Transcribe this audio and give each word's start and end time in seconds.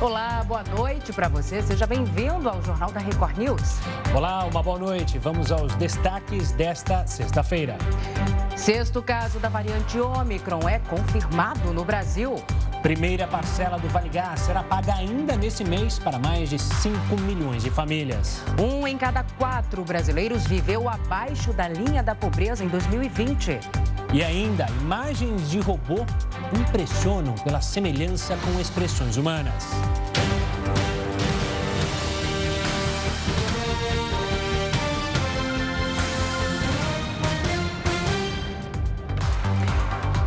Olá, 0.00 0.42
boa 0.44 0.62
noite 0.64 1.12
para 1.12 1.28
você. 1.28 1.62
Seja 1.62 1.86
bem-vindo 1.86 2.48
ao 2.48 2.60
Jornal 2.62 2.90
da 2.90 2.98
Record 2.98 3.38
News. 3.38 3.78
Olá, 4.14 4.44
uma 4.44 4.62
boa 4.62 4.78
noite. 4.78 5.18
Vamos 5.18 5.52
aos 5.52 5.74
destaques 5.76 6.50
desta 6.52 7.06
sexta-feira. 7.06 7.78
Sexto 8.56 9.00
caso 9.00 9.38
da 9.38 9.48
variante 9.48 9.98
Ômicron 9.98 10.68
é 10.68 10.80
confirmado 10.80 11.72
no 11.72 11.84
Brasil. 11.84 12.34
Primeira 12.84 13.26
parcela 13.26 13.78
do 13.78 13.88
Vale 13.88 14.10
Gás 14.10 14.40
será 14.40 14.62
paga 14.62 14.94
ainda 14.94 15.38
nesse 15.38 15.64
mês 15.64 15.98
para 15.98 16.18
mais 16.18 16.50
de 16.50 16.58
5 16.58 17.18
milhões 17.22 17.62
de 17.62 17.70
famílias. 17.70 18.42
Um 18.60 18.86
em 18.86 18.98
cada 18.98 19.24
quatro 19.38 19.82
brasileiros 19.82 20.46
viveu 20.46 20.86
abaixo 20.86 21.50
da 21.54 21.66
linha 21.66 22.02
da 22.02 22.14
pobreza 22.14 22.62
em 22.62 22.68
2020. 22.68 23.58
E 24.12 24.22
ainda, 24.22 24.66
imagens 24.82 25.50
de 25.50 25.60
robô 25.60 26.04
impressionam 26.60 27.34
pela 27.36 27.62
semelhança 27.62 28.36
com 28.36 28.60
expressões 28.60 29.16
humanas. 29.16 29.64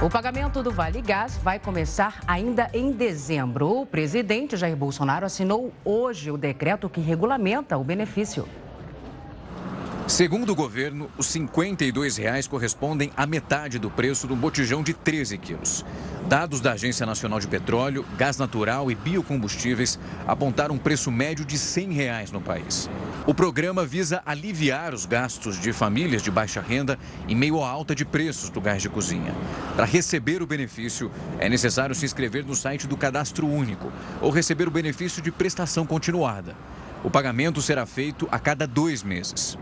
O 0.07 0.09
pagamento 0.09 0.63
do 0.63 0.71
Vale 0.71 1.01
Gás 1.01 1.35
vai 1.35 1.59
começar 1.59 2.21
ainda 2.25 2.69
em 2.73 2.93
dezembro. 2.93 3.81
O 3.81 3.85
presidente 3.85 4.55
Jair 4.55 4.73
Bolsonaro 4.73 5.25
assinou 5.25 5.73
hoje 5.83 6.31
o 6.31 6.37
decreto 6.37 6.87
que 6.87 7.01
regulamenta 7.01 7.77
o 7.77 7.83
benefício. 7.83 8.47
Segundo 10.07 10.53
o 10.53 10.55
governo, 10.55 11.11
os 11.17 11.27
52 11.27 12.15
reais 12.15 12.47
correspondem 12.47 13.11
à 13.17 13.27
metade 13.27 13.77
do 13.77 13.91
preço 13.91 14.25
do 14.25 14.37
botijão 14.37 14.81
de 14.81 14.93
13 14.93 15.37
quilos. 15.37 15.83
Dados 16.29 16.61
da 16.61 16.71
Agência 16.71 17.05
Nacional 17.05 17.41
de 17.41 17.47
Petróleo, 17.47 18.05
Gás 18.17 18.37
Natural 18.37 18.89
e 18.89 18.95
Biocombustíveis 18.95 19.99
apontaram 20.25 20.75
um 20.75 20.77
preço 20.77 21.11
médio 21.11 21.43
de 21.43 21.57
100 21.57 21.91
reais 21.91 22.31
no 22.31 22.39
país. 22.39 22.89
O 23.25 23.33
programa 23.33 23.85
visa 23.85 24.21
aliviar 24.25 24.93
os 24.93 25.05
gastos 25.05 25.59
de 25.59 25.73
famílias 25.73 26.23
de 26.23 26.31
baixa 26.31 26.61
renda 26.61 26.97
em 27.27 27.35
meio 27.35 27.61
à 27.61 27.69
alta 27.69 27.93
de 27.93 28.05
preços 28.05 28.49
do 28.49 28.61
gás 28.61 28.81
de 28.81 28.87
cozinha. 28.87 29.35
Para 29.75 29.85
receber 29.85 30.41
o 30.41 30.47
benefício, 30.47 31.11
é 31.37 31.49
necessário 31.49 31.93
se 31.93 32.05
inscrever 32.05 32.45
no 32.45 32.55
site 32.55 32.87
do 32.87 32.95
Cadastro 32.95 33.45
Único 33.45 33.91
ou 34.21 34.31
receber 34.31 34.69
o 34.69 34.71
benefício 34.71 35.21
de 35.21 35.33
prestação 35.33 35.85
continuada. 35.85 36.55
O 37.03 37.11
pagamento 37.11 37.61
será 37.61 37.85
feito 37.85 38.25
a 38.31 38.39
cada 38.39 38.65
dois 38.65 39.03
meses. 39.03 39.57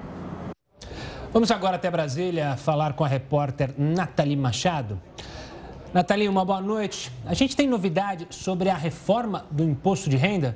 Vamos 1.35 1.51
agora 1.51 1.75
até 1.75 1.91
Brasília 1.91 2.55
falar 2.55 2.93
com 2.93 3.03
a 3.03 3.09
repórter 3.09 3.75
Nathalie 3.77 4.37
Machado. 4.37 5.01
Nathalie, 5.93 6.29
uma 6.29 6.45
boa 6.45 6.61
noite. 6.61 7.11
A 7.25 7.33
gente 7.33 7.57
tem 7.57 7.67
novidade 7.67 8.25
sobre 8.29 8.69
a 8.69 8.73
reforma 8.73 9.45
do 9.51 9.61
imposto 9.61 10.09
de 10.09 10.15
renda? 10.15 10.55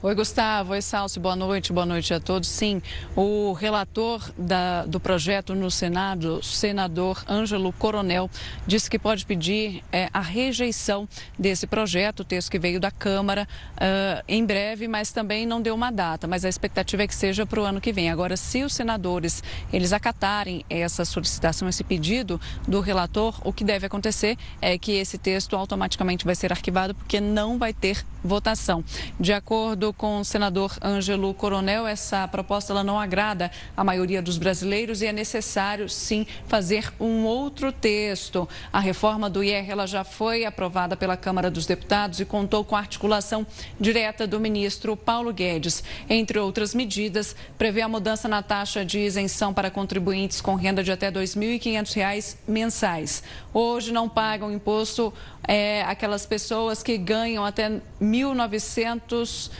Oi, 0.00 0.14
Gustavo. 0.14 0.74
Oi, 0.74 0.80
Salso. 0.80 1.18
Boa 1.18 1.34
noite. 1.34 1.72
Boa 1.72 1.84
noite 1.84 2.14
a 2.14 2.20
todos. 2.20 2.48
Sim, 2.48 2.80
o 3.16 3.52
relator 3.52 4.22
da, 4.38 4.86
do 4.86 5.00
projeto 5.00 5.56
no 5.56 5.72
Senado, 5.72 6.40
senador 6.40 7.24
Ângelo 7.28 7.72
Coronel, 7.72 8.30
disse 8.64 8.88
que 8.88 8.96
pode 8.96 9.26
pedir 9.26 9.82
é, 9.90 10.08
a 10.14 10.20
rejeição 10.20 11.08
desse 11.36 11.66
projeto, 11.66 12.20
o 12.20 12.24
texto 12.24 12.48
que 12.48 12.60
veio 12.60 12.78
da 12.78 12.92
Câmara, 12.92 13.48
uh, 13.72 14.22
em 14.28 14.46
breve, 14.46 14.86
mas 14.86 15.10
também 15.10 15.44
não 15.44 15.60
deu 15.60 15.74
uma 15.74 15.90
data. 15.90 16.28
Mas 16.28 16.44
a 16.44 16.48
expectativa 16.48 17.02
é 17.02 17.08
que 17.08 17.14
seja 17.14 17.44
para 17.44 17.60
o 17.60 17.64
ano 17.64 17.80
que 17.80 17.92
vem. 17.92 18.08
Agora, 18.08 18.36
se 18.36 18.62
os 18.62 18.74
senadores 18.74 19.42
eles 19.72 19.92
acatarem 19.92 20.64
essa 20.70 21.04
solicitação, 21.04 21.68
esse 21.68 21.82
pedido 21.82 22.40
do 22.68 22.78
relator, 22.78 23.34
o 23.42 23.52
que 23.52 23.64
deve 23.64 23.86
acontecer 23.86 24.38
é 24.62 24.78
que 24.78 24.92
esse 24.92 25.18
texto 25.18 25.56
automaticamente 25.56 26.24
vai 26.24 26.36
ser 26.36 26.52
arquivado, 26.52 26.94
porque 26.94 27.20
não 27.20 27.58
vai 27.58 27.72
ter 27.72 28.06
votação. 28.22 28.84
De 29.18 29.32
acordo 29.32 29.87
acordo 29.88 29.92
com 29.92 30.20
o 30.20 30.24
senador 30.24 30.76
Ângelo 30.82 31.32
Coronel, 31.34 31.86
essa 31.86 32.26
proposta 32.28 32.72
ela 32.72 32.84
não 32.84 32.98
agrada 32.98 33.50
a 33.76 33.82
maioria 33.82 34.20
dos 34.20 34.38
brasileiros 34.38 35.02
e 35.02 35.06
é 35.06 35.12
necessário, 35.12 35.88
sim, 35.88 36.26
fazer 36.46 36.92
um 37.00 37.24
outro 37.24 37.72
texto. 37.72 38.48
A 38.72 38.80
reforma 38.80 39.30
do 39.30 39.42
IR 39.42 39.70
ela 39.70 39.86
já 39.86 40.04
foi 40.04 40.44
aprovada 40.44 40.96
pela 40.96 41.16
Câmara 41.16 41.50
dos 41.50 41.66
Deputados 41.66 42.20
e 42.20 42.24
contou 42.24 42.64
com 42.64 42.76
a 42.76 42.80
articulação 42.80 43.46
direta 43.80 44.26
do 44.26 44.40
ministro 44.40 44.96
Paulo 44.96 45.32
Guedes. 45.32 45.82
Entre 46.08 46.38
outras 46.38 46.74
medidas, 46.74 47.34
prevê 47.56 47.82
a 47.82 47.88
mudança 47.88 48.28
na 48.28 48.42
taxa 48.42 48.84
de 48.84 48.98
isenção 48.98 49.54
para 49.54 49.70
contribuintes 49.70 50.40
com 50.40 50.54
renda 50.54 50.82
de 50.82 50.92
até 50.92 51.08
R$ 51.08 51.14
2.500 51.14 52.36
mensais. 52.46 53.22
Hoje 53.52 53.92
não 53.92 54.08
pagam 54.08 54.52
imposto 54.52 55.12
é, 55.46 55.82
aquelas 55.82 56.26
pessoas 56.26 56.82
que 56.82 56.98
ganham 56.98 57.44
até 57.44 57.68
R$ 57.68 57.80
1.900 58.00 59.50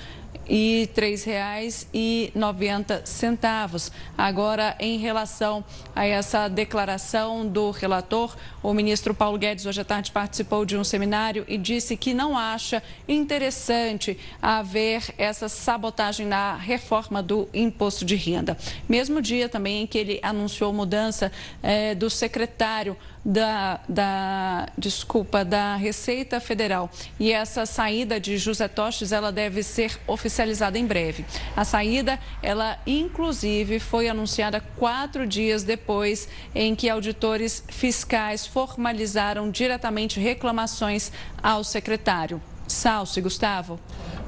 e 0.49 0.89
R$ 0.97 1.03
3,90. 1.03 3.93
Agora, 4.17 4.75
em 4.81 4.97
relação 4.99 5.63
a 5.95 6.07
essa 6.07 6.49
declaração 6.49 7.47
do 7.47 7.71
relator, 7.71 8.35
o 8.63 8.73
ministro 8.73 9.13
Paulo 9.15 9.39
Guedes 9.39 9.67
hoje 9.67 9.81
à 9.81 9.85
tarde 9.85 10.11
participou 10.11 10.65
de 10.65 10.77
um 10.77 10.83
seminário 10.83 11.45
e 11.47 11.57
disse 11.59 11.97
que 11.97 12.15
não 12.15 12.37
acha 12.37 12.83
interessante 13.07 14.19
haver 14.41 15.15
essa 15.19 15.49
sabotagem 15.49 16.27
na 16.27 16.57
reforma 16.57 17.23
do 17.23 17.49
imposto 17.53 18.05
de 18.05 18.17
renda. 18.17 18.57
Mesmo 18.89 19.21
dia 19.21 19.49
também 19.49 19.83
em 19.83 19.87
que 19.87 19.99
ele 19.99 20.19
anunciou 20.23 20.73
mudança 20.73 21.31
é, 21.63 21.95
do 21.95 22.09
secretário 22.09 22.97
da, 23.29 23.79
da, 23.87 24.69
desculpa, 24.79 25.45
da 25.45 25.77
Receita 25.77 26.41
Federal. 26.41 26.91
E 27.21 27.31
essa 27.31 27.67
saída 27.67 28.19
de 28.19 28.39
José 28.39 28.67
Tostes, 28.69 29.13
ela 29.13 29.31
deve 29.31 29.63
ser 29.63 30.01
oficializada 30.07 30.79
em 30.79 30.87
breve. 30.87 31.27
A 31.55 31.63
saída, 31.63 32.19
ela 32.43 32.79
inclusive 32.87 33.79
foi 33.81 34.09
anunciada 34.09 34.63
quatro 34.79 35.27
dias 35.27 35.63
depois 35.63 36.27
em 36.55 36.75
que 36.75 36.89
auditores 36.89 37.63
fiscais 37.69 38.47
formalizaram 38.47 39.51
diretamente 39.51 40.19
reclamações 40.19 41.13
ao 41.43 41.63
secretário. 41.63 42.41
Salso 42.69 43.19
e 43.19 43.23
Gustavo. 43.23 43.79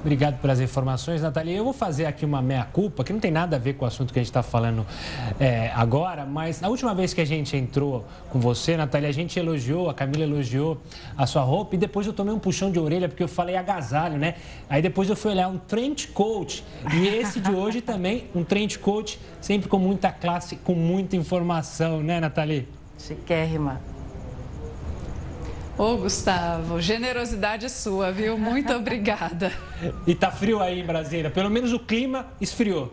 Obrigado 0.01 0.41
pelas 0.41 0.61
informações, 0.61 1.21
Natalia. 1.21 1.59
Eu 1.59 1.65
vou 1.65 1.75
fazer 1.75 2.07
aqui 2.07 2.25
uma 2.25 2.41
meia-culpa, 2.41 3.05
que 3.05 3.13
não 3.13 3.21
tem 3.21 3.31
nada 3.31 3.57
a 3.57 3.59
ver 3.59 3.75
com 3.75 3.85
o 3.85 3.89
assunto 3.89 4.15
que 4.15 4.19
a 4.19 4.23
gente 4.23 4.31
está 4.31 4.43
falando 4.43 4.87
é, 5.39 5.71
agora, 5.75 6.25
mas 6.25 6.59
na 6.61 6.69
última 6.69 6.95
vez 6.95 7.13
que 7.13 7.21
a 7.21 7.25
gente 7.25 7.55
entrou 7.55 8.07
com 8.31 8.41
você, 8.41 8.79
Natalia, 8.79 9.11
a 9.11 9.13
gente 9.13 9.39
elogiou, 9.39 9.91
a 9.91 9.95
Camila 9.95 10.23
elogiou 10.23 10.81
a 11.19 11.27
sua 11.27 11.43
roupa 11.43 11.75
e 11.75 11.79
depois 11.79 12.07
eu 12.07 12.15
tomei 12.15 12.33
um 12.33 12.39
puxão 12.39 12.73
de 12.73 12.79
orelha 12.79 13.11
porque 13.11 13.23
eu 13.23 13.29
falei 13.29 13.57
agasalho, 13.57 14.17
né? 14.17 14.37
Aí 14.71 14.81
depois 14.81 15.11
eu 15.11 15.17
fui 15.17 15.33
olhar 15.33 15.49
um 15.49 15.59
trench 15.59 16.09
coat 16.09 16.65
e 16.95 17.07
esse 17.07 17.39
de 17.39 17.53
hoje 17.53 17.83
também, 17.83 18.25
um 18.35 18.43
trench 18.43 18.79
coat, 18.79 19.21
sempre 19.39 19.69
com 19.69 19.79
muita 19.79 20.11
classe, 20.11 20.57
com 20.57 20.75
muita 20.75 21.15
informação, 21.15 22.03
né, 22.03 22.19
Natalia? 22.21 22.67
Chiquérrima. 22.99 24.00
Ô, 25.79 25.97
Gustavo, 25.97 26.81
generosidade 26.81 27.71
sua, 27.71 28.13
viu? 28.13 28.37
Muito 28.37 28.73
obrigada. 28.75 29.53
E 30.07 30.15
tá 30.15 30.31
frio 30.31 30.61
aí 30.61 30.81
em 30.81 30.85
Brasília. 30.85 31.31
Pelo 31.31 31.49
menos 31.51 31.73
o 31.73 31.79
clima 31.79 32.27
esfriou. 32.41 32.93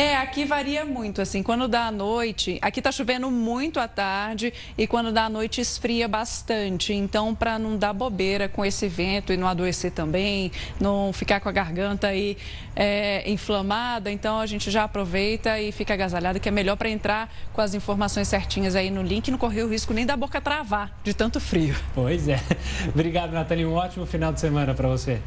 É, 0.00 0.16
aqui 0.16 0.46
varia 0.46 0.82
muito, 0.82 1.20
assim, 1.20 1.42
quando 1.42 1.68
dá 1.68 1.88
à 1.88 1.92
noite, 1.92 2.58
aqui 2.62 2.80
tá 2.80 2.90
chovendo 2.90 3.30
muito 3.30 3.78
à 3.78 3.86
tarde 3.86 4.50
e 4.78 4.86
quando 4.86 5.12
dá 5.12 5.26
à 5.26 5.28
noite 5.28 5.60
esfria 5.60 6.08
bastante. 6.08 6.94
Então, 6.94 7.34
para 7.34 7.58
não 7.58 7.76
dar 7.76 7.92
bobeira 7.92 8.48
com 8.48 8.64
esse 8.64 8.88
vento 8.88 9.30
e 9.30 9.36
não 9.36 9.46
adoecer 9.46 9.92
também, 9.92 10.50
não 10.80 11.12
ficar 11.12 11.38
com 11.38 11.50
a 11.50 11.52
garganta 11.52 12.06
aí 12.06 12.38
é, 12.74 13.30
inflamada, 13.30 14.10
então 14.10 14.40
a 14.40 14.46
gente 14.46 14.70
já 14.70 14.84
aproveita 14.84 15.60
e 15.60 15.70
fica 15.70 15.92
agasalhado, 15.92 16.40
que 16.40 16.48
é 16.48 16.52
melhor 16.52 16.76
para 16.76 16.88
entrar 16.88 17.30
com 17.52 17.60
as 17.60 17.74
informações 17.74 18.26
certinhas 18.26 18.74
aí 18.74 18.90
no 18.90 19.02
link 19.02 19.28
e 19.28 19.30
não 19.30 19.36
correr 19.36 19.64
o 19.64 19.68
risco 19.68 19.92
nem 19.92 20.06
da 20.06 20.16
boca 20.16 20.40
travar 20.40 20.98
de 21.04 21.12
tanto 21.12 21.38
frio. 21.38 21.76
Pois 21.94 22.26
é. 22.26 22.40
Obrigado, 22.88 23.32
Nathalie. 23.32 23.66
Um 23.66 23.74
ótimo 23.74 24.06
final 24.06 24.32
de 24.32 24.40
semana 24.40 24.72
para 24.72 24.88
você. 24.88 25.20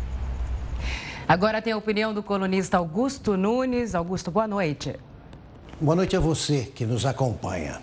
Agora 1.27 1.61
tem 1.61 1.71
a 1.71 1.77
opinião 1.77 2.13
do 2.13 2.21
colunista 2.21 2.77
Augusto 2.77 3.37
Nunes. 3.37 3.95
Augusto, 3.95 4.29
boa 4.29 4.45
noite. 4.45 4.93
Boa 5.79 5.95
noite 5.95 6.17
a 6.17 6.19
você 6.19 6.69
que 6.75 6.85
nos 6.85 7.05
acompanha. 7.05 7.81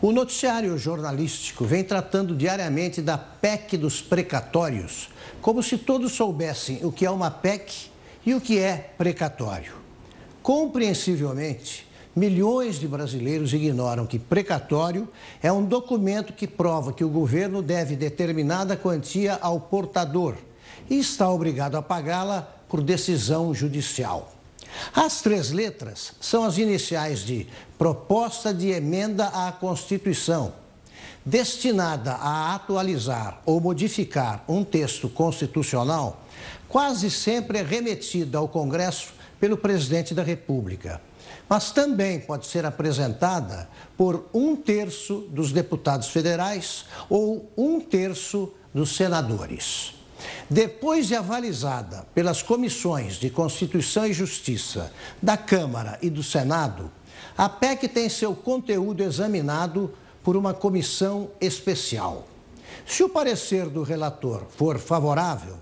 O 0.00 0.12
noticiário 0.12 0.78
jornalístico 0.78 1.64
vem 1.64 1.82
tratando 1.82 2.34
diariamente 2.34 3.02
da 3.02 3.18
PEC 3.18 3.76
dos 3.76 4.00
precatórios, 4.00 5.10
como 5.42 5.62
se 5.62 5.76
todos 5.76 6.12
soubessem 6.12 6.78
o 6.84 6.92
que 6.92 7.04
é 7.04 7.10
uma 7.10 7.30
PEC 7.30 7.90
e 8.24 8.34
o 8.34 8.40
que 8.40 8.58
é 8.58 8.92
precatório. 8.96 9.74
Compreensivelmente, 10.40 11.86
milhões 12.14 12.76
de 12.76 12.86
brasileiros 12.86 13.52
ignoram 13.52 14.06
que 14.06 14.18
precatório 14.18 15.08
é 15.42 15.52
um 15.52 15.64
documento 15.64 16.32
que 16.32 16.46
prova 16.46 16.92
que 16.92 17.04
o 17.04 17.10
governo 17.10 17.62
deve 17.62 17.96
determinada 17.96 18.76
quantia 18.76 19.38
ao 19.42 19.60
portador 19.60 20.36
e 20.88 20.98
está 20.98 21.28
obrigado 21.30 21.76
a 21.76 21.82
pagá-la 21.82 22.59
por 22.70 22.80
decisão 22.80 23.52
judicial. 23.52 24.32
As 24.94 25.20
três 25.20 25.50
letras 25.50 26.12
são 26.20 26.44
as 26.44 26.56
iniciais 26.56 27.20
de 27.20 27.46
Proposta 27.76 28.54
de 28.54 28.68
Emenda 28.68 29.26
à 29.26 29.50
Constituição. 29.50 30.54
destinada 31.22 32.12
a 32.12 32.54
atualizar 32.54 33.42
ou 33.44 33.60
modificar 33.60 34.42
um 34.48 34.64
texto 34.64 35.06
constitucional 35.06 36.24
quase 36.66 37.10
sempre 37.10 37.58
é 37.58 37.62
remetida 37.62 38.38
ao 38.38 38.48
Congresso 38.48 39.12
pelo 39.38 39.58
presidente 39.58 40.14
da 40.14 40.22
República, 40.22 41.00
mas 41.46 41.72
também 41.72 42.20
pode 42.20 42.46
ser 42.46 42.64
apresentada 42.64 43.68
por 43.98 44.28
um 44.32 44.56
terço 44.56 45.26
dos 45.30 45.52
deputados 45.52 46.08
federais 46.08 46.86
ou 47.08 47.52
um 47.54 47.80
terço 47.80 48.54
dos 48.72 48.96
senadores. 48.96 49.99
Depois 50.48 51.06
de 51.06 51.14
avalizada 51.14 52.06
pelas 52.14 52.42
comissões 52.42 53.14
de 53.14 53.30
Constituição 53.30 54.06
e 54.06 54.12
Justiça 54.12 54.92
da 55.22 55.36
Câmara 55.36 55.98
e 56.02 56.10
do 56.10 56.22
Senado, 56.22 56.90
a 57.36 57.48
PEC 57.48 57.88
tem 57.88 58.08
seu 58.08 58.34
conteúdo 58.34 59.02
examinado 59.02 59.92
por 60.22 60.36
uma 60.36 60.52
comissão 60.52 61.30
especial. 61.40 62.26
Se 62.86 63.02
o 63.02 63.08
parecer 63.08 63.68
do 63.68 63.82
relator 63.82 64.42
for 64.56 64.78
favorável, 64.78 65.56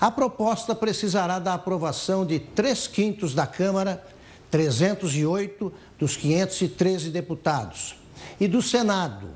a 0.00 0.10
proposta 0.10 0.74
precisará 0.74 1.38
da 1.38 1.54
aprovação 1.54 2.24
de 2.26 2.38
três 2.38 2.86
quintos 2.86 3.34
da 3.34 3.46
Câmara, 3.46 4.04
308 4.50 5.72
dos 5.98 6.16
513 6.16 7.10
deputados, 7.10 7.96
e 8.38 8.46
do 8.46 8.62
Senado, 8.62 9.28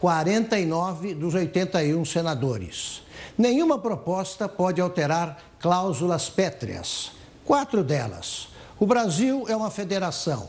49 0.00 1.14
dos 1.14 1.34
81 1.34 2.04
senadores. 2.04 3.02
Nenhuma 3.36 3.78
proposta 3.78 4.48
pode 4.48 4.80
alterar 4.80 5.42
cláusulas 5.58 6.30
pétreas. 6.30 7.12
Quatro 7.44 7.82
delas. 7.82 8.48
O 8.78 8.86
Brasil 8.86 9.44
é 9.48 9.56
uma 9.56 9.70
federação. 9.70 10.48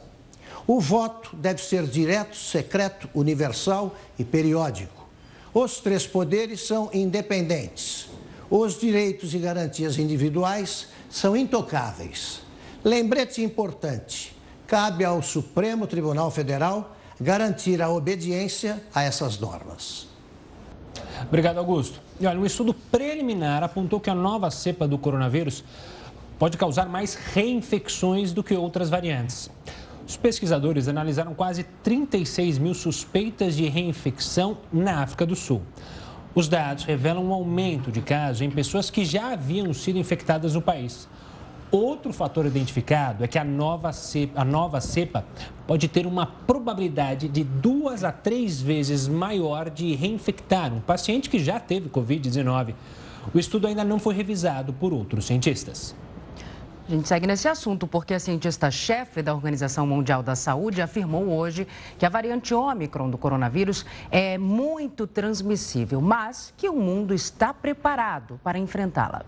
O 0.67 0.79
voto 0.79 1.35
deve 1.35 1.61
ser 1.61 1.83
direto, 1.87 2.35
secreto, 2.35 3.09
universal 3.13 3.95
e 4.17 4.23
periódico. 4.23 5.07
Os 5.53 5.79
três 5.79 6.05
poderes 6.05 6.65
são 6.65 6.89
independentes. 6.93 8.07
Os 8.49 8.79
direitos 8.79 9.33
e 9.33 9.39
garantias 9.39 9.97
individuais 9.97 10.87
são 11.09 11.35
intocáveis. 11.35 12.41
Lembrete 12.83 13.41
importante: 13.41 14.35
cabe 14.67 15.03
ao 15.03 15.21
Supremo 15.23 15.87
Tribunal 15.87 16.29
Federal 16.29 16.95
garantir 17.19 17.81
a 17.81 17.89
obediência 17.89 18.83
a 18.93 19.01
essas 19.01 19.39
normas. 19.39 20.14
Obrigado, 21.27 21.57
Augusto. 21.57 21.99
E 22.19 22.27
olha, 22.27 22.39
um 22.39 22.45
estudo 22.45 22.73
preliminar 22.73 23.63
apontou 23.63 23.99
que 23.99 24.09
a 24.09 24.15
nova 24.15 24.49
cepa 24.51 24.87
do 24.87 24.97
coronavírus 24.97 25.63
pode 26.37 26.57
causar 26.57 26.87
mais 26.87 27.15
reinfecções 27.15 28.33
do 28.33 28.43
que 28.43 28.53
outras 28.55 28.89
variantes. 28.89 29.49
Os 30.07 30.15
pesquisadores 30.17 30.87
analisaram 30.87 31.33
quase 31.33 31.63
36 31.83 32.59
mil 32.59 32.73
suspeitas 32.73 33.55
de 33.55 33.67
reinfecção 33.67 34.57
na 34.71 35.01
África 35.01 35.25
do 35.25 35.35
Sul. 35.35 35.61
Os 36.35 36.47
dados 36.47 36.83
revelam 36.83 37.25
um 37.25 37.33
aumento 37.33 37.91
de 37.91 38.01
casos 38.01 38.41
em 38.41 38.51
pessoas 38.51 38.89
que 38.89 39.05
já 39.05 39.31
haviam 39.31 39.73
sido 39.73 39.97
infectadas 39.97 40.53
no 40.53 40.61
país. 40.61 41.07
Outro 41.71 42.13
fator 42.13 42.45
identificado 42.45 43.23
é 43.23 43.27
que 43.27 43.39
a 43.39 43.43
nova, 43.43 43.91
cepa, 43.91 44.41
a 44.41 44.45
nova 44.45 44.79
cepa 44.79 45.25
pode 45.65 45.87
ter 45.87 46.05
uma 46.05 46.25
probabilidade 46.25 47.27
de 47.27 47.43
duas 47.43 48.03
a 48.03 48.11
três 48.11 48.61
vezes 48.61 49.07
maior 49.07 49.69
de 49.69 49.95
reinfectar 49.95 50.73
um 50.73 50.79
paciente 50.79 51.29
que 51.29 51.39
já 51.39 51.59
teve 51.59 51.89
Covid-19. 51.89 52.75
O 53.33 53.39
estudo 53.39 53.67
ainda 53.67 53.83
não 53.83 53.99
foi 53.99 54.13
revisado 54.13 54.71
por 54.71 54.93
outros 54.93 55.25
cientistas. 55.25 55.95
A 56.87 56.91
gente 56.91 57.07
segue 57.07 57.25
nesse 57.25 57.47
assunto 57.47 57.87
porque 57.87 58.13
a 58.13 58.19
cientista-chefe 58.19 59.23
da 59.23 59.33
Organização 59.33 59.87
Mundial 59.87 60.21
da 60.21 60.35
Saúde 60.35 60.83
afirmou 60.83 61.29
hoje 61.29 61.67
que 61.97 62.05
a 62.05 62.09
variante 62.09 62.53
Ômicron 62.53 63.09
do 63.09 63.17
coronavírus 63.17 63.83
é 64.11 64.37
muito 64.37 65.07
transmissível, 65.07 65.99
mas 65.99 66.53
que 66.55 66.69
o 66.69 66.75
mundo 66.75 67.11
está 67.11 67.51
preparado 67.51 68.39
para 68.43 68.59
enfrentá-la. 68.59 69.25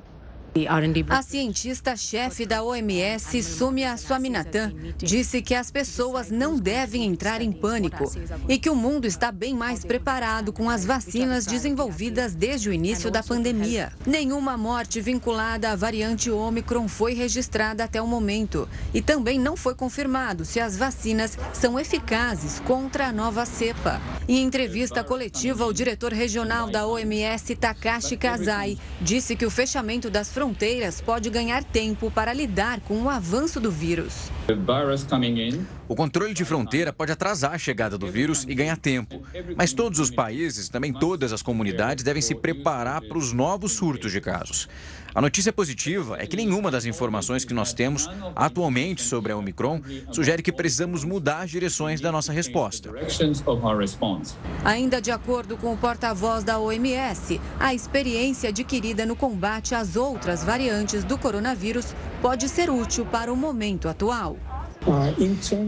A 1.10 1.22
cientista-chefe 1.22 2.46
da 2.46 2.64
OMS, 2.64 3.44
Sumia 3.44 3.96
Swaminathan, 3.98 4.74
disse 4.98 5.42
que 5.42 5.54
as 5.54 5.70
pessoas 5.70 6.32
não 6.32 6.58
devem 6.58 7.06
entrar 7.06 7.42
em 7.42 7.52
pânico 7.52 8.12
e 8.50 8.58
que 8.58 8.70
o 8.70 8.76
mundo 8.76 9.06
está 9.06 9.32
bem 9.32 9.54
mais 9.54 9.86
preparado 9.86 10.52
com 10.52 10.70
as 10.70 10.84
vacinas 10.84 11.46
desenvolvidas 11.46 12.34
desde 12.34 12.70
o 12.70 12.74
início 12.74 13.12
da 13.12 13.22
pandemia. 13.22 13.92
Nenhuma 14.06 14.58
morte 14.58 15.00
vinculada 15.00 15.72
à 15.72 15.76
variante 15.76 16.32
Omicron 16.32 16.88
foi 16.88 17.14
registrada 17.14 17.84
até 17.84 18.02
o 18.02 18.08
momento 18.08 18.68
e 18.94 19.02
também 19.02 19.38
não 19.40 19.56
foi 19.56 19.76
confirmado 19.76 20.44
se 20.44 20.60
as 20.60 20.76
vacinas 20.76 21.38
são 21.54 21.80
eficazes 21.80 22.60
contra 22.62 23.08
a 23.08 23.14
nova 23.14 23.46
cepa. 23.46 24.02
Em 24.28 24.44
entrevista 24.44 25.04
coletiva, 25.04 25.66
o 25.66 25.74
diretor 25.74 26.12
regional 26.12 26.70
da 26.70 26.88
OMS, 26.88 27.56
Takashi 27.56 28.18
Kazai, 28.18 28.78
disse 29.00 29.36
que 29.36 29.46
o 29.46 29.52
fechamento 29.52 30.10
das 30.10 30.30
fronteiras 30.30 30.47
fronteiras 30.48 31.02
pode 31.02 31.30
ganhar 31.30 31.62
tempo 31.62 32.10
para 32.10 32.32
lidar 32.32 32.80
com 32.80 33.02
o 33.02 33.10
avanço 33.10 33.60
do 33.60 33.70
vírus. 33.70 34.32
O 35.90 35.96
controle 35.96 36.34
de 36.34 36.46
fronteira 36.46 36.94
pode 36.94 37.12
atrasar 37.12 37.54
a 37.54 37.58
chegada 37.58 37.98
do 37.98 38.08
vírus 38.08 38.46
e 38.48 38.56
ganhar 38.56 38.78
tempo. 38.78 39.22
Mas 39.58 39.74
todos 39.74 40.00
os 40.00 40.10
países, 40.10 40.70
também 40.70 40.94
todas 40.94 41.34
as 41.34 41.42
comunidades, 41.42 42.02
devem 42.02 42.22
se 42.22 42.34
preparar 42.34 43.02
para 43.02 43.18
os 43.18 43.34
novos 43.34 43.74
surtos 43.74 44.10
de 44.10 44.22
casos. 44.22 44.70
A 45.14 45.22
notícia 45.22 45.52
positiva 45.52 46.18
é 46.20 46.28
que 46.28 46.38
nenhuma 46.38 46.70
das 46.70 46.86
informações 46.86 47.44
que 47.44 47.54
nós 47.54 47.74
temos 47.74 48.10
atualmente 48.36 49.02
sobre 49.02 49.32
a 49.32 49.38
Omicron 49.38 49.82
sugere 50.12 50.44
que 50.44 50.52
precisamos 50.52 51.04
mudar 51.04 51.42
as 51.42 51.50
direções 51.50 52.00
da 52.00 52.12
nossa 52.12 52.32
resposta. 52.32 52.92
Ainda 54.64 55.02
de 55.02 55.12
acordo 55.12 55.58
com 55.58 55.74
o 55.74 55.78
porta-voz 55.78 56.44
da 56.44 56.60
OMS, 56.60 57.42
a 57.60 57.74
experiência 57.74 58.50
adquirida 58.50 59.06
no 59.06 59.16
combate 59.16 59.74
às 59.74 59.96
outras 59.96 60.44
variantes 60.44 61.04
do 61.04 61.18
coronavírus 61.18 61.96
pode 62.22 62.48
ser 62.50 62.70
útil 62.70 63.06
para 63.06 63.32
o 63.32 63.36
momento 63.36 63.88
atual. 63.88 64.38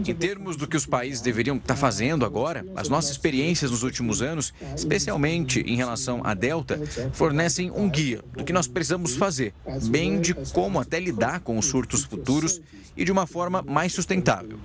Em 0.06 0.14
termos 0.14 0.56
do 0.56 0.66
que 0.66 0.76
os 0.76 0.86
países 0.86 1.20
deveriam 1.20 1.56
estar 1.56 1.76
fazendo 1.76 2.24
agora, 2.24 2.64
as 2.74 2.88
nossas 2.88 3.10
experiências 3.10 3.70
nos 3.70 3.82
últimos 3.82 4.22
anos, 4.22 4.54
especialmente 4.74 5.60
em 5.60 5.76
relação 5.76 6.22
à 6.24 6.32
Delta, 6.32 6.80
fornecem 7.12 7.70
um 7.70 7.88
guia 7.88 8.22
do 8.32 8.44
que 8.44 8.52
nós 8.52 8.66
precisamos 8.66 9.16
fazer, 9.16 9.52
bem 9.90 10.20
de 10.20 10.34
como 10.52 10.80
até 10.80 10.98
lidar 10.98 11.40
com 11.40 11.58
os 11.58 11.66
surtos 11.66 12.04
futuros 12.04 12.60
e 12.96 13.04
de 13.04 13.12
uma 13.12 13.26
forma 13.26 13.62
mais 13.62 13.92
sustentável. 13.92 14.58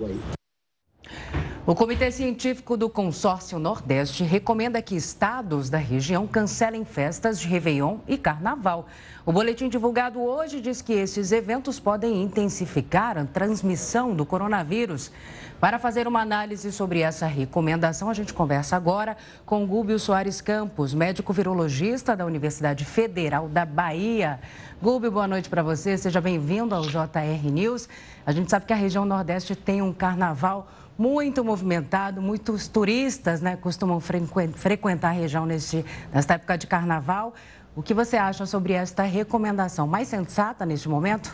O 1.68 1.74
Comitê 1.74 2.12
Científico 2.12 2.78
do 2.78 2.88
Consórcio 2.88 3.58
Nordeste 3.58 4.24
recomenda 4.24 4.84
que 4.84 4.96
estados 4.96 5.68
da 5.68 5.80
região 5.80 6.28
cancelem 6.28 6.86
festas 6.86 7.40
de 7.40 7.48
Réveillon 7.48 7.98
e 8.08 8.20
Carnaval. 8.20 8.86
O 9.26 9.32
boletim 9.32 9.68
divulgado 9.68 10.22
hoje 10.22 10.62
diz 10.62 10.84
que 10.84 10.94
esses 10.94 11.32
eventos 11.32 11.80
podem 11.80 12.22
intensificar 12.22 13.18
a 13.18 13.26
transmissão 13.26 14.14
do 14.14 14.24
coronavírus. 14.28 15.12
Para 15.60 15.80
fazer 15.80 16.08
uma 16.08 16.22
análise 16.22 16.72
sobre 16.72 17.00
essa 17.00 17.26
recomendação, 17.26 18.12
a 18.12 18.14
gente 18.14 18.32
conversa 18.32 18.76
agora 18.76 19.18
com 19.44 19.66
Gúbio 19.66 19.98
Soares 19.98 20.42
Campos, 20.42 20.94
médico 20.94 21.34
virologista 21.34 22.16
da 22.16 22.28
Universidade 22.28 22.86
Federal 22.86 23.50
da 23.50 23.66
Bahia. 23.66 24.40
Gúbio, 24.80 25.10
boa 25.10 25.28
noite 25.28 25.50
para 25.50 25.64
você, 25.64 25.98
seja 25.98 26.22
bem-vindo 26.22 26.76
ao 26.76 26.84
JR 26.84 27.52
News. 27.52 27.90
A 28.24 28.32
gente 28.32 28.52
sabe 28.52 28.68
que 28.68 28.74
a 28.74 28.76
região 28.76 29.04
Nordeste 29.04 29.56
tem 29.56 29.82
um 29.82 29.92
carnaval 29.92 30.68
muito 30.98 31.44
movimentado, 31.44 32.22
muitos 32.22 32.68
turistas 32.68 33.42
né, 33.42 33.56
costumam 33.56 34.00
frequentar 34.00 35.10
a 35.10 35.12
região 35.12 35.46
neste, 35.46 35.86
nesta 36.14 36.36
época 36.36 36.58
de 36.58 36.68
carnaval. 36.68 37.34
O 37.76 37.84
que 37.84 37.94
você 37.94 38.16
acha 38.16 38.46
sobre 38.46 38.74
esta 38.74 39.04
recomendação? 39.04 39.86
Mais 39.86 40.08
sensata 40.08 40.66
neste 40.66 40.88
momento? 40.88 41.34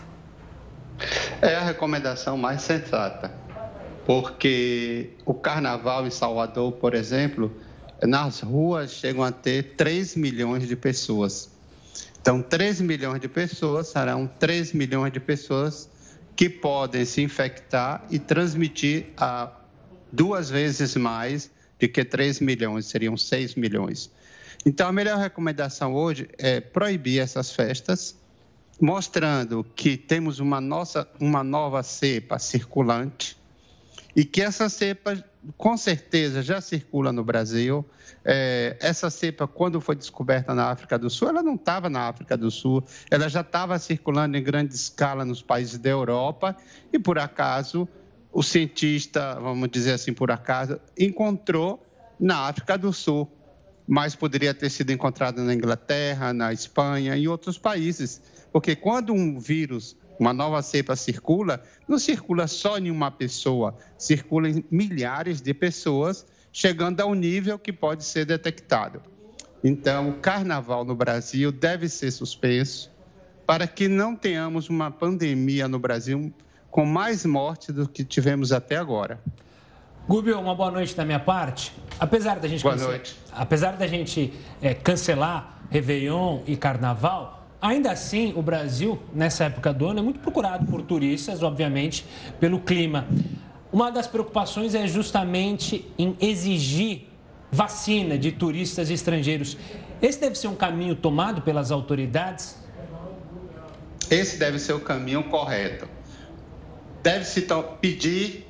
É 1.41 1.55
a 1.55 1.63
recomendação 1.63 2.37
mais 2.37 2.61
sensata, 2.61 3.31
porque 4.05 5.11
o 5.25 5.33
carnaval 5.33 6.05
em 6.05 6.11
Salvador, 6.11 6.73
por 6.73 6.93
exemplo, 6.93 7.51
nas 8.01 8.41
ruas 8.41 8.91
chegam 8.91 9.23
a 9.23 9.31
ter 9.31 9.75
3 9.75 10.15
milhões 10.15 10.67
de 10.67 10.75
pessoas. 10.75 11.49
Então, 12.19 12.41
3 12.41 12.81
milhões 12.81 13.19
de 13.19 13.27
pessoas 13.27 13.87
serão 13.87 14.27
3 14.27 14.73
milhões 14.73 15.11
de 15.11 15.19
pessoas 15.19 15.89
que 16.35 16.49
podem 16.49 17.05
se 17.05 17.21
infectar 17.21 18.05
e 18.09 18.19
transmitir 18.19 19.07
a 19.17 19.51
duas 20.11 20.49
vezes 20.49 20.95
mais 20.95 21.51
do 21.79 21.87
que 21.87 22.03
3 22.03 22.39
milhões, 22.39 22.85
seriam 22.85 23.17
6 23.17 23.55
milhões. 23.55 24.11
Então, 24.65 24.87
a 24.87 24.91
melhor 24.91 25.17
recomendação 25.17 25.93
hoje 25.93 26.29
é 26.37 26.59
proibir 26.59 27.19
essas 27.19 27.51
festas, 27.51 28.15
mostrando 28.79 29.63
que 29.75 29.97
temos 29.97 30.39
uma, 30.39 30.61
nossa, 30.61 31.07
uma 31.19 31.43
nova 31.43 31.81
cepa 31.81 32.37
circulante 32.37 33.37
e 34.15 34.25
que 34.25 34.41
essa 34.41 34.69
cepa, 34.69 35.23
com 35.57 35.75
certeza, 35.75 36.41
já 36.41 36.61
circula 36.61 37.11
no 37.11 37.23
Brasil. 37.23 37.85
É, 38.23 38.77
essa 38.79 39.09
cepa, 39.09 39.47
quando 39.47 39.81
foi 39.81 39.95
descoberta 39.95 40.53
na 40.53 40.69
África 40.69 40.97
do 40.97 41.09
Sul, 41.09 41.29
ela 41.29 41.41
não 41.41 41.55
estava 41.55 41.89
na 41.89 42.07
África 42.07 42.37
do 42.37 42.51
Sul, 42.51 42.83
ela 43.09 43.27
já 43.27 43.41
estava 43.41 43.77
circulando 43.79 44.37
em 44.37 44.43
grande 44.43 44.75
escala 44.75 45.25
nos 45.25 45.41
países 45.41 45.77
da 45.77 45.89
Europa 45.89 46.55
e, 46.93 46.99
por 46.99 47.17
acaso, 47.17 47.87
o 48.31 48.43
cientista, 48.43 49.39
vamos 49.39 49.69
dizer 49.69 49.93
assim 49.93 50.13
por 50.13 50.29
acaso, 50.31 50.79
encontrou 50.97 51.83
na 52.19 52.47
África 52.47 52.77
do 52.77 52.93
Sul 52.93 53.29
mas 53.87 54.15
poderia 54.15 54.53
ter 54.53 54.69
sido 54.69 54.91
encontrada 54.91 55.43
na 55.43 55.53
Inglaterra, 55.53 56.31
na 56.31 56.53
Espanha 56.53 57.17
e 57.17 57.27
outros 57.27 57.57
países. 57.57 58.21
Porque 58.49 58.73
quando 58.73 59.11
um 59.11 59.37
vírus, 59.37 59.97
uma 60.21 60.33
nova 60.33 60.61
cepa 60.61 60.95
circula, 60.95 61.63
não 61.87 61.97
circula 61.97 62.45
só 62.45 62.77
em 62.77 62.91
uma 62.91 63.09
pessoa, 63.09 63.75
circula 63.97 64.47
em 64.47 64.63
milhares 64.69 65.41
de 65.41 65.51
pessoas, 65.51 66.27
chegando 66.53 67.01
a 67.01 67.07
um 67.07 67.15
nível 67.15 67.57
que 67.57 67.73
pode 67.73 68.05
ser 68.05 68.23
detectado. 68.23 69.01
Então, 69.63 70.11
o 70.11 70.13
carnaval 70.13 70.85
no 70.85 70.95
Brasil 70.95 71.51
deve 71.51 71.89
ser 71.89 72.11
suspenso 72.11 72.91
para 73.47 73.65
que 73.65 73.87
não 73.87 74.15
tenhamos 74.15 74.69
uma 74.69 74.91
pandemia 74.91 75.67
no 75.67 75.79
Brasil 75.79 76.31
com 76.69 76.85
mais 76.85 77.25
mortes 77.25 77.73
do 77.73 77.89
que 77.89 78.03
tivemos 78.03 78.51
até 78.51 78.75
agora. 78.75 79.19
Gubio, 80.07 80.39
uma 80.39 80.53
boa 80.53 80.69
noite 80.69 80.95
da 80.95 81.03
minha 81.03 81.19
parte. 81.19 81.73
Apesar 81.99 82.39
da 82.39 82.47
gente, 82.47 82.61
boa 82.61 82.75
noite. 82.75 83.15
Apesar 83.31 83.71
da 83.71 83.87
gente 83.87 84.31
é, 84.61 84.75
cancelar 84.75 85.61
Réveillon 85.71 86.41
e 86.45 86.55
Carnaval, 86.55 87.40
ainda 87.61 87.91
assim 87.91 88.33
o 88.35 88.41
Brasil, 88.41 88.99
nessa 89.13 89.45
época 89.45 89.71
do 89.71 89.85
ano, 89.85 89.99
é 89.99 90.01
muito 90.01 90.19
procurado 90.19 90.65
por 90.65 90.81
turistas, 90.81 91.43
obviamente, 91.43 92.05
pelo 92.39 92.59
clima. 92.59 93.07
Uma 93.71 93.91
das 93.91 94.07
preocupações 94.07 94.75
é 94.75 94.87
justamente 94.87 95.89
em 95.97 96.17
exigir 96.19 97.07
vacina 97.51 98.17
de 98.17 98.31
turistas 98.31 98.89
estrangeiros. 98.89 99.57
Esse 100.01 100.19
deve 100.19 100.35
ser 100.35 100.47
um 100.47 100.55
caminho 100.55 100.95
tomado 100.95 101.41
pelas 101.41 101.71
autoridades? 101.71 102.57
Esse 104.09 104.37
deve 104.37 104.59
ser 104.59 104.73
o 104.73 104.79
caminho 104.79 105.23
correto. 105.25 105.87
Deve-se 107.03 107.47
pedir 107.79 108.47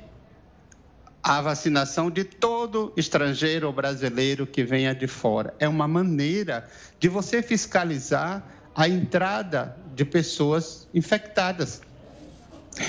a 1.22 1.40
vacinação 1.40 2.10
de 2.10 2.24
todo 2.24 2.92
estrangeiro 2.96 3.68
ou 3.68 3.72
brasileiro 3.72 4.44
que 4.46 4.64
venha 4.64 4.92
de 4.92 5.06
fora. 5.06 5.54
É 5.60 5.68
uma 5.68 5.86
maneira 5.86 6.68
de 6.98 7.08
você 7.08 7.40
fiscalizar 7.42 8.44
a 8.74 8.88
entrada 8.88 9.76
de 9.94 10.04
pessoas 10.04 10.88
infectadas. 10.94 11.82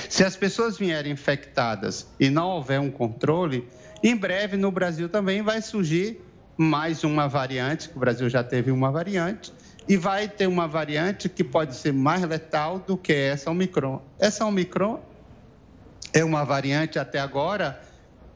Se 0.09 0.23
as 0.23 0.35
pessoas 0.35 0.77
vierem 0.77 1.11
infectadas 1.11 2.07
e 2.19 2.29
não 2.29 2.49
houver 2.49 2.79
um 2.79 2.89
controle, 2.89 3.67
em 4.01 4.15
breve 4.15 4.55
no 4.55 4.71
Brasil 4.71 5.09
também 5.09 5.41
vai 5.41 5.61
surgir 5.61 6.21
mais 6.57 7.03
uma 7.03 7.27
variante, 7.27 7.89
que 7.89 7.97
o 7.97 7.99
Brasil 7.99 8.29
já 8.29 8.43
teve 8.43 8.71
uma 8.71 8.91
variante, 8.91 9.51
e 9.87 9.97
vai 9.97 10.29
ter 10.29 10.47
uma 10.47 10.67
variante 10.67 11.27
que 11.27 11.43
pode 11.43 11.75
ser 11.75 11.91
mais 11.91 12.21
letal 12.23 12.79
do 12.79 12.95
que 12.95 13.11
essa 13.11 13.51
Omicron. 13.51 14.01
Essa 14.17 14.45
Omicron 14.45 15.01
é 16.13 16.23
uma 16.23 16.45
variante 16.45 16.97
até 16.97 17.19
agora 17.19 17.81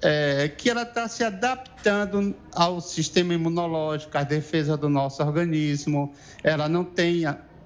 é, 0.02 0.48
que 0.48 0.70
ela 0.70 0.84
está 0.84 1.08
se 1.08 1.24
adaptando 1.24 2.36
ao 2.54 2.80
sistema 2.80 3.34
imunológico, 3.34 4.18
à 4.18 4.24
defesa 4.24 4.78
do 4.78 4.90
nosso 4.90 5.24
organismo. 5.24 6.14
Ela 6.44 6.70
não 6.70 6.84
tem 6.84 7.24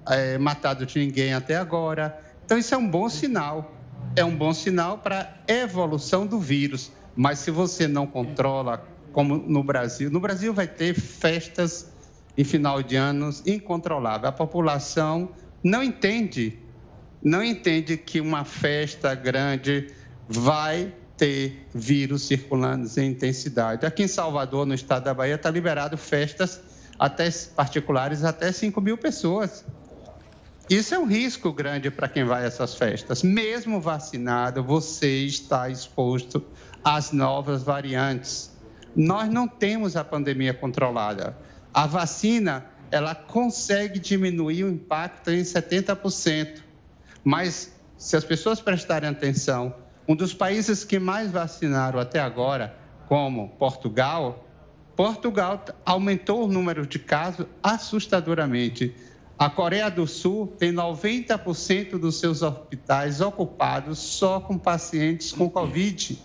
é, 0.08 0.38
matado 0.38 0.86
de 0.86 0.98
ninguém 0.98 1.34
até 1.34 1.56
agora. 1.56 2.18
Então, 2.44 2.58
isso 2.58 2.74
é 2.74 2.78
um 2.78 2.88
bom 2.88 3.08
sinal. 3.08 3.74
É 4.16 4.24
um 4.24 4.34
bom 4.34 4.52
sinal 4.52 4.98
para 4.98 5.34
a 5.48 5.52
evolução 5.52 6.26
do 6.26 6.38
vírus. 6.38 6.90
Mas 7.14 7.38
se 7.40 7.50
você 7.50 7.86
não 7.86 8.06
controla, 8.06 8.86
como 9.12 9.36
no 9.36 9.62
Brasil, 9.62 10.10
no 10.10 10.20
Brasil 10.20 10.54
vai 10.54 10.66
ter 10.66 10.94
festas 10.94 11.92
em 12.36 12.44
final 12.44 12.82
de 12.82 12.96
anos 12.96 13.42
incontroláveis. 13.46 14.24
A 14.24 14.32
população 14.32 15.30
não 15.62 15.82
entende, 15.82 16.58
não 17.22 17.44
entende 17.44 17.96
que 17.96 18.20
uma 18.20 18.44
festa 18.44 19.14
grande 19.14 19.88
vai 20.26 20.94
ter 21.22 21.68
vírus 21.72 22.22
circulando 22.22 22.90
em 22.98 23.10
intensidade. 23.10 23.86
Aqui 23.86 24.02
em 24.02 24.08
Salvador, 24.08 24.66
no 24.66 24.74
estado 24.74 25.04
da 25.04 25.14
Bahia, 25.14 25.36
está 25.36 25.48
liberado 25.48 25.96
festas 25.96 26.60
até 26.98 27.30
particulares 27.54 28.24
até 28.24 28.50
5 28.50 28.80
mil 28.80 28.98
pessoas. 28.98 29.64
Isso 30.68 30.92
é 30.96 30.98
um 30.98 31.06
risco 31.06 31.52
grande 31.52 31.92
para 31.92 32.08
quem 32.08 32.24
vai 32.24 32.42
a 32.42 32.46
essas 32.46 32.74
festas. 32.74 33.22
Mesmo 33.22 33.80
vacinado, 33.80 34.64
você 34.64 35.18
está 35.24 35.70
exposto 35.70 36.44
às 36.82 37.12
novas 37.12 37.62
variantes. 37.62 38.50
Nós 38.96 39.28
não 39.28 39.46
temos 39.46 39.94
a 39.94 40.02
pandemia 40.02 40.52
controlada. 40.52 41.38
A 41.72 41.86
vacina, 41.86 42.66
ela 42.90 43.14
consegue 43.14 44.00
diminuir 44.00 44.64
o 44.64 44.68
impacto 44.68 45.30
em 45.30 45.42
70%. 45.42 46.62
Mas 47.22 47.72
se 47.96 48.16
as 48.16 48.24
pessoas 48.24 48.60
prestarem 48.60 49.08
atenção 49.08 49.81
um 50.06 50.16
dos 50.16 50.34
países 50.34 50.84
que 50.84 50.98
mais 50.98 51.30
vacinaram 51.30 51.98
até 51.98 52.20
agora, 52.20 52.76
como 53.08 53.50
Portugal, 53.50 54.46
Portugal 54.96 55.64
aumentou 55.84 56.44
o 56.44 56.48
número 56.48 56.86
de 56.86 56.98
casos 56.98 57.46
assustadoramente. 57.62 58.94
A 59.38 59.48
Coreia 59.48 59.90
do 59.90 60.06
Sul 60.06 60.46
tem 60.58 60.72
90% 60.72 61.98
dos 61.98 62.20
seus 62.20 62.42
hospitais 62.42 63.20
ocupados 63.20 63.98
só 63.98 64.38
com 64.38 64.58
pacientes 64.58 65.32
com 65.32 65.48
Covid. 65.48 66.18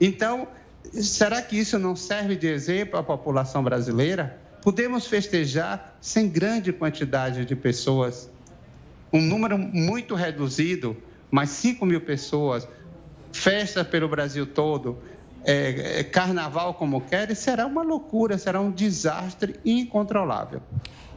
Então, 0.00 0.48
será 0.92 1.40
que 1.42 1.56
isso 1.56 1.78
não 1.78 1.94
serve 1.94 2.36
de 2.36 2.48
exemplo 2.48 2.98
à 2.98 3.02
população 3.02 3.62
brasileira? 3.62 4.40
Podemos 4.62 5.06
festejar 5.06 5.96
sem 6.00 6.28
grande 6.28 6.72
quantidade 6.72 7.44
de 7.44 7.54
pessoas, 7.54 8.30
um 9.12 9.20
número 9.20 9.58
muito 9.58 10.14
reduzido, 10.14 10.96
mas 11.30 11.50
5 11.50 11.84
mil 11.84 12.00
pessoas, 12.00 12.66
festa 13.34 13.84
pelo 13.84 14.08
Brasil 14.08 14.46
todo, 14.46 14.98
é, 15.44 16.00
é, 16.00 16.04
carnaval 16.04 16.74
como 16.74 17.00
querem, 17.00 17.34
será 17.34 17.66
uma 17.66 17.82
loucura, 17.82 18.38
será 18.38 18.60
um 18.60 18.70
desastre 18.70 19.56
incontrolável. 19.64 20.62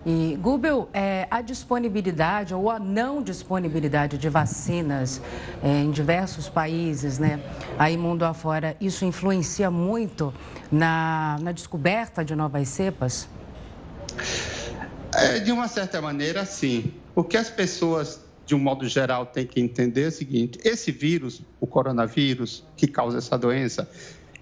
E, 0.05 0.38
Gubel, 0.41 0.89
é, 0.93 1.27
a 1.29 1.41
disponibilidade 1.41 2.53
ou 2.53 2.71
a 2.71 2.79
não 2.79 3.21
disponibilidade 3.21 4.17
de 4.17 4.29
vacinas 4.29 5.21
é, 5.63 5.83
em 5.83 5.91
diversos 5.91 6.50
países, 6.50 7.19
né, 7.19 7.39
aí 7.77 7.95
mundo 7.95 8.24
afora, 8.24 8.75
isso 8.81 9.05
influencia 9.05 9.69
muito 9.69 10.33
na, 10.71 11.38
na 11.41 11.51
descoberta 11.51 12.25
de 12.25 12.36
novas 12.36 12.67
cepas? 12.67 13.29
É, 15.13 15.39
de 15.39 15.51
uma 15.51 15.67
certa 15.67 16.01
maneira, 16.01 16.45
sim. 16.45 16.93
O 17.15 17.24
que 17.24 17.38
as 17.38 17.50
pessoas 17.50 18.26
de 18.47 18.55
um 18.55 18.59
modo 18.59 18.87
geral, 18.87 19.25
tem 19.25 19.45
que 19.45 19.59
entender 19.59 20.07
o 20.07 20.11
seguinte: 20.11 20.57
esse 20.63 20.89
vírus, 20.89 21.41
o 21.59 21.67
coronavírus, 21.67 22.63
que 22.77 22.87
causa 22.87 23.17
essa 23.17 23.37
doença, 23.37 23.87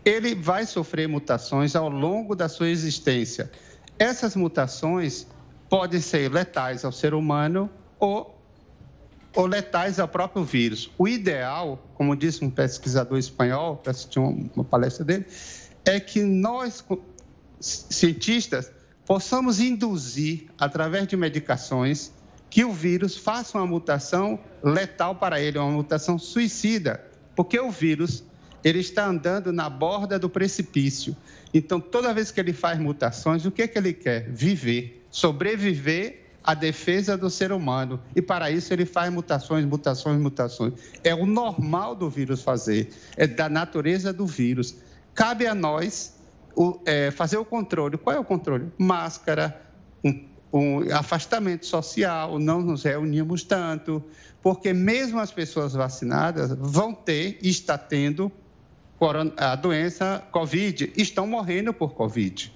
ele 0.06 0.36
vai 0.36 0.66
sofrer 0.68 1.10
mutações 1.10 1.76
ao 1.76 1.90
longo 1.90 2.36
da 2.36 2.48
sua 2.48 2.70
existência. 2.70 3.52
Essas 3.98 4.36
mutações 4.36 5.26
podem 5.68 6.00
ser 6.00 6.32
letais 6.32 6.86
ao 6.86 6.92
ser 6.92 7.16
humano 7.16 7.68
ou, 8.00 8.40
ou 9.36 9.48
letais 9.48 10.00
ao 10.00 10.08
próprio 10.08 10.44
vírus. 10.44 10.92
O 11.00 11.08
ideal, 11.08 11.84
como 11.96 12.16
disse 12.16 12.46
um 12.46 12.50
pesquisador 12.52 13.18
espanhol, 13.18 13.78
que 13.78 13.90
assisti 13.90 14.20
uma 14.20 14.64
palestra 14.64 15.04
dele, 15.04 15.26
é 15.84 16.00
que 16.00 16.22
nós, 16.22 16.86
cientistas, 17.60 18.72
possamos 19.04 19.60
induzir, 19.60 20.52
através 20.60 21.08
de 21.08 21.18
medicações, 21.18 22.12
que 22.50 22.64
o 22.64 22.72
vírus 22.72 23.18
faça 23.18 23.58
uma 23.58 23.68
mutação 23.68 24.40
letal 24.64 25.16
para 25.16 25.42
ele, 25.42 25.58
uma 25.58 25.72
mutação 25.72 26.18
suicida, 26.18 27.04
porque 27.36 27.60
o 27.60 27.70
vírus 27.70 28.24
ele 28.64 28.80
está 28.80 29.06
andando 29.06 29.54
na 29.54 29.70
borda 29.70 30.18
do 30.18 30.30
precipício. 30.30 31.16
Então, 31.54 31.80
toda 31.80 32.14
vez 32.14 32.32
que 32.32 32.40
ele 32.40 32.52
faz 32.52 32.80
mutações, 32.80 33.46
o 33.46 33.52
que, 33.52 33.62
é 33.62 33.68
que 33.68 33.78
ele 33.78 33.94
quer? 33.94 34.32
Viver, 34.32 35.06
sobreviver 35.12 36.26
à 36.44 36.54
defesa 36.54 37.16
do 37.16 37.30
ser 37.30 37.52
humano. 37.52 38.00
E 38.16 38.22
para 38.22 38.50
isso 38.50 38.74
ele 38.74 38.86
faz 38.86 39.12
mutações, 39.14 39.66
mutações, 39.66 40.20
mutações. 40.20 40.74
É 41.04 41.14
o 41.14 41.26
normal 41.26 41.96
do 41.96 42.10
vírus 42.10 42.42
fazer, 42.42 42.90
é 43.16 43.28
da 43.28 43.48
natureza 43.48 44.12
do 44.12 44.26
vírus. 44.26 44.76
Cabe 45.14 45.46
a 45.46 45.54
nós 45.54 46.16
o, 46.56 46.80
é, 46.86 47.12
fazer 47.12 47.38
o 47.38 47.46
controle. 47.46 47.98
Qual 47.98 48.16
é 48.16 48.20
o 48.20 48.24
controle? 48.24 48.72
Máscara, 48.78 49.62
um 50.04 50.35
um 50.52 50.94
afastamento 50.94 51.66
social, 51.66 52.40
não 52.40 52.62
nos 52.62 52.84
reunimos 52.84 53.44
tanto, 53.44 54.04
porque 54.42 54.74
mesmo 54.74 55.20
as 55.20 55.32
pessoas 55.32 55.74
vacinadas 55.74 56.56
vão 56.58 56.94
ter 56.94 57.40
está 57.42 57.78
tendo 57.78 58.32
a 59.38 59.56
doença 59.56 60.24
Covid, 60.32 60.94
estão 60.96 61.28
morrendo 61.28 61.74
por 61.74 61.94
Covid. 61.94 62.54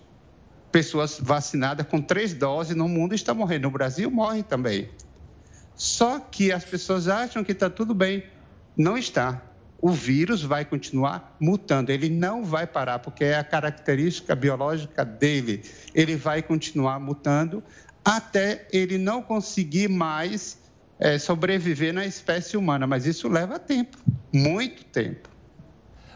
Pessoas 0.71 1.19
vacinadas 1.19 1.85
com 1.87 2.01
três 2.01 2.33
doses 2.33 2.75
no 2.75 2.87
mundo 2.87 3.13
estão 3.13 3.35
morrendo. 3.35 3.63
No 3.63 3.71
Brasil, 3.71 4.09
morrem 4.09 4.43
também. 4.43 4.89
Só 5.75 6.19
que 6.19 6.51
as 6.51 6.63
pessoas 6.63 7.07
acham 7.07 7.43
que 7.43 7.51
está 7.51 7.69
tudo 7.69 7.93
bem. 7.93 8.23
Não 8.77 8.97
está. 8.97 9.41
O 9.81 9.91
vírus 9.91 10.43
vai 10.43 10.65
continuar 10.65 11.35
mutando. 11.39 11.91
Ele 11.91 12.09
não 12.09 12.43
vai 12.43 12.67
parar, 12.67 12.99
porque 12.99 13.23
é 13.23 13.37
a 13.37 13.43
característica 13.43 14.35
biológica 14.35 15.05
dele. 15.05 15.63
Ele 15.93 16.15
vai 16.15 16.41
continuar 16.41 16.99
mutando 16.99 17.63
até 18.03 18.67
ele 18.71 18.97
não 18.97 19.21
conseguir 19.21 19.87
mais 19.87 20.57
é, 20.99 21.17
sobreviver 21.17 21.93
na 21.93 22.05
espécie 22.05 22.57
humana. 22.57 22.85
Mas 22.85 23.05
isso 23.05 23.27
leva 23.27 23.57
tempo, 23.57 23.97
muito 24.33 24.83
tempo. 24.85 25.29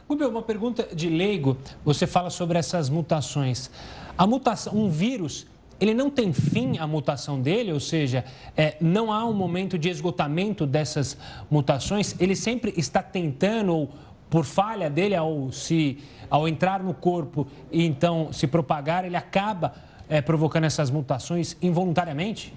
Rubel, 0.09 0.29
uma 0.29 0.41
pergunta 0.41 0.87
de 0.93 1.09
leigo. 1.09 1.57
Você 1.85 2.05
fala 2.05 2.29
sobre 2.29 2.57
essas 2.57 2.89
mutações. 2.89 3.71
A 4.17 4.27
mutação, 4.27 4.75
um 4.75 4.89
vírus, 4.89 5.47
ele 5.79 5.93
não 5.93 6.09
tem 6.09 6.31
fim 6.31 6.77
a 6.77 6.87
mutação 6.87 7.41
dele, 7.41 7.71
ou 7.73 7.79
seja, 7.79 8.23
é, 8.55 8.75
não 8.79 9.11
há 9.11 9.25
um 9.25 9.33
momento 9.33 9.77
de 9.77 9.89
esgotamento 9.89 10.65
dessas 10.65 11.17
mutações, 11.49 12.15
ele 12.19 12.35
sempre 12.35 12.73
está 12.77 13.01
tentando, 13.01 13.73
ou 13.73 13.89
por 14.29 14.45
falha 14.45 14.89
dele, 14.89 15.15
ao, 15.15 15.51
se, 15.51 15.99
ao 16.29 16.47
entrar 16.47 16.81
no 16.81 16.93
corpo 16.93 17.47
e 17.71 17.85
então 17.85 18.33
se 18.33 18.47
propagar, 18.47 19.05
ele 19.05 19.15
acaba 19.15 19.75
é, 20.09 20.21
provocando 20.21 20.63
essas 20.63 20.89
mutações 20.89 21.55
involuntariamente? 21.61 22.53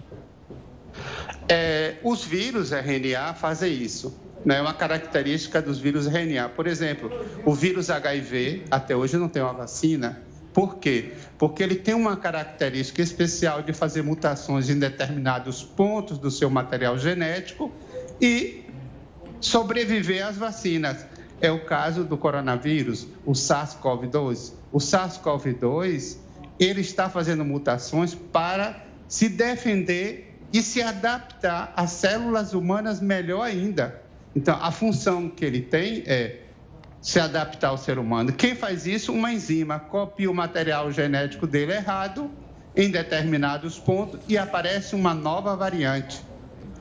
É, 1.48 1.96
os 2.02 2.24
vírus 2.24 2.72
RNA 2.72 3.34
fazem 3.34 3.72
isso. 3.72 4.18
Né? 4.44 4.58
É 4.58 4.60
uma 4.60 4.74
característica 4.74 5.60
dos 5.60 5.78
vírus 5.78 6.06
RNA. 6.06 6.48
Por 6.50 6.66
exemplo, 6.66 7.10
o 7.44 7.52
vírus 7.52 7.90
HIV, 7.90 8.64
até 8.70 8.96
hoje 8.96 9.16
não 9.16 9.28
tem 9.28 9.42
uma 9.42 9.52
vacina. 9.52 10.22
Por 10.56 10.76
quê? 10.76 11.12
Porque 11.36 11.62
ele 11.62 11.74
tem 11.74 11.94
uma 11.94 12.16
característica 12.16 13.02
especial 13.02 13.60
de 13.60 13.74
fazer 13.74 14.00
mutações 14.00 14.70
em 14.70 14.78
determinados 14.78 15.62
pontos 15.62 16.16
do 16.16 16.30
seu 16.30 16.48
material 16.48 16.96
genético 16.96 17.70
e 18.18 18.64
sobreviver 19.38 20.26
às 20.26 20.38
vacinas. 20.38 21.04
É 21.42 21.52
o 21.52 21.66
caso 21.66 22.04
do 22.04 22.16
coronavírus, 22.16 23.06
o 23.26 23.32
SARS-CoV-2. 23.32 24.54
O 24.72 24.78
SARS-CoV-2, 24.78 26.16
ele 26.58 26.80
está 26.80 27.10
fazendo 27.10 27.44
mutações 27.44 28.14
para 28.14 28.82
se 29.06 29.28
defender 29.28 30.38
e 30.54 30.62
se 30.62 30.80
adaptar 30.80 31.70
às 31.76 31.90
células 31.90 32.54
humanas 32.54 32.98
melhor 32.98 33.42
ainda. 33.42 34.02
Então, 34.34 34.58
a 34.58 34.72
função 34.72 35.28
que 35.28 35.44
ele 35.44 35.60
tem 35.60 36.02
é 36.06 36.45
se 37.00 37.20
adaptar 37.20 37.68
ao 37.68 37.78
ser 37.78 37.98
humano. 37.98 38.32
Quem 38.32 38.54
faz 38.54 38.86
isso? 38.86 39.12
Uma 39.12 39.32
enzima 39.32 39.78
copia 39.78 40.30
o 40.30 40.34
material 40.34 40.90
genético 40.90 41.46
dele 41.46 41.72
errado 41.72 42.30
em 42.74 42.90
determinados 42.90 43.78
pontos 43.78 44.20
e 44.28 44.36
aparece 44.36 44.94
uma 44.94 45.14
nova 45.14 45.56
variante. 45.56 46.20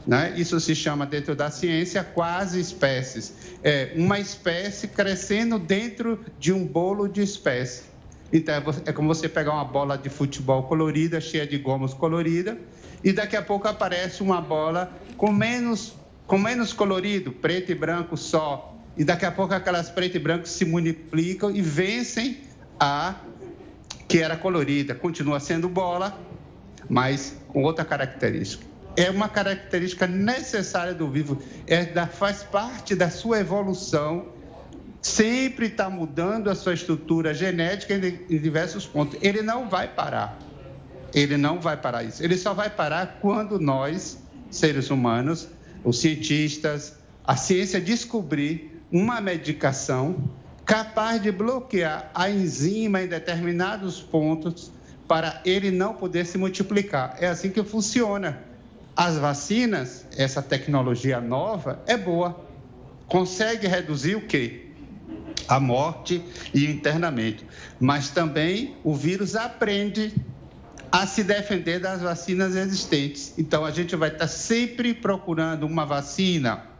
Né? 0.06 0.34
Isso 0.36 0.60
se 0.60 0.76
chama, 0.76 1.06
dentro 1.06 1.36
da 1.36 1.50
ciência, 1.50 2.04
quase 2.04 2.60
espécies. 2.60 3.34
É 3.64 3.94
uma 3.96 4.20
espécie 4.20 4.88
crescendo 4.88 5.58
dentro 5.58 6.24
de 6.40 6.54
um 6.54 6.66
bolo 6.66 7.08
de 7.08 7.22
espécie. 7.22 7.84
Então, 8.32 8.54
é, 8.54 8.90
é 8.90 8.94
como 8.94 9.08
você 9.08 9.28
pegar 9.28 9.54
uma 9.54 9.66
bola 9.66 9.98
de 9.98 10.10
futebol 10.10 10.64
colorida, 10.64 11.22
cheia 11.22 11.48
de 11.48 11.58
gomos 11.58 11.94
colorida, 11.94 12.58
e 13.04 13.12
daqui 13.14 13.36
a 13.36 13.42
pouco 13.42 13.68
aparece 13.68 14.22
uma 14.22 14.42
bola 14.42 14.92
com 15.18 15.32
menos, 15.32 15.96
com 16.28 16.38
menos 16.38 16.74
colorido, 16.74 17.32
preto 17.32 17.72
e 17.72 17.76
branco 17.76 18.18
só. 18.18 18.75
E 18.98 19.04
daqui 19.04 19.26
a 19.26 19.32
pouco 19.32 19.54
aquelas 19.54 19.90
preto 19.90 20.16
e 20.16 20.20
branco 20.20 20.48
se 20.48 20.64
multiplicam 20.66 21.52
e 21.52 21.62
vencem 21.62 22.38
a 22.80 23.16
que 24.08 24.20
era 24.20 24.38
colorida. 24.38 24.96
Continua 24.96 25.40
sendo 25.40 25.68
bola, 25.68 26.18
mas 26.90 27.36
com 27.48 27.64
outra 27.64 27.84
característica. 27.84 28.66
É 28.96 29.10
uma 29.10 29.28
característica 29.28 30.08
necessária 30.08 30.94
do 30.94 31.10
vivo, 31.10 31.42
é 31.68 31.86
da, 31.86 32.08
faz 32.08 32.44
parte 32.44 32.96
da 32.96 33.10
sua 33.10 33.40
evolução 33.40 34.34
sempre 35.06 35.68
está 35.68 35.88
mudando 35.88 36.50
a 36.50 36.56
sua 36.56 36.74
estrutura 36.74 37.32
genética 37.32 37.94
em, 37.94 38.40
diversos 38.40 38.88
pontos. 38.88 39.20
Ele 39.22 39.44
não 39.44 39.70
vai 39.70 39.88
parar. 39.88 40.40
Ele 41.14 41.38
não 41.38 41.62
vai 41.62 41.78
parar 41.78 42.04
isso. 42.04 42.24
Ele 42.24 42.36
só 42.36 42.56
vai 42.56 42.72
parar 42.72 43.20
quando 43.22 43.60
nós, 43.60 44.18
seres 44.50 44.90
humanos, 44.90 45.48
os 45.84 46.00
cientistas, 46.00 46.96
a 47.24 47.36
ciência 47.36 47.80
descobrir 47.80 48.75
uma 48.96 49.20
medicação 49.20 50.16
capaz 50.66 51.22
de 51.22 51.30
bloquear 51.30 52.10
a 52.16 52.30
enzima 52.30 53.02
em 53.02 53.08
determinados 53.08 54.00
pontos 54.00 54.72
para 55.06 55.42
ele 55.44 55.70
não 55.70 55.94
poder 55.94 56.26
se 56.26 56.38
multiplicar. 56.38 57.18
É 57.20 57.28
assim 57.28 57.50
que 57.50 57.62
funciona. 57.62 58.42
As 58.96 59.18
vacinas, 59.18 60.06
essa 60.16 60.42
tecnologia 60.42 61.20
nova, 61.20 61.84
é 61.86 61.98
boa. 61.98 62.40
Consegue 63.06 63.68
reduzir 63.68 64.16
o 64.16 64.22
quê? 64.22 64.68
A 65.46 65.60
morte 65.60 66.24
e 66.54 66.66
o 66.66 66.72
internamento. 66.72 67.44
Mas 67.78 68.12
também 68.12 68.78
o 68.82 68.96
vírus 68.96 69.36
aprende 69.36 70.14
a 70.90 71.06
se 71.06 71.22
defender 71.22 71.82
das 71.82 72.02
vacinas 72.02 72.56
existentes. 72.56 73.34
Então, 73.38 73.66
a 73.66 73.72
gente 73.72 73.94
vai 73.98 74.08
estar 74.08 74.30
sempre 74.30 74.94
procurando 74.94 75.64
uma 75.64 75.86
vacina 75.86 76.75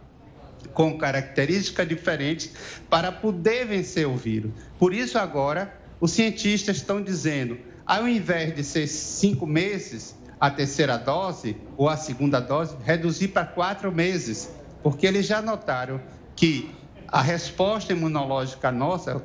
com 0.76 0.98
características 0.98 1.88
diferentes 1.88 2.52
para 2.90 3.12
poder 3.12 3.66
vencer 3.66 4.06
o 4.06 4.16
vírus. 4.16 4.52
Por 4.78 4.94
isso, 4.94 5.18
agora, 5.18 5.74
os 6.00 6.12
cientistas 6.12 6.76
estão 6.76 7.02
dizendo, 7.02 7.58
ao 7.86 8.08
invés 8.08 8.54
de 8.54 8.64
ser 8.64 8.86
cinco 8.86 9.48
meses 9.48 10.16
a 10.38 10.52
terceira 10.52 10.98
dose 10.98 11.56
ou 11.78 11.88
a 11.88 11.96
segunda 11.96 12.42
dose, 12.42 12.76
reduzir 12.84 13.30
para 13.30 13.46
quatro 13.46 13.90
meses, 13.90 14.50
porque 14.84 15.08
eles 15.08 15.26
já 15.26 15.42
notaram 15.42 16.02
que 16.36 16.76
a 17.08 17.22
resposta 17.22 17.94
imunológica 17.94 18.70
nossa 18.70 19.24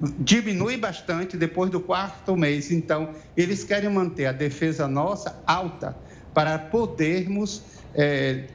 diminui 0.00 0.78
bastante 0.78 1.36
depois 1.36 1.70
do 1.70 1.80
quarto 1.80 2.34
mês. 2.34 2.70
Então, 2.70 3.12
eles 3.36 3.62
querem 3.62 3.90
manter 3.90 4.24
a 4.24 4.32
defesa 4.32 4.88
nossa 4.88 5.42
alta 5.46 5.94
para 6.32 6.58
podermos 6.58 7.62
é, 7.94 8.46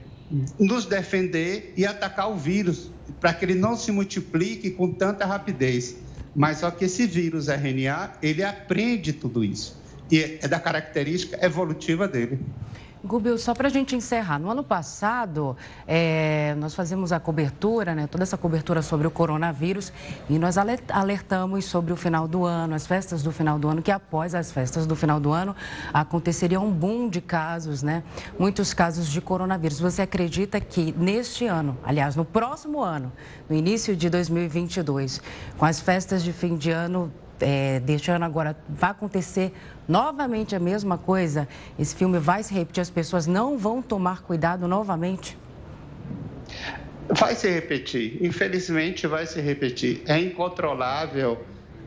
nos 0.58 0.86
defender 0.86 1.74
e 1.76 1.86
atacar 1.86 2.30
o 2.30 2.36
vírus, 2.36 2.90
para 3.20 3.32
que 3.32 3.44
ele 3.44 3.54
não 3.54 3.76
se 3.76 3.92
multiplique 3.92 4.70
com 4.70 4.92
tanta 4.92 5.24
rapidez. 5.24 5.96
Mas 6.34 6.58
só 6.58 6.70
que 6.70 6.86
esse 6.86 7.06
vírus 7.06 7.48
RNA, 7.48 8.14
ele 8.22 8.42
aprende 8.42 9.12
tudo 9.12 9.44
isso. 9.44 9.80
E 10.10 10.38
é 10.42 10.48
da 10.48 10.58
característica 10.58 11.44
evolutiva 11.44 12.08
dele. 12.08 12.40
Gubil, 13.04 13.36
só 13.36 13.52
para 13.52 13.68
a 13.68 13.70
gente 13.70 13.94
encerrar, 13.94 14.38
no 14.38 14.50
ano 14.50 14.64
passado 14.64 15.54
é, 15.86 16.54
nós 16.58 16.74
fazemos 16.74 17.12
a 17.12 17.20
cobertura, 17.20 17.94
né, 17.94 18.06
toda 18.06 18.22
essa 18.22 18.38
cobertura 18.38 18.80
sobre 18.80 19.06
o 19.06 19.10
coronavírus 19.10 19.92
e 20.26 20.38
nós 20.38 20.56
alertamos 20.56 21.66
sobre 21.66 21.92
o 21.92 21.96
final 21.96 22.26
do 22.26 22.46
ano, 22.46 22.74
as 22.74 22.86
festas 22.86 23.22
do 23.22 23.30
final 23.30 23.58
do 23.58 23.68
ano, 23.68 23.82
que 23.82 23.90
após 23.90 24.34
as 24.34 24.50
festas 24.50 24.86
do 24.86 24.96
final 24.96 25.20
do 25.20 25.32
ano 25.32 25.54
aconteceria 25.92 26.58
um 26.58 26.72
boom 26.72 27.10
de 27.10 27.20
casos, 27.20 27.82
né, 27.82 28.02
muitos 28.38 28.72
casos 28.72 29.06
de 29.06 29.20
coronavírus. 29.20 29.78
Você 29.80 30.00
acredita 30.00 30.58
que 30.58 30.94
neste 30.96 31.46
ano, 31.46 31.76
aliás, 31.84 32.16
no 32.16 32.24
próximo 32.24 32.80
ano, 32.80 33.12
no 33.50 33.54
início 33.54 33.94
de 33.94 34.08
2022, 34.08 35.20
com 35.58 35.66
as 35.66 35.78
festas 35.78 36.22
de 36.22 36.32
fim 36.32 36.56
de 36.56 36.70
ano 36.70 37.12
é, 37.44 37.78
deste 37.80 38.10
ano 38.10 38.24
agora 38.24 38.56
vai 38.66 38.90
acontecer 38.90 39.52
novamente 39.86 40.56
a 40.56 40.58
mesma 40.58 40.96
coisa? 40.96 41.46
Esse 41.78 41.94
filme 41.94 42.18
vai 42.18 42.42
se 42.42 42.54
repetir, 42.54 42.80
as 42.80 42.88
pessoas 42.90 43.26
não 43.26 43.58
vão 43.58 43.82
tomar 43.82 44.22
cuidado 44.22 44.66
novamente? 44.66 45.36
Vai 47.08 47.34
se 47.34 47.50
repetir, 47.50 48.18
infelizmente 48.24 49.06
vai 49.06 49.26
se 49.26 49.40
repetir. 49.40 50.02
É 50.06 50.18
incontrolável 50.18 51.44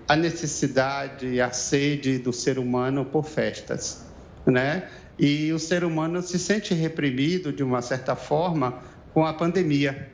a 0.07 0.15
necessidade 0.15 1.27
e 1.27 1.41
a 1.41 1.51
sede 1.51 2.19
do 2.19 2.31
ser 2.31 2.59
humano 2.59 3.03
por 3.03 3.25
festas, 3.25 4.05
né? 4.45 4.87
E 5.17 5.51
o 5.51 5.57
ser 5.57 5.83
humano 5.83 6.21
se 6.21 6.37
sente 6.37 6.75
reprimido 6.75 7.51
de 7.51 7.63
uma 7.63 7.81
certa 7.81 8.15
forma 8.15 8.77
com 9.11 9.25
a 9.25 9.33
pandemia. 9.33 10.07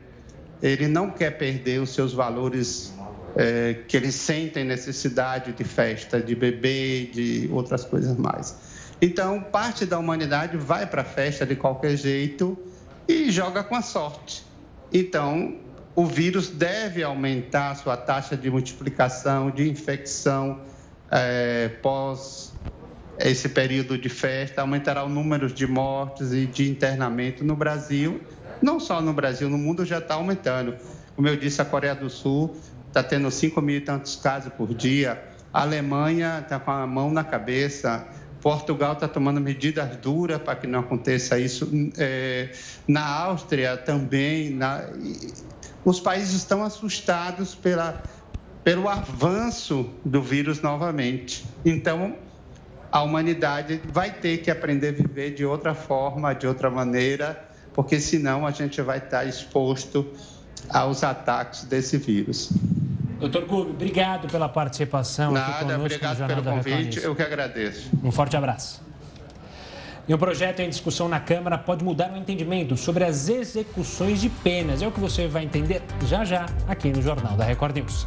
Ele 0.62 0.88
não 0.88 1.12
quer 1.12 1.32
perder 1.38 1.82
os 1.82 1.90
seus 1.90 2.14
valores 2.14 2.93
é, 3.36 3.74
que 3.88 3.98
eles 3.98 4.16
sentem 4.16 4.64
necessidade 4.64 5.54
de 5.54 5.64
festa, 5.64 6.22
de 6.22 6.36
beber, 6.36 7.12
de 7.12 7.50
outras 7.52 7.84
coisas 7.84 8.18
mais. 8.18 8.56
Então, 9.02 9.42
parte 9.42 9.86
da 9.86 9.98
humanidade 9.98 10.58
vai 10.58 10.86
para 10.86 11.02
a 11.02 11.06
festa 11.06 11.46
de 11.46 11.56
qualquer 11.56 11.98
jeito 11.98 12.58
e 13.08 13.32
joga 13.32 13.64
com 13.64 13.76
a 13.76 13.82
sorte. 13.82 14.44
Então, 14.92 15.58
o 15.96 16.06
vírus 16.06 16.50
deve 16.50 17.04
aumentar 17.04 17.72
a 17.72 17.76
sua 17.76 17.98
taxa 17.98 18.38
de 18.38 18.50
multiplicação, 18.50 19.52
de 19.52 19.70
infecção 19.70 20.62
é, 21.12 21.70
pós 21.82 22.54
esse 23.20 23.50
período 23.50 23.98
de 23.98 24.10
festa, 24.10 24.62
aumentará 24.62 25.04
o 25.04 25.10
número 25.10 25.48
de 25.48 25.68
mortes 25.68 26.34
e 26.34 26.46
de 26.46 26.70
internamento 26.70 27.44
no 27.44 27.56
Brasil. 27.56 28.22
Não 28.62 28.80
só 28.80 29.02
no 29.02 29.14
Brasil, 29.14 29.50
no 29.50 29.58
mundo 29.58 29.86
já 29.86 30.00
está 30.00 30.16
aumentando. 30.16 30.76
Como 31.16 31.28
eu 31.28 31.38
disse, 31.38 31.62
a 31.62 31.66
Coreia 31.66 31.94
do 31.94 32.10
Sul 32.10 32.56
está 32.94 33.02
tendo 33.02 33.32
5 33.32 33.60
mil 33.60 33.78
e 33.78 33.82
tantos 33.82 34.16
casos 34.16 34.54
por 34.54 34.72
dia. 34.72 35.20
A 35.52 35.62
Alemanha 35.64 36.40
está 36.42 36.60
com 36.60 36.70
a 36.70 36.86
mão 36.86 37.12
na 37.12 37.24
cabeça. 37.24 38.08
Portugal 38.40 38.94
está 38.94 39.08
tomando 39.08 39.42
medidas 39.42 39.96
duras 39.98 40.40
para 40.40 40.56
que 40.56 40.68
não 40.68 40.82
aconteça 40.82 41.40
isso. 41.40 41.68
É, 41.98 42.52
na 42.88 43.04
Áustria 43.04 43.78
também. 43.78 44.52
Na, 44.52 44.84
os 45.84 46.00
países 46.00 46.34
estão 46.34 46.64
assustados 46.64 47.56
pela, 47.56 48.04
pelo 48.64 48.88
avanço 48.88 49.90
do 50.06 50.22
vírus 50.22 50.62
novamente. 50.62 51.44
Então, 51.66 52.16
a 52.92 53.02
humanidade 53.02 53.82
vai 53.92 54.12
ter 54.12 54.38
que 54.38 54.52
aprender 54.52 54.90
a 54.90 54.92
viver 54.92 55.34
de 55.34 55.44
outra 55.44 55.74
forma, 55.74 56.36
de 56.36 56.46
outra 56.46 56.70
maneira, 56.70 57.44
porque 57.74 58.00
senão 58.00 58.46
a 58.46 58.52
gente 58.52 58.80
vai 58.84 59.00
estar 59.00 59.26
exposto 59.26 60.08
aos 60.70 61.04
ataques 61.04 61.64
desse 61.64 61.98
vírus. 61.98 62.52
Doutor 63.30 63.46
Gube, 63.46 63.70
obrigado 63.70 64.28
pela 64.28 64.50
participação 64.50 65.32
Nada, 65.32 65.46
aqui 65.46 65.60
conosco 65.60 65.86
obrigado 65.86 66.12
no 66.12 66.28
Jornal 66.28 66.44
pelo 66.44 66.56
convite, 66.58 67.00
eu 67.02 67.16
que 67.16 67.22
agradeço. 67.22 67.90
Um 68.04 68.12
forte 68.12 68.36
abraço. 68.36 68.82
E 70.06 70.14
um 70.14 70.18
projeto 70.18 70.60
em 70.60 70.68
discussão 70.68 71.08
na 71.08 71.22
Câmara 71.22 71.58
pode 71.58 71.86
mudar 71.86 72.12
o 72.12 72.18
entendimento 72.18 72.76
sobre 72.76 73.06
as 73.06 73.30
execuções 73.30 74.20
de 74.20 74.28
penas. 74.28 74.82
É 74.82 74.88
o 74.88 74.92
que 74.92 75.00
você 75.00 75.26
vai 75.26 75.46
entender 75.46 75.82
já 76.06 76.26
já 76.26 76.48
aqui 76.68 76.90
no 76.90 77.02
Jornal 77.02 77.38
da 77.38 77.46
Record 77.46 77.78
News. 77.78 78.06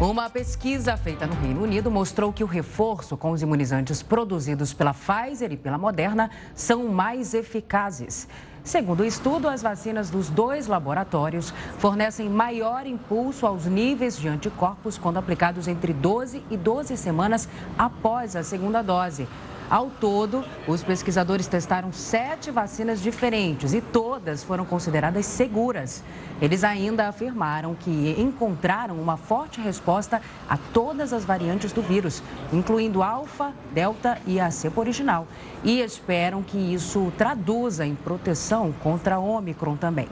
Uma 0.00 0.28
pesquisa 0.28 0.96
feita 0.96 1.28
no 1.28 1.34
Reino 1.36 1.62
Unido 1.62 1.88
mostrou 1.88 2.32
que 2.32 2.42
o 2.42 2.46
reforço 2.48 3.16
com 3.16 3.30
os 3.30 3.40
imunizantes 3.40 4.02
produzidos 4.02 4.74
pela 4.74 4.92
Pfizer 4.92 5.52
e 5.52 5.56
pela 5.56 5.78
Moderna 5.78 6.28
são 6.56 6.88
mais 6.88 7.34
eficazes. 7.34 8.26
Segundo 8.64 9.00
o 9.00 9.04
estudo, 9.04 9.48
as 9.48 9.60
vacinas 9.60 10.08
dos 10.08 10.28
dois 10.28 10.68
laboratórios 10.68 11.52
fornecem 11.78 12.28
maior 12.28 12.86
impulso 12.86 13.44
aos 13.44 13.66
níveis 13.66 14.16
de 14.16 14.28
anticorpos 14.28 14.96
quando 14.96 15.16
aplicados 15.16 15.66
entre 15.66 15.92
12 15.92 16.44
e 16.48 16.56
12 16.56 16.96
semanas 16.96 17.48
após 17.76 18.36
a 18.36 18.44
segunda 18.44 18.80
dose. 18.80 19.26
Ao 19.70 19.88
todo, 19.88 20.44
os 20.66 20.82
pesquisadores 20.82 21.46
testaram 21.46 21.92
sete 21.92 22.50
vacinas 22.50 23.00
diferentes 23.00 23.72
e 23.72 23.80
todas 23.80 24.42
foram 24.42 24.64
consideradas 24.64 25.24
seguras. 25.24 26.02
Eles 26.40 26.62
ainda 26.62 27.08
afirmaram 27.08 27.74
que 27.74 28.14
encontraram 28.18 29.00
uma 29.00 29.16
forte 29.16 29.60
resposta 29.60 30.20
a 30.48 30.56
todas 30.56 31.12
as 31.12 31.24
variantes 31.24 31.72
do 31.72 31.80
vírus, 31.80 32.22
incluindo 32.52 33.02
alfa, 33.02 33.52
delta 33.72 34.18
e 34.26 34.38
a 34.38 34.50
cepa 34.50 34.80
original, 34.80 35.26
e 35.64 35.80
esperam 35.80 36.42
que 36.42 36.58
isso 36.58 37.12
traduza 37.16 37.86
em 37.86 37.94
proteção 37.94 38.72
contra 38.82 39.14
a 39.14 39.20
Omicron 39.20 39.76
também. 39.76 40.08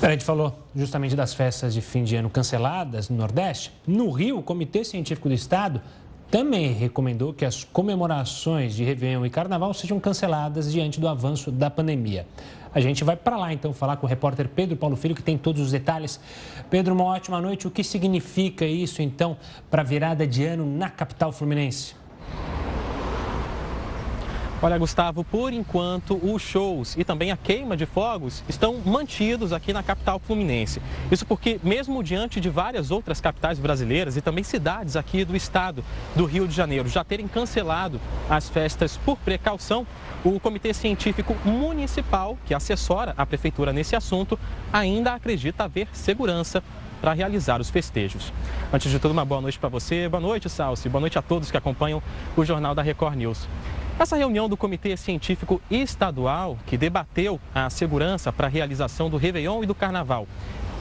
A 0.00 0.10
gente 0.10 0.24
falou 0.24 0.56
justamente 0.76 1.16
das 1.16 1.34
festas 1.34 1.74
de 1.74 1.80
fim 1.80 2.04
de 2.04 2.14
ano 2.14 2.30
canceladas 2.30 3.08
no 3.08 3.16
Nordeste. 3.16 3.72
No 3.84 4.12
Rio, 4.12 4.38
o 4.38 4.42
Comitê 4.44 4.84
Científico 4.84 5.28
do 5.28 5.34
Estado 5.34 5.82
também 6.30 6.72
recomendou 6.72 7.32
que 7.32 7.44
as 7.44 7.64
comemorações 7.64 8.74
de 8.74 8.84
Réveillon 8.84 9.24
e 9.24 9.30
Carnaval 9.30 9.72
sejam 9.72 9.98
canceladas 9.98 10.70
diante 10.70 11.00
do 11.00 11.08
avanço 11.08 11.50
da 11.50 11.70
pandemia. 11.70 12.26
A 12.74 12.80
gente 12.80 13.02
vai 13.02 13.16
para 13.16 13.36
lá 13.36 13.52
então 13.52 13.72
falar 13.72 13.96
com 13.96 14.06
o 14.06 14.08
repórter 14.08 14.48
Pedro 14.48 14.76
Paulo 14.76 14.94
Filho, 14.94 15.14
que 15.14 15.22
tem 15.22 15.38
todos 15.38 15.62
os 15.62 15.72
detalhes. 15.72 16.20
Pedro, 16.68 16.94
uma 16.94 17.04
ótima 17.04 17.40
noite. 17.40 17.66
O 17.66 17.70
que 17.70 17.82
significa 17.82 18.66
isso 18.66 19.00
então 19.00 19.36
para 19.70 19.80
a 19.82 19.84
virada 19.84 20.26
de 20.26 20.44
ano 20.44 20.66
na 20.66 20.90
capital 20.90 21.32
fluminense? 21.32 21.97
Olha, 24.60 24.76
Gustavo, 24.76 25.22
por 25.22 25.52
enquanto 25.52 26.18
os 26.20 26.42
shows 26.42 26.96
e 26.96 27.04
também 27.04 27.30
a 27.30 27.36
queima 27.36 27.76
de 27.76 27.86
fogos 27.86 28.42
estão 28.48 28.78
mantidos 28.84 29.52
aqui 29.52 29.72
na 29.72 29.84
capital 29.84 30.18
fluminense. 30.18 30.82
Isso 31.12 31.24
porque, 31.24 31.60
mesmo 31.62 32.02
diante 32.02 32.40
de 32.40 32.50
várias 32.50 32.90
outras 32.90 33.20
capitais 33.20 33.60
brasileiras 33.60 34.16
e 34.16 34.20
também 34.20 34.42
cidades 34.42 34.96
aqui 34.96 35.24
do 35.24 35.36
estado 35.36 35.84
do 36.16 36.24
Rio 36.24 36.48
de 36.48 36.56
Janeiro 36.56 36.88
já 36.88 37.04
terem 37.04 37.28
cancelado 37.28 38.00
as 38.28 38.48
festas 38.48 38.96
por 38.96 39.16
precaução, 39.18 39.86
o 40.24 40.40
Comitê 40.40 40.74
Científico 40.74 41.36
Municipal, 41.44 42.36
que 42.44 42.52
assessora 42.52 43.14
a 43.16 43.24
prefeitura 43.24 43.72
nesse 43.72 43.94
assunto, 43.94 44.36
ainda 44.72 45.14
acredita 45.14 45.62
haver 45.62 45.86
segurança 45.92 46.64
para 47.00 47.12
realizar 47.12 47.60
os 47.60 47.70
festejos. 47.70 48.32
Antes 48.72 48.90
de 48.90 48.98
tudo, 48.98 49.12
uma 49.12 49.24
boa 49.24 49.40
noite 49.40 49.56
para 49.56 49.68
você. 49.68 50.08
Boa 50.08 50.20
noite, 50.20 50.50
Salsi. 50.50 50.88
Boa 50.88 51.00
noite 51.00 51.16
a 51.16 51.22
todos 51.22 51.48
que 51.48 51.56
acompanham 51.56 52.02
o 52.36 52.44
Jornal 52.44 52.74
da 52.74 52.82
Record 52.82 53.14
News. 53.14 53.46
Essa 53.98 54.16
reunião 54.16 54.48
do 54.48 54.56
Comitê 54.56 54.96
Científico 54.96 55.60
Estadual, 55.68 56.56
que 56.66 56.78
debateu 56.78 57.40
a 57.52 57.68
segurança 57.68 58.32
para 58.32 58.46
a 58.46 58.50
realização 58.50 59.10
do 59.10 59.16
Réveillon 59.16 59.64
e 59.64 59.66
do 59.66 59.74
Carnaval 59.74 60.28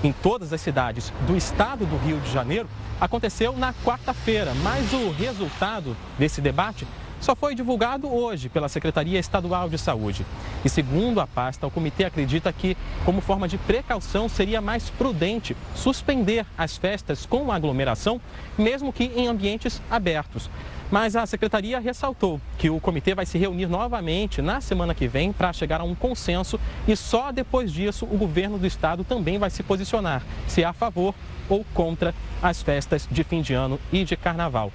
em 0.03 0.11
todas 0.11 0.53
as 0.53 0.61
cidades 0.61 1.11
do 1.25 1.35
estado 1.35 1.83
do 1.87 1.97
Rio 1.97 2.19
de 2.19 2.31
Janeiro, 2.31 2.69
aconteceu 3.01 3.57
na 3.57 3.73
quarta-feira, 3.73 4.53
mas 4.61 4.93
o 4.93 5.09
resultado 5.09 5.97
desse 6.19 6.39
debate 6.39 6.85
só 7.19 7.35
foi 7.35 7.55
divulgado 7.55 8.07
hoje 8.07 8.49
pela 8.49 8.69
Secretaria 8.69 9.17
Estadual 9.17 9.67
de 9.67 9.79
Saúde. 9.79 10.23
E 10.63 10.69
segundo 10.69 11.19
a 11.19 11.25
pasta, 11.25 11.65
o 11.65 11.71
comitê 11.71 12.03
acredita 12.03 12.53
que, 12.53 12.77
como 13.03 13.21
forma 13.21 13.47
de 13.47 13.57
precaução, 13.57 14.29
seria 14.29 14.61
mais 14.61 14.91
prudente 14.91 15.57
suspender 15.73 16.45
as 16.55 16.77
festas 16.77 17.25
com 17.25 17.51
aglomeração, 17.51 18.21
mesmo 18.55 18.93
que 18.93 19.05
em 19.05 19.27
ambientes 19.27 19.81
abertos. 19.89 20.51
Mas 20.89 21.17
a 21.17 21.25
secretaria 21.25 21.79
ressaltou 21.79 22.39
que 22.57 22.69
o 22.69 22.79
comitê 22.79 23.13
vai 23.13 23.25
se 23.25 23.37
reunir 23.37 23.67
novamente 23.67 24.41
na 24.41 24.61
semana 24.61 24.95
que 24.95 25.07
vem 25.07 25.33
para 25.33 25.51
chegar 25.51 25.81
a 25.81 25.83
um 25.83 25.93
consenso 25.93 26.57
e 26.87 26.95
só 26.95 27.31
depois 27.31 27.73
disso 27.73 28.05
o 28.05 28.17
governo 28.17 28.57
do 28.57 28.65
estado 28.65 29.03
também 29.03 29.37
vai 29.37 29.49
se 29.49 29.63
posicionar 29.63 30.23
se 30.47 30.63
é 30.63 30.65
a 30.65 30.71
favor 30.71 31.13
ou 31.49 31.65
contra 31.73 32.15
as 32.41 32.61
festas 32.61 33.07
de 33.11 33.23
fim 33.23 33.41
de 33.41 33.53
ano 33.53 33.77
e 33.91 34.05
de 34.05 34.15
carnaval. 34.15 34.71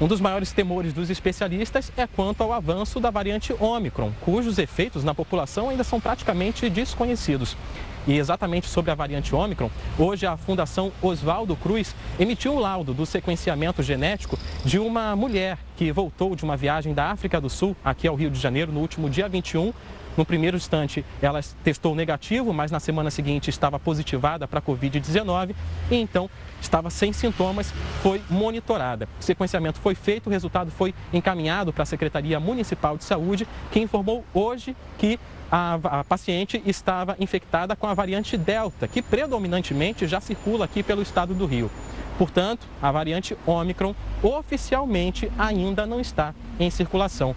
Um 0.00 0.06
dos 0.06 0.20
maiores 0.20 0.52
temores 0.52 0.92
dos 0.92 1.08
especialistas 1.08 1.90
é 1.96 2.06
quanto 2.06 2.42
ao 2.42 2.52
avanço 2.52 3.00
da 3.00 3.10
variante 3.10 3.54
Omicron, 3.58 4.12
cujos 4.20 4.58
efeitos 4.58 5.02
na 5.02 5.14
população 5.14 5.70
ainda 5.70 5.82
são 5.82 5.98
praticamente 5.98 6.68
desconhecidos. 6.68 7.56
E 8.06 8.18
exatamente 8.18 8.68
sobre 8.68 8.90
a 8.90 8.94
variante 8.94 9.34
Ômicron, 9.34 9.70
hoje 9.98 10.26
a 10.26 10.36
Fundação 10.36 10.92
Oswaldo 11.02 11.56
Cruz 11.56 11.94
emitiu 12.18 12.54
o 12.54 12.60
laudo 12.60 12.94
do 12.94 13.04
sequenciamento 13.04 13.82
genético 13.82 14.38
de 14.64 14.78
uma 14.78 15.16
mulher 15.16 15.58
que 15.76 15.92
voltou 15.92 16.34
de 16.34 16.44
uma 16.44 16.56
viagem 16.56 16.94
da 16.94 17.10
África 17.10 17.40
do 17.40 17.50
Sul 17.50 17.76
aqui 17.84 18.08
ao 18.08 18.14
Rio 18.14 18.30
de 18.30 18.40
Janeiro 18.40 18.72
no 18.72 18.80
último 18.80 19.08
dia 19.08 19.28
21 19.28 19.72
no 20.16 20.24
primeiro 20.24 20.56
instante, 20.56 21.04
ela 21.20 21.40
testou 21.62 21.94
negativo, 21.94 22.52
mas 22.52 22.70
na 22.70 22.80
semana 22.80 23.10
seguinte 23.10 23.50
estava 23.50 23.78
positivada 23.78 24.48
para 24.48 24.60
a 24.60 24.62
Covid-19 24.62 25.54
e 25.90 25.96
então 25.96 26.30
estava 26.60 26.88
sem 26.88 27.12
sintomas, 27.12 27.72
foi 28.02 28.22
monitorada. 28.30 29.06
O 29.20 29.22
sequenciamento 29.22 29.78
foi 29.78 29.94
feito, 29.94 30.28
o 30.28 30.30
resultado 30.30 30.70
foi 30.70 30.94
encaminhado 31.12 31.72
para 31.72 31.82
a 31.82 31.86
Secretaria 31.86 32.40
Municipal 32.40 32.96
de 32.96 33.04
Saúde, 33.04 33.46
que 33.70 33.78
informou 33.78 34.24
hoje 34.32 34.74
que 34.96 35.20
a, 35.52 35.74
a, 35.74 36.04
paciente 36.04 36.62
estava 36.64 37.14
infectada 37.20 37.76
com 37.76 37.86
a 37.86 37.94
variante 37.94 38.38
Delta, 38.38 38.88
que 38.88 39.02
predominantemente 39.02 40.06
já 40.06 40.20
circula 40.20 40.64
aqui 40.64 40.82
pelo 40.82 41.02
estado 41.02 41.34
do 41.34 41.44
Rio. 41.44 41.70
Portanto, 42.18 42.66
a 42.80 42.90
variante 42.90 43.36
Omicron 43.46 43.94
oficialmente 44.22 45.30
ainda 45.38 45.86
não 45.86 46.00
está 46.00 46.34
em 46.58 46.70
circulação 46.70 47.34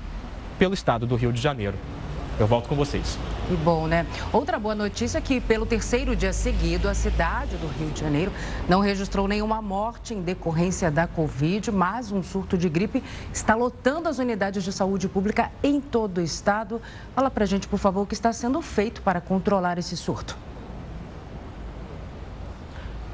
pelo 0.57 0.73
estado 0.73 1.05
do 1.05 1.15
Rio 1.15 1.33
de 1.33 1.41
Janeiro. 1.41 1.77
Eu 2.39 2.47
volto 2.47 2.69
com 2.69 2.75
vocês. 2.75 3.19
E 3.51 3.55
bom, 3.57 3.85
né? 3.85 4.05
Outra 4.31 4.57
boa 4.57 4.73
notícia 4.73 5.17
é 5.17 5.21
que, 5.21 5.41
pelo 5.41 5.65
terceiro 5.65 6.15
dia 6.15 6.31
seguido, 6.31 6.87
a 6.87 6.93
cidade 6.93 7.57
do 7.57 7.67
Rio 7.67 7.89
de 7.89 7.99
Janeiro 7.99 8.31
não 8.69 8.79
registrou 8.79 9.27
nenhuma 9.27 9.61
morte 9.61 10.13
em 10.13 10.21
decorrência 10.21 10.89
da 10.89 11.05
Covid, 11.05 11.69
mas 11.69 12.13
um 12.13 12.23
surto 12.23 12.57
de 12.57 12.69
gripe 12.69 13.03
está 13.33 13.55
lotando 13.55 14.07
as 14.07 14.19
unidades 14.19 14.63
de 14.63 14.71
saúde 14.71 15.09
pública 15.09 15.51
em 15.61 15.81
todo 15.81 16.19
o 16.19 16.21
estado. 16.21 16.81
Fala 17.13 17.29
pra 17.29 17.45
gente, 17.45 17.67
por 17.67 17.77
favor, 17.77 18.03
o 18.03 18.05
que 18.05 18.13
está 18.13 18.31
sendo 18.31 18.61
feito 18.61 19.01
para 19.01 19.19
controlar 19.19 19.77
esse 19.77 19.97
surto. 19.97 20.37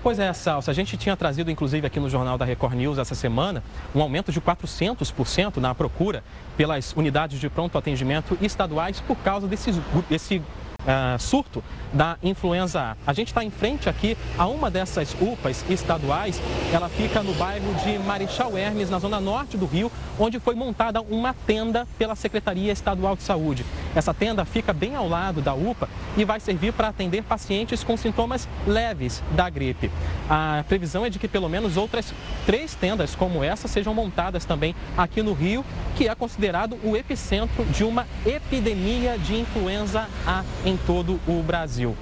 Pois 0.05 0.19
é, 0.19 0.31
Salsa, 0.33 0.69
a 0.69 0.73
gente 0.75 0.95
tinha 0.97 1.17
trazido, 1.17 1.49
inclusive, 1.49 1.87
aqui 1.87 1.99
no 1.99 2.07
Jornal 2.07 2.37
da 2.37 2.45
Record 2.45 2.75
News 2.75 2.99
essa 2.99 3.15
semana, 3.15 3.63
um 3.95 3.99
aumento 3.99 4.31
de 4.31 4.39
400% 4.39 5.57
na 5.57 5.73
procura 5.73 6.23
pelas 6.55 6.93
unidades 6.95 7.39
de 7.39 7.49
pronto 7.49 7.75
atendimento 7.75 8.37
estaduais 8.39 8.99
por 8.99 9.17
causa 9.17 9.47
desse, 9.47 9.71
desse 10.07 10.37
uh, 10.37 11.19
surto 11.19 11.63
da 11.91 12.17
influenza 12.21 12.79
A. 12.79 12.95
A 13.07 13.13
gente 13.13 13.29
está 13.29 13.43
em 13.43 13.49
frente 13.49 13.89
aqui 13.89 14.15
a 14.37 14.45
uma 14.45 14.69
dessas 14.69 15.15
UPAs 15.19 15.65
estaduais. 15.71 16.39
Ela 16.71 16.87
fica 16.87 17.23
no 17.23 17.33
bairro 17.33 17.73
de 17.83 17.97
Marechal 17.97 18.55
Hermes, 18.55 18.91
na 18.91 18.99
zona 18.99 19.19
norte 19.19 19.57
do 19.57 19.65
Rio, 19.65 19.91
onde 20.19 20.39
foi 20.39 20.53
montada 20.53 21.01
uma 21.01 21.33
tenda 21.33 21.87
pela 21.97 22.15
Secretaria 22.15 22.71
Estadual 22.71 23.15
de 23.15 23.23
Saúde. 23.23 23.65
Essa 23.95 24.13
tenda 24.13 24.43
fica 24.43 24.73
bem 24.73 24.93
ao 24.93 25.07
lado 25.07 25.41
da 25.41 25.53
UPA 25.53 25.87
e 26.17 26.25
vai 26.25 26.39
servir 26.39 26.73
para 26.73 26.89
atender 26.89 27.23
pacientes 27.23 27.83
com 27.83 27.95
sintomas 27.95 28.47
leves 28.67 29.23
da 29.31 29.49
gripe. 29.49 29.89
A 30.29 30.63
previsão 30.67 31.05
é 31.05 31.09
de 31.09 31.17
que 31.17 31.27
pelo 31.27 31.47
menos 31.47 31.77
outras 31.77 32.13
três 32.45 32.75
tendas 32.75 33.15
como 33.15 33.43
essa 33.43 33.67
sejam 33.67 33.93
montadas 33.93 34.43
também 34.43 34.75
aqui 34.97 35.23
no 35.23 35.33
Rio, 35.33 35.63
que 35.95 36.09
é 36.09 36.15
considerado 36.15 36.77
o 36.83 36.95
epicentro 36.97 37.63
de 37.65 37.83
uma 37.83 38.05
epidemia 38.25 39.17
de 39.17 39.35
influenza 39.35 40.09
A 40.27 40.43
em 40.65 40.75
todo 40.75 41.19
o 41.25 41.41
Brasil. 41.41 41.95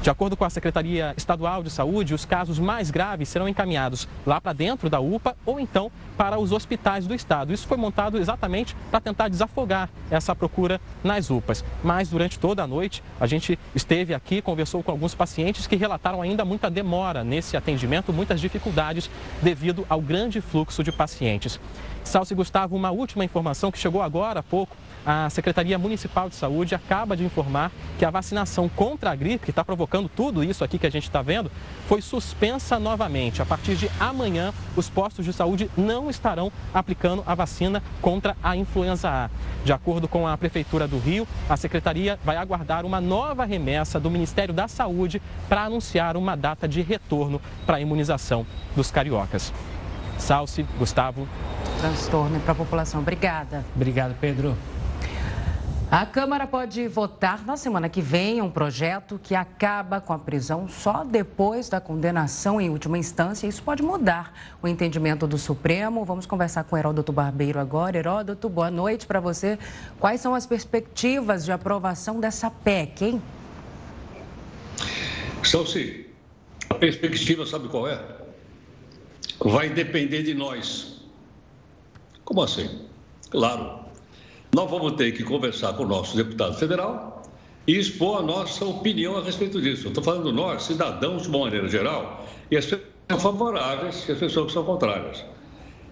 De 0.00 0.10
acordo 0.10 0.36
com 0.36 0.44
a 0.44 0.50
Secretaria 0.50 1.12
Estadual 1.16 1.62
de 1.62 1.70
Saúde, 1.70 2.14
os 2.14 2.24
casos 2.24 2.58
mais 2.58 2.88
graves 2.88 3.28
serão 3.28 3.48
encaminhados 3.48 4.06
lá 4.24 4.40
para 4.40 4.52
dentro 4.52 4.88
da 4.88 5.00
UPA 5.00 5.36
ou 5.44 5.58
então 5.58 5.90
para 6.16 6.38
os 6.38 6.52
hospitais 6.52 7.04
do 7.06 7.14
estado. 7.14 7.52
Isso 7.52 7.66
foi 7.66 7.76
montado 7.76 8.16
exatamente 8.16 8.76
para 8.92 9.00
tentar 9.00 9.28
desafogar 9.28 9.90
essa 10.08 10.36
procura 10.36 10.80
nas 11.02 11.30
UPAs. 11.30 11.64
Mas 11.82 12.08
durante 12.08 12.38
toda 12.38 12.62
a 12.62 12.66
noite, 12.66 13.02
a 13.20 13.26
gente 13.26 13.58
esteve 13.74 14.14
aqui, 14.14 14.40
conversou 14.40 14.84
com 14.84 14.92
alguns 14.92 15.16
pacientes 15.16 15.66
que 15.66 15.74
relataram 15.74 16.22
ainda 16.22 16.44
muita 16.44 16.70
demora 16.70 17.24
nesse 17.24 17.56
atendimento, 17.56 18.12
muitas 18.12 18.40
dificuldades 18.40 19.10
devido 19.42 19.84
ao 19.88 20.00
grande 20.00 20.40
fluxo 20.40 20.84
de 20.84 20.92
pacientes. 20.92 21.58
Salsi 22.04 22.34
Gustavo, 22.34 22.76
uma 22.76 22.90
última 22.90 23.24
informação 23.24 23.70
que 23.70 23.78
chegou 23.78 24.00
agora 24.00 24.40
há 24.40 24.42
pouco. 24.42 24.76
A 25.04 25.30
Secretaria 25.30 25.78
Municipal 25.78 26.28
de 26.28 26.34
Saúde 26.34 26.74
acaba 26.74 27.16
de 27.16 27.24
informar 27.24 27.72
que 27.98 28.04
a 28.04 28.10
vacinação 28.10 28.68
contra 28.68 29.10
a 29.10 29.14
gripe, 29.14 29.44
que 29.44 29.50
está 29.50 29.64
provocando 29.64 30.08
tudo 30.08 30.44
isso 30.44 30.62
aqui 30.62 30.78
que 30.78 30.86
a 30.86 30.90
gente 30.90 31.04
está 31.04 31.22
vendo, 31.22 31.50
foi 31.86 32.02
suspensa 32.02 32.78
novamente. 32.78 33.40
A 33.40 33.46
partir 33.46 33.76
de 33.76 33.90
amanhã, 33.98 34.52
os 34.76 34.88
postos 34.88 35.24
de 35.24 35.32
saúde 35.32 35.70
não 35.76 36.10
estarão 36.10 36.52
aplicando 36.74 37.22
a 37.26 37.34
vacina 37.34 37.82
contra 38.02 38.36
a 38.42 38.56
influenza 38.56 39.08
A. 39.08 39.30
De 39.64 39.72
acordo 39.72 40.06
com 40.06 40.26
a 40.26 40.36
Prefeitura 40.36 40.86
do 40.86 40.98
Rio, 40.98 41.26
a 41.48 41.56
Secretaria 41.56 42.18
vai 42.24 42.36
aguardar 42.36 42.84
uma 42.84 43.00
nova 43.00 43.44
remessa 43.44 43.98
do 43.98 44.10
Ministério 44.10 44.54
da 44.54 44.68
Saúde 44.68 45.22
para 45.48 45.64
anunciar 45.64 46.16
uma 46.16 46.36
data 46.36 46.68
de 46.68 46.82
retorno 46.82 47.40
para 47.66 47.76
a 47.76 47.80
imunização 47.80 48.46
dos 48.76 48.90
cariocas. 48.90 49.52
Salce, 50.18 50.64
Gustavo. 50.78 51.28
Transtorno 51.80 52.40
para 52.40 52.52
a 52.52 52.56
população. 52.56 53.00
Obrigada. 53.00 53.64
Obrigado, 53.74 54.16
Pedro. 54.20 54.56
A 55.90 56.04
Câmara 56.04 56.46
pode 56.46 56.86
votar 56.86 57.46
na 57.46 57.56
semana 57.56 57.88
que 57.88 58.02
vem 58.02 58.42
um 58.42 58.50
projeto 58.50 59.18
que 59.22 59.34
acaba 59.34 60.02
com 60.02 60.12
a 60.12 60.18
prisão 60.18 60.68
só 60.68 61.02
depois 61.02 61.70
da 61.70 61.80
condenação 61.80 62.60
em 62.60 62.68
última 62.68 62.98
instância. 62.98 63.46
Isso 63.46 63.62
pode 63.62 63.82
mudar 63.82 64.34
o 64.60 64.68
entendimento 64.68 65.26
do 65.26 65.38
Supremo. 65.38 66.04
Vamos 66.04 66.26
conversar 66.26 66.64
com 66.64 66.76
Heródoto 66.76 67.10
Barbeiro 67.10 67.58
agora. 67.58 67.96
Heródoto, 67.96 68.50
boa 68.50 68.70
noite 68.70 69.06
para 69.06 69.18
você. 69.18 69.58
Quais 69.98 70.20
são 70.20 70.34
as 70.34 70.44
perspectivas 70.44 71.46
de 71.46 71.52
aprovação 71.52 72.20
dessa 72.20 72.50
PEC, 72.50 73.04
hein? 73.06 73.22
Salsi, 75.42 76.06
a 76.68 76.74
perspectiva 76.74 77.46
sabe 77.46 77.66
qual 77.68 77.88
é? 77.88 77.98
Vai 79.40 79.70
depender 79.70 80.22
de 80.22 80.34
nós. 80.34 81.00
Como 82.26 82.42
assim? 82.42 82.86
Claro, 83.30 83.87
nós 84.54 84.70
vamos 84.70 84.92
ter 84.92 85.12
que 85.12 85.22
conversar 85.22 85.74
com 85.74 85.84
o 85.84 85.86
nosso 85.86 86.16
deputado 86.16 86.56
federal 86.56 87.22
e 87.66 87.78
expor 87.78 88.20
a 88.20 88.22
nossa 88.22 88.64
opinião 88.64 89.16
a 89.18 89.22
respeito 89.22 89.60
disso. 89.60 89.88
Estou 89.88 90.02
falando 90.02 90.32
nós, 90.32 90.62
cidadãos 90.62 91.22
de 91.22 91.28
uma 91.28 91.40
maneira 91.40 91.68
geral, 91.68 92.26
e 92.50 92.56
as 92.56 92.64
pessoas 92.64 92.88
são 93.10 93.20
favoráveis 93.20 94.08
e 94.08 94.12
as 94.12 94.18
pessoas 94.18 94.46
que 94.46 94.52
são 94.52 94.64
contrárias. 94.64 95.24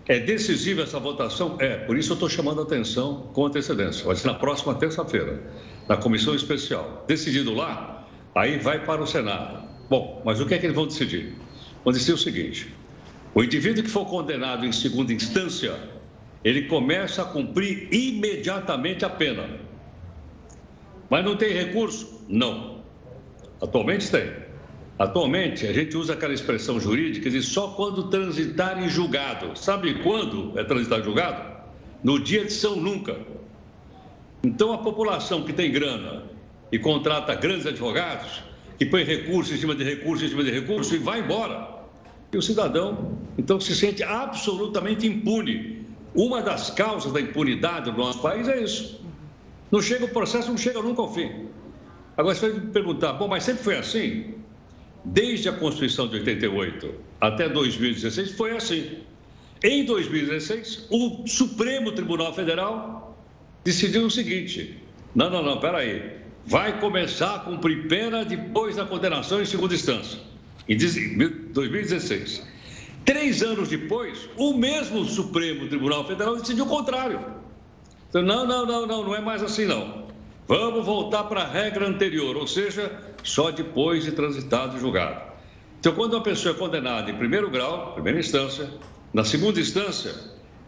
É 0.09 0.19
decisiva 0.21 0.83
essa 0.83 0.99
votação? 0.99 1.57
É, 1.59 1.77
por 1.77 1.99
isso 1.99 2.12
eu 2.12 2.14
estou 2.14 2.29
chamando 2.29 2.61
a 2.61 2.64
atenção 2.64 3.29
com 3.35 3.45
antecedência. 3.45 4.07
Vai 4.07 4.16
ser 4.16 4.29
na 4.29 4.35
próxima 4.35 4.75
terça-feira, 4.75 5.42
na 5.88 5.97
comissão 5.97 6.35
especial. 6.35 7.05
Decidido 7.07 7.53
lá, 7.53 8.07
aí 8.35 8.59
vai 8.59 8.85
para 8.85 9.03
o 9.03 9.07
Senado. 9.07 9.69
Bom, 9.90 10.23
mas 10.25 10.40
o 10.40 10.47
que 10.47 10.55
é 10.55 10.59
que 10.59 10.66
eles 10.66 10.77
vão 10.77 10.87
decidir? 10.87 11.35
Vão 11.85 11.92
decidir 11.92 12.12
o 12.12 12.19
seguinte: 12.19 12.75
o 13.35 13.42
indivíduo 13.42 13.83
que 13.83 13.90
for 13.90 14.07
condenado 14.07 14.64
em 14.64 14.73
segunda 14.73 15.12
instância 15.12 15.75
ele 16.47 16.63
começa 16.69 17.23
a 17.23 17.25
cumprir 17.25 17.89
imediatamente 17.93 19.05
a 19.05 19.11
pena. 19.11 19.59
Mas 21.11 21.25
não 21.25 21.35
tem 21.37 21.53
recurso? 21.53 22.25
Não. 22.29 22.83
Atualmente 23.61 24.09
tem. 24.09 24.31
Atualmente, 24.97 25.67
a 25.67 25.73
gente 25.73 25.97
usa 25.97 26.13
aquela 26.13 26.33
expressão 26.33 26.79
jurídica 26.79 27.29
de 27.29 27.43
só 27.43 27.71
quando 27.71 28.11
transitar 28.11 28.81
em 28.81 28.89
julgado. 28.89 29.59
Sabe 29.59 29.95
quando 30.05 30.57
é 30.57 30.63
transitar 30.63 31.01
em 31.01 31.03
julgado? 31.03 31.43
No 32.05 32.21
dia 32.21 32.45
de 32.45 32.53
São 32.53 32.77
Nunca. 32.77 33.17
Então, 34.45 34.73
a 34.73 34.79
população 34.79 35.43
que 35.43 35.53
tem 35.53 35.73
grana 35.73 36.27
e 36.71 36.79
contrata 36.79 37.35
grandes 37.35 37.67
advogados, 37.67 38.45
que 38.79 38.87
põe 38.87 39.03
recurso 39.03 39.53
em 39.53 39.57
cima 39.57 39.75
de 39.75 39.83
recurso 39.83 40.25
em 40.25 40.29
cima 40.29 40.45
de 40.45 40.53
recurso 40.53 40.95
e 40.95 40.99
vai 40.99 41.23
embora. 41.23 41.75
E 42.33 42.37
o 42.37 42.43
cidadão, 42.43 43.19
então, 43.37 43.59
se 43.59 43.75
sente 43.75 44.05
absolutamente 44.05 45.09
impune 45.09 45.76
uma 46.17 46.41
das 46.41 46.71
causas 46.71 47.13
da 47.13 47.21
impunidade 47.21 47.91
do 47.91 47.99
nosso 47.99 48.21
país 48.21 48.49
é 48.49 48.63
isso. 48.63 49.01
Não 49.71 49.83
chega 49.83 50.05
o 50.05 50.09
processo, 50.09 50.49
não 50.49 50.57
chega 50.57 50.81
nunca 50.81 51.03
ao 51.03 51.13
fim. 51.13 51.47
Agora 52.17 52.35
você 52.35 52.49
vai 52.49 52.61
me 52.61 52.71
perguntar, 52.73 53.13
bom, 53.13 53.29
mas 53.29 53.45
sempre 53.45 53.63
foi 53.63 53.77
assim? 53.77 54.35
Desde 55.05 55.49
a 55.49 55.53
Constituição 55.53 56.09
de 56.09 56.17
88 56.17 56.95
até 57.21 57.49
2016 57.49 58.33
foi 58.33 58.57
assim. 58.57 58.99
Em 59.63 59.85
2016, 59.85 60.87
o 60.91 61.27
Supremo 61.27 61.93
Tribunal 61.93 62.35
Federal 62.35 63.17
decidiu 63.65 64.07
o 64.07 64.11
seguinte: 64.11 64.83
não, 65.15 65.31
não, 65.31 65.43
não, 65.43 65.61
peraí. 65.61 66.17
Vai 66.45 66.79
começar 66.79 67.35
a 67.35 67.39
cumprir 67.41 67.89
pena 67.89 68.25
depois 68.25 68.77
da 68.77 68.85
condenação 68.85 69.43
em 69.43 69.45
segunda 69.45 69.75
instância, 69.75 70.21
em 70.69 70.77
2016. 70.77 72.47
Três 73.07 73.40
anos 73.40 73.69
depois, 73.69 74.29
o 74.37 74.53
mesmo 74.53 75.05
Supremo 75.05 75.69
Tribunal 75.69 76.05
Federal 76.05 76.37
decidiu 76.37 76.64
o 76.64 76.69
contrário. 76.69 77.25
Então, 78.09 78.21
não, 78.21 78.45
não, 78.45 78.66
não, 78.66 78.85
não, 78.85 79.05
não 79.05 79.14
é 79.14 79.21
mais 79.21 79.45
assim 79.45 79.64
não. 79.64 80.07
Vamos 80.49 80.85
voltar 80.85 81.25
para 81.25 81.42
a 81.42 81.47
regra 81.47 81.88
anterior, 81.88 82.37
ou 82.37 82.49
seja, 82.49 82.92
só 83.23 83.53
depois 83.53 84.05
de 84.05 84.11
transitado 84.11 84.77
e 84.77 84.81
julgado. 84.81 85.21
Então, 85.79 85.95
quando 85.95 86.14
uma 86.14 86.23
pessoa 86.23 86.53
é 86.53 86.59
condenada 86.59 87.09
em 87.09 87.14
primeiro 87.14 87.49
grau, 87.49 87.92
primeira 87.95 88.19
instância, 88.19 88.69
na 89.14 89.25
segunda 89.25 89.61
instância, 89.61 90.12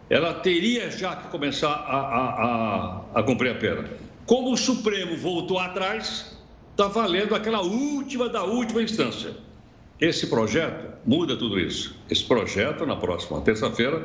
ela 0.09 0.33
teria 0.33 0.89
já 0.89 1.17
que 1.17 1.27
começar 1.27 1.73
a, 1.73 1.97
a, 1.97 2.45
a, 3.15 3.19
a 3.19 3.23
cumprir 3.23 3.51
a 3.51 3.55
pena. 3.55 3.89
Como 4.25 4.53
o 4.53 4.57
Supremo 4.57 5.17
voltou 5.17 5.59
atrás, 5.59 6.37
está 6.71 6.87
valendo 6.87 7.35
aquela 7.35 7.61
última 7.61 8.29
da 8.29 8.43
última 8.43 8.81
instância. 8.81 9.35
Esse 9.99 10.27
projeto 10.27 10.93
muda 11.05 11.35
tudo 11.35 11.59
isso. 11.59 11.95
Esse 12.09 12.23
projeto, 12.23 12.85
na 12.85 12.95
próxima 12.95 13.41
terça-feira, 13.41 14.01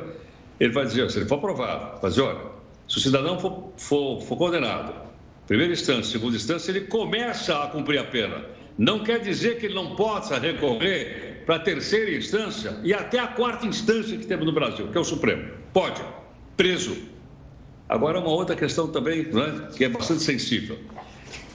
ele 0.59 0.73
vai 0.73 0.85
dizer, 0.85 1.09
se 1.09 1.19
ele 1.19 1.25
for 1.27 1.35
aprovado, 1.35 2.01
vai 2.01 2.09
dizer, 2.09 2.21
olha, 2.21 2.41
se 2.87 2.97
o 2.97 3.01
cidadão 3.01 3.39
for, 3.39 3.71
for, 3.77 4.21
for 4.21 4.37
condenado, 4.37 4.93
primeira 5.47 5.71
instância, 5.71 6.11
segunda 6.11 6.35
instância, 6.35 6.71
ele 6.71 6.81
começa 6.81 7.63
a 7.63 7.67
cumprir 7.67 7.99
a 7.99 8.03
pena. 8.03 8.43
Não 8.77 9.03
quer 9.03 9.19
dizer 9.19 9.57
que 9.57 9.67
ele 9.67 9.75
não 9.75 9.95
possa 9.95 10.37
recorrer 10.37 11.43
para 11.45 11.55
a 11.55 11.59
terceira 11.59 12.11
instância 12.11 12.77
e 12.83 12.93
até 12.93 13.19
a 13.19 13.27
quarta 13.27 13.65
instância 13.65 14.17
que 14.17 14.25
temos 14.25 14.45
no 14.45 14.51
Brasil, 14.51 14.87
que 14.89 14.97
é 14.97 15.01
o 15.01 15.05
Supremo. 15.05 15.49
Pode, 15.71 16.01
preso. 16.57 16.97
Agora, 17.87 18.19
uma 18.19 18.31
outra 18.31 18.55
questão 18.55 18.87
também, 18.87 19.23
né, 19.23 19.69
que 19.75 19.85
é 19.85 19.89
bastante 19.89 20.23
sensível. 20.23 20.77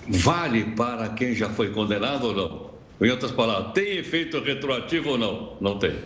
Vale 0.09 0.65
para 0.77 1.11
quem 1.11 1.35
já 1.35 1.51
foi 1.51 1.71
condenado 1.71 2.29
ou 2.29 2.35
não? 2.35 2.70
Em 3.01 3.11
outras 3.11 3.33
palavras, 3.33 3.73
tem 3.73 3.97
efeito 3.97 4.41
retroativo 4.41 5.11
ou 5.11 5.19
não? 5.19 5.57
Não 5.61 5.79
tem. 5.79 5.97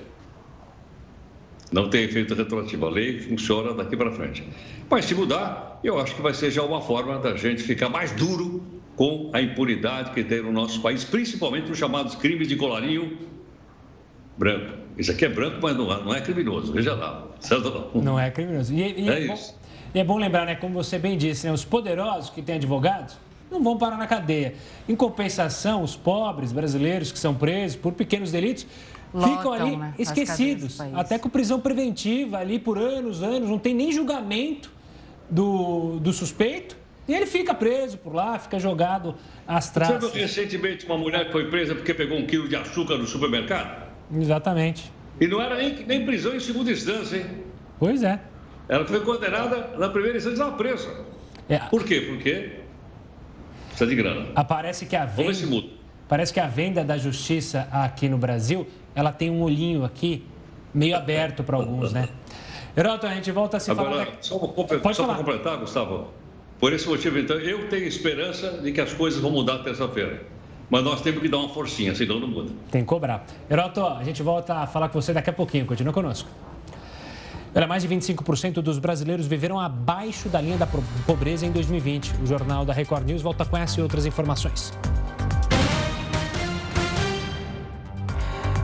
Não 1.73 1.91
tem 1.91 2.05
efeito 2.05 2.35
retroativo. 2.35 2.87
A 2.87 2.91
lei 2.91 3.19
funciona 3.19 3.75
daqui 3.75 3.97
para 3.97 4.13
frente. 4.13 4.45
Mas 4.89 5.07
se 5.07 5.15
mudar, 5.15 5.81
eu 5.83 5.99
acho 5.99 6.15
que 6.15 6.23
vai 6.23 6.33
ser 6.33 6.53
já 6.53 6.63
uma 6.63 6.81
forma 6.81 7.19
da 7.19 7.37
gente 7.37 7.65
ficar 7.65 7.89
mais 7.89 8.13
duro 8.13 8.63
com 8.95 9.31
a 9.33 9.41
impunidade 9.41 10.13
que 10.13 10.23
tem 10.23 10.41
no 10.41 10.53
nosso 10.53 10.81
país, 10.81 11.03
principalmente 11.03 11.69
os 11.71 11.77
chamados 11.77 12.15
crimes 12.15 12.47
de 12.47 12.55
colarinho 12.55 13.19
branco. 14.39 14.79
Isso 14.97 15.11
aqui 15.11 15.25
é 15.25 15.29
branco, 15.29 15.59
mas 15.61 15.77
não 15.77 16.15
é 16.15 16.21
criminoso. 16.21 16.73
Veja 16.73 16.95
lá. 16.95 17.27
Certo 17.41 17.91
não? 17.93 18.03
Não 18.03 18.21
é 18.21 18.31
criminoso. 18.31 18.73
E, 18.73 19.01
e 19.01 19.09
é, 19.09 19.25
é 19.25 19.27
bom, 19.27 19.55
e 19.95 19.99
é 19.99 20.05
bom 20.05 20.17
lembrar, 20.17 20.47
né, 20.47 20.55
como 20.55 20.75
você 20.75 20.97
bem 20.97 21.19
disse, 21.19 21.47
né, 21.47 21.53
os 21.53 21.65
poderosos 21.65 22.31
que 22.31 22.41
têm 22.41 22.55
advogados 22.55 23.17
não 23.55 23.63
vão 23.63 23.79
parar 23.79 23.97
na 23.97 24.07
cadeia. 24.07 24.55
Em 24.89 24.95
compensação, 24.95 25.83
os 25.83 25.97
pobres 25.97 26.53
brasileiros 26.53 27.11
que 27.11 27.19
são 27.19 27.35
presos 27.35 27.77
por 27.77 27.93
pequenos 27.93 28.31
delitos 28.31 28.67
Lotam, 29.13 29.37
ficam 29.37 29.53
ali 29.53 29.77
né? 29.77 29.95
esquecidos, 29.99 30.81
até 30.93 31.19
com 31.19 31.29
prisão 31.29 31.61
preventiva 31.61 32.39
ali 32.39 32.59
por 32.59 32.77
anos, 32.77 33.23
anos, 33.23 33.49
não 33.49 33.59
tem 33.59 33.75
nem 33.75 33.93
julgamento 33.93 34.71
do, 35.31 35.99
do 36.01 36.13
suspeito. 36.13 36.77
E 37.07 37.15
ele 37.15 37.27
fica 37.27 37.55
preso 37.55 37.99
por 37.99 38.15
lá, 38.15 38.39
fica 38.39 38.59
jogado 38.59 39.15
às 39.47 39.71
traças. 39.71 40.01
Você 40.01 40.11
viu 40.11 40.23
recentemente 40.23 40.87
uma 40.87 40.97
mulher 40.97 41.27
que 41.27 41.33
foi 41.33 41.49
presa 41.51 41.75
porque 41.75 41.93
pegou 41.93 42.19
um 42.19 42.27
quilo 42.27 42.49
de 42.49 42.57
açúcar 42.57 42.97
no 42.97 43.07
supermercado? 43.07 43.89
Exatamente. 44.13 44.91
E 45.21 45.27
não 45.27 45.41
era 45.41 45.57
nem, 45.57 45.85
nem 45.87 46.05
prisão 46.05 46.35
em 46.35 46.41
segunda 46.41 46.73
instância, 46.73 47.19
hein? 47.19 47.27
Pois 47.79 48.03
é. 48.03 48.19
Ela 48.69 48.87
foi 48.87 49.01
condenada 49.01 49.77
na 49.79 49.89
primeira 49.91 50.17
instância 50.17 50.41
estava 50.41 50.57
presa. 50.57 51.05
É. 51.49 51.59
Por 51.59 51.85
quê? 51.85 52.01
Porque 52.09 52.64
Precisa 53.75 53.91
de 53.91 53.97
grana. 53.97 54.27
Aparece 54.37 54.87
que 54.87 54.95
a 54.95 55.05
venda. 55.05 55.17
Vamos 55.17 55.39
ver 55.39 55.47
se 55.47 55.51
muda. 55.51 55.69
Parece 56.09 56.33
que 56.33 56.39
a 56.39 56.47
venda 56.47 56.85
da 56.85 56.97
justiça 56.97 57.67
aqui 57.73 58.09
no 58.09 58.17
Brasil, 58.17 58.67
ela 58.95 59.11
tem 59.11 59.31
um 59.31 59.43
olhinho 59.43 59.85
aqui 59.85 60.25
meio 60.73 60.97
aberto 60.97 61.43
para 61.43 61.57
alguns, 61.57 61.93
né? 61.93 62.09
Heroto, 62.77 63.07
a 63.07 63.15
gente 63.15 63.31
volta 63.33 63.57
a 63.57 63.61
se 63.61 63.71
Agora, 63.71 63.91
falar. 63.91 64.09
Só 64.21 64.39
para 64.39 65.15
completar, 65.17 65.57
Gustavo. 65.59 66.09
Por 66.59 66.73
esse 66.73 66.89
motivo, 66.89 67.19
então, 67.19 67.37
eu 67.37 67.69
tenho 67.69 67.85
esperança 67.85 68.59
de 68.59 68.73
que 68.73 68.81
as 68.81 68.93
coisas 68.93 69.21
vão 69.21 69.31
mudar 69.31 69.59
terça-feira. 69.59 70.23
Mas 70.71 70.83
nós 70.83 71.01
temos 71.01 71.21
que 71.21 71.29
dar 71.29 71.39
uma 71.39 71.49
forcinha, 71.49 71.95
senão 71.95 72.19
não 72.21 72.29
muda. 72.29 72.51
Tem 72.71 72.83
que 72.83 72.87
cobrar. 72.87 73.25
Heroto, 73.51 73.85
a 73.85 74.03
gente 74.03 74.23
volta 74.23 74.55
a 74.55 74.67
falar 74.67 74.89
com 74.89 75.01
você 75.01 75.13
daqui 75.13 75.31
a 75.31 75.33
pouquinho. 75.33 75.67
Continua 75.67 75.93
conosco. 75.93 76.29
Olha, 77.57 77.69
mais 77.69 77.85
de 77.85 77.89
25% 77.89 78.55
dos 78.55 78.81
brasileiros 78.81 79.27
viveram 79.29 79.61
abaixo 79.61 80.29
da 80.29 80.41
linha 80.41 80.59
da 80.59 80.67
pobreza 81.07 81.47
em 81.47 81.53
2020. 81.53 82.15
O 82.21 82.27
Jornal 82.27 82.65
da 82.65 82.73
Record 82.73 83.07
News 83.07 83.23
volta 83.23 83.45
com 83.45 83.57
essa 83.57 83.79
e 83.79 83.83
outras 83.83 84.05
informações. 84.05 84.73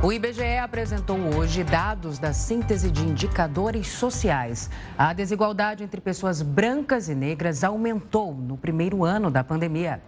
O 0.02 0.12
IBGE 0.12 0.56
apresentou 0.56 1.16
hoje 1.36 1.62
dados 1.62 2.18
da 2.18 2.32
síntese 2.32 2.90
de 2.90 3.02
indicadores 3.02 3.86
sociais. 3.86 4.68
A 4.98 5.12
desigualdade 5.12 5.84
entre 5.84 6.00
pessoas 6.00 6.42
brancas 6.42 7.08
e 7.08 7.14
negras 7.14 7.62
aumentou 7.62 8.34
no 8.34 8.56
primeiro 8.56 9.04
ano 9.04 9.30
da 9.30 9.44
pandemia. 9.44 10.02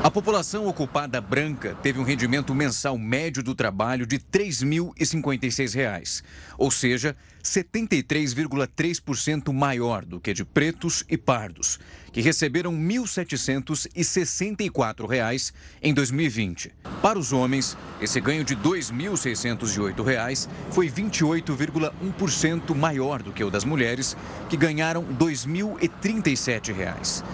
A 0.00 0.12
população 0.12 0.68
ocupada 0.68 1.20
branca 1.20 1.76
teve 1.82 1.98
um 1.98 2.04
rendimento 2.04 2.54
mensal 2.54 2.96
médio 2.96 3.42
do 3.42 3.52
trabalho 3.52 4.06
de 4.06 4.14
R$ 4.14 4.22
3.056, 4.30 6.22
ou 6.56 6.70
seja, 6.70 7.16
73,3% 7.42 9.52
maior 9.52 10.04
do 10.04 10.20
que 10.20 10.32
de 10.32 10.44
pretos 10.44 11.02
e 11.08 11.18
pardos, 11.18 11.80
que 12.12 12.20
receberam 12.20 12.70
R$ 12.70 12.78
1.764 12.78 15.52
em 15.82 15.92
2020. 15.92 16.72
Para 17.02 17.18
os 17.18 17.32
homens, 17.32 17.76
esse 18.00 18.20
ganho 18.20 18.44
de 18.44 18.54
R$ 18.54 18.60
2.608 18.62 20.48
foi 20.70 20.88
28,1% 20.88 22.72
maior 22.72 23.20
do 23.20 23.32
que 23.32 23.42
o 23.42 23.50
das 23.50 23.64
mulheres, 23.64 24.16
que 24.48 24.56
ganharam 24.56 25.02
R$ 25.02 25.14
2.037 25.14 27.24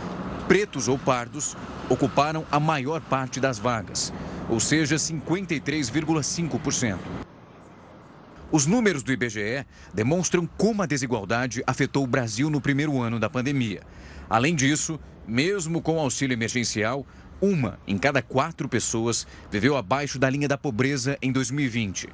pretos 0.46 0.88
ou 0.88 0.98
pardos 0.98 1.56
ocuparam 1.88 2.44
a 2.50 2.60
maior 2.60 3.00
parte 3.00 3.40
das 3.40 3.58
vagas, 3.58 4.12
ou 4.48 4.60
seja, 4.60 4.96
53,5%. 4.96 6.98
Os 8.52 8.66
números 8.66 9.02
do 9.02 9.12
IBGE 9.12 9.66
demonstram 9.92 10.46
como 10.46 10.82
a 10.82 10.86
desigualdade 10.86 11.62
afetou 11.66 12.04
o 12.04 12.06
Brasil 12.06 12.48
no 12.48 12.60
primeiro 12.60 13.00
ano 13.00 13.18
da 13.18 13.28
pandemia. 13.28 13.82
Além 14.30 14.54
disso, 14.54 15.00
mesmo 15.26 15.82
com 15.82 15.98
auxílio 15.98 16.34
emergencial, 16.34 17.04
uma 17.40 17.80
em 17.86 17.98
cada 17.98 18.22
quatro 18.22 18.68
pessoas 18.68 19.26
viveu 19.50 19.76
abaixo 19.76 20.18
da 20.18 20.30
linha 20.30 20.46
da 20.46 20.56
pobreza 20.56 21.18
em 21.20 21.32
2020. 21.32 22.08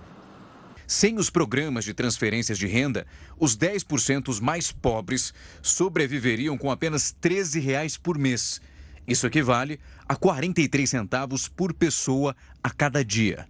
Sem 0.90 1.18
os 1.18 1.30
programas 1.30 1.84
de 1.84 1.94
transferências 1.94 2.58
de 2.58 2.66
renda, 2.66 3.06
os 3.38 3.56
10% 3.56 4.40
mais 4.40 4.72
pobres 4.72 5.32
sobreviveriam 5.62 6.58
com 6.58 6.68
apenas 6.68 7.14
13 7.20 7.60
reais 7.60 7.96
por 7.96 8.18
mês. 8.18 8.60
Isso 9.06 9.24
equivale 9.24 9.78
a 10.08 10.16
43 10.16 10.90
centavos 10.90 11.46
por 11.46 11.72
pessoa 11.72 12.34
a 12.60 12.70
cada 12.70 13.04
dia. 13.04 13.46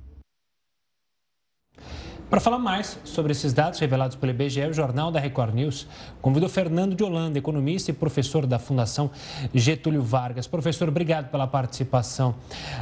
Para 2.29 2.41
falar 2.41 2.59
mais 2.59 2.99
sobre 3.05 3.33
esses 3.33 3.55
dados 3.55 3.81
revelados 3.81 4.17
pelo 4.17 4.33
IBGE, 4.33 4.67
o 4.67 4.75
Jornal 4.75 5.11
da 5.11 5.19
Record 5.19 5.55
News 5.55 5.89
convidou 6.21 6.47
Fernando 6.47 6.95
de 6.95 7.03
Holanda, 7.03 7.39
economista 7.39 7.91
e 7.91 7.95
professor 7.95 8.45
da 8.45 8.59
Fundação 8.59 9.11
Getúlio 9.55 10.03
Vargas. 10.03 10.47
Professor, 10.47 10.91
obrigado 10.91 11.31
pela 11.31 11.47
participação 11.47 12.35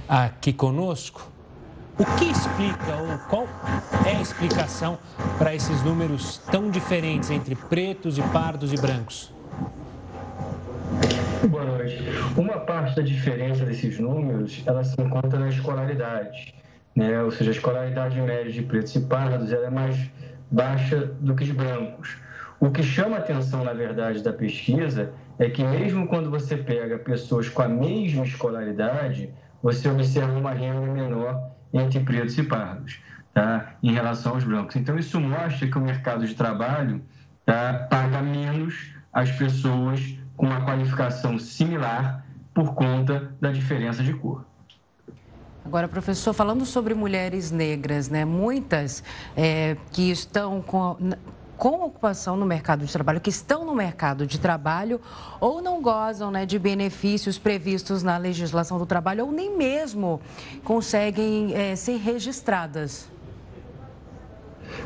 aqui 0.09 0.53
conosco. 0.53 1.38
O 1.99 2.05
que 2.17 2.27
explica 2.27 2.95
ou 2.95 3.19
qual 3.29 3.49
é 4.07 4.17
a 4.17 4.23
explicação 4.23 4.97
para 5.37 5.53
esses 5.53 5.83
números 5.83 6.39
tão 6.49 6.71
diferentes 6.71 7.29
entre 7.29 7.57
pretos 7.57 8.17
e 8.17 8.23
pardos 8.23 8.73
e 8.73 8.77
brancos? 8.77 9.35
Boa 11.49 11.65
noite. 11.65 11.99
Uma 12.37 12.61
parte 12.61 12.95
da 12.95 13.03
diferença 13.03 13.65
desses 13.65 13.99
números, 13.99 14.63
ela 14.65 14.85
se 14.85 14.95
encontra 15.01 15.41
na 15.41 15.49
escolaridade, 15.49 16.55
né? 16.95 17.21
Ou 17.21 17.33
seja, 17.33 17.51
a 17.51 17.55
escolaridade 17.55 18.21
média 18.21 18.53
de 18.53 18.63
pretos 18.63 18.95
e 18.95 19.01
pardos 19.01 19.53
ela 19.53 19.67
é 19.67 19.71
mais 19.71 19.99
baixa 20.53 21.05
do 21.19 21.35
que 21.35 21.45
de 21.45 21.53
brancos. 21.53 22.17
O 22.61 22.71
que 22.71 22.83
chama 22.85 23.17
a 23.17 23.19
atenção, 23.19 23.65
na 23.65 23.73
verdade, 23.73 24.23
da 24.23 24.33
pesquisa 24.33 25.11
é 25.37 25.51
que 25.51 25.65
mesmo 25.65 26.07
quando 26.07 26.31
você 26.31 26.57
pega 26.57 26.97
pessoas 26.97 27.49
com 27.49 27.63
a 27.63 27.69
mesma 27.69 28.25
escolaridade, 28.25 29.35
você 29.61 29.89
observa 29.89 30.39
uma 30.39 30.53
renda 30.53 30.87
menor 30.87 31.58
entre 31.73 32.01
pretos 32.01 32.37
e 32.39 32.43
pardos, 32.43 33.01
tá? 33.35 33.75
em 33.83 33.93
relação 33.93 34.35
aos 34.35 34.45
brancos. 34.45 34.77
Então, 34.77 34.99
isso 34.99 35.21
mostra 35.21 35.67
que 35.67 35.79
o 35.79 35.81
mercado 35.81 36.27
de 36.27 36.35
trabalho 36.35 37.03
tá? 37.45 37.87
paga 37.91 38.21
menos 38.23 38.93
as 39.13 39.31
pessoas 39.33 40.19
com 40.37 40.47
uma 40.47 40.65
qualificação 40.65 41.39
similar 41.39 42.25
por 42.55 42.75
conta 42.75 43.33
da 43.41 43.51
diferença 43.51 44.03
de 44.03 44.13
cor. 44.15 44.45
Agora, 45.65 45.87
professor, 45.87 46.33
falando 46.33 46.65
sobre 46.65 46.95
mulheres 46.95 47.51
negras, 47.51 48.09
né? 48.09 48.25
Muitas 48.25 49.05
é, 49.37 49.77
que 49.93 50.11
estão 50.11 50.63
com, 50.63 50.97
com 51.59 51.85
ocupação 51.85 52.37
no 52.37 52.47
mercado 52.47 52.87
de 52.87 52.93
trabalho, 52.93 53.21
que 53.21 53.31
estão 53.31 53.65
no 53.67 53.75
mercado 53.75 54.27
de 54.27 54.39
trabalho 54.39 55.01
ou 55.41 55.61
não 55.61 55.83
gozam 55.83 56.31
né, 56.31 56.47
de 56.47 56.59
benefícios 56.59 57.37
previstos 57.37 58.05
na 58.05 58.17
legislação 58.17 58.79
do 58.79 58.87
trabalho 58.87 59.27
ou 59.27 59.33
nem 59.33 59.57
mesmo 59.59 60.21
conseguem 60.63 61.53
é, 61.55 61.75
ser 61.75 61.97
registradas. 61.97 63.11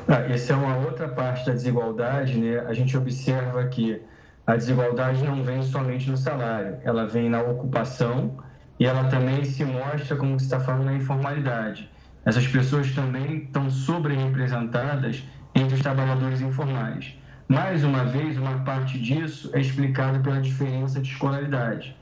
Ah, 0.08 0.20
essa 0.32 0.54
é 0.54 0.56
uma 0.56 0.76
outra 0.78 1.08
parte 1.08 1.44
da 1.44 1.52
desigualdade, 1.52 2.38
né? 2.38 2.61
A 2.61 2.72
gente 2.72 2.96
observa 2.96 3.66
que 3.66 4.00
a 4.46 4.56
desigualdade 4.56 5.22
não 5.22 5.42
vem 5.42 5.62
somente 5.62 6.11
no 6.11 6.16
salário, 6.16 6.78
ela 6.85 7.06
vem 7.06 7.28
na 7.28 7.42
ocupação 7.42 8.37
e 8.78 8.87
ela 8.87 9.04
também 9.04 9.44
se 9.44 9.64
mostra, 9.64 10.16
como 10.16 10.38
você 10.38 10.46
está 10.46 10.58
falando, 10.58 10.87
na 10.87 10.94
informalidade. 10.94 11.90
Essas 12.24 12.46
pessoas 12.46 12.92
também 12.92 13.38
estão 13.38 13.68
sobre-representadas 13.68 15.22
entre 15.55 15.75
os 15.75 15.81
trabalhadores 15.81 16.41
informais. 16.41 17.15
Mais 17.49 17.85
uma 17.85 18.05
vez, 18.05 18.38
uma 18.38 18.61
parte 18.61 18.99
disso 18.99 19.51
é 19.53 19.61
explicada 19.61 20.19
pela 20.21 20.41
diferença 20.41 21.01
de 21.01 21.11
escolaridade. 21.11 21.95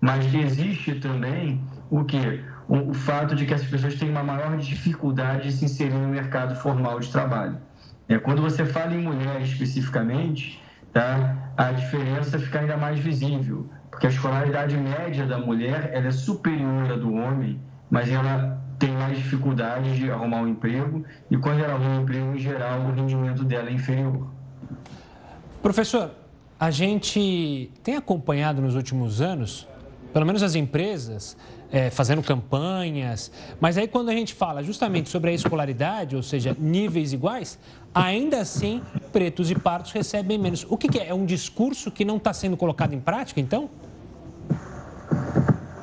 Mas 0.00 0.32
existe 0.34 0.96
também 0.96 1.60
o 1.90 2.04
que? 2.04 2.42
O, 2.68 2.90
o 2.90 2.94
fato 2.94 3.34
de 3.34 3.46
que 3.46 3.54
as 3.54 3.64
pessoas 3.64 3.94
têm 3.94 4.10
uma 4.10 4.22
maior 4.22 4.56
dificuldade 4.58 5.44
de 5.44 5.52
se 5.52 5.64
inserir 5.64 5.94
no 5.94 6.08
mercado 6.08 6.54
formal 6.56 7.00
de 7.00 7.10
trabalho. 7.10 7.56
É, 8.08 8.18
quando 8.18 8.42
você 8.42 8.64
fala 8.64 8.94
em 8.94 9.02
mulher 9.02 9.40
especificamente, 9.42 10.62
tá, 10.92 11.36
a 11.56 11.72
diferença 11.72 12.38
fica 12.38 12.60
ainda 12.60 12.76
mais 12.76 12.98
visível, 12.98 13.68
porque 13.90 14.06
a 14.06 14.10
escolaridade 14.10 14.76
média 14.76 15.26
da 15.26 15.38
mulher 15.38 15.90
ela 15.92 16.06
é 16.06 16.10
superior 16.10 16.92
à 16.92 16.96
do 16.96 17.12
homem, 17.12 17.60
mas 17.90 18.10
ela 18.10 18.57
tem 18.78 18.90
mais 18.92 19.18
dificuldade 19.18 19.96
de 19.96 20.10
arrumar 20.10 20.42
um 20.42 20.48
emprego 20.48 21.04
e 21.30 21.36
quando 21.36 21.62
ela 21.62 21.74
arruma 21.74 21.98
um 21.98 22.02
emprego, 22.02 22.34
em 22.34 22.38
geral, 22.38 22.80
o 22.80 22.92
rendimento 22.92 23.44
dela 23.44 23.68
é 23.68 23.72
inferior. 23.72 24.28
Professor, 25.60 26.12
a 26.58 26.70
gente 26.70 27.70
tem 27.82 27.96
acompanhado 27.96 28.62
nos 28.62 28.74
últimos 28.74 29.20
anos, 29.20 29.66
pelo 30.12 30.24
menos 30.24 30.42
as 30.42 30.54
empresas, 30.54 31.36
é, 31.70 31.90
fazendo 31.90 32.22
campanhas, 32.22 33.30
mas 33.60 33.76
aí 33.76 33.86
quando 33.86 34.08
a 34.08 34.12
gente 34.12 34.32
fala 34.32 34.62
justamente 34.62 35.08
sobre 35.08 35.30
a 35.30 35.34
escolaridade, 35.34 36.16
ou 36.16 36.22
seja, 36.22 36.56
níveis 36.58 37.12
iguais, 37.12 37.58
ainda 37.94 38.40
assim 38.40 38.82
pretos 39.12 39.50
e 39.50 39.54
pardos 39.54 39.92
recebem 39.92 40.38
menos. 40.38 40.64
O 40.68 40.76
que, 40.76 40.88
que 40.88 40.98
é? 40.98 41.08
É 41.08 41.14
um 41.14 41.26
discurso 41.26 41.90
que 41.90 42.04
não 42.04 42.16
está 42.16 42.32
sendo 42.32 42.56
colocado 42.56 42.94
em 42.94 43.00
prática, 43.00 43.40
então? 43.40 43.68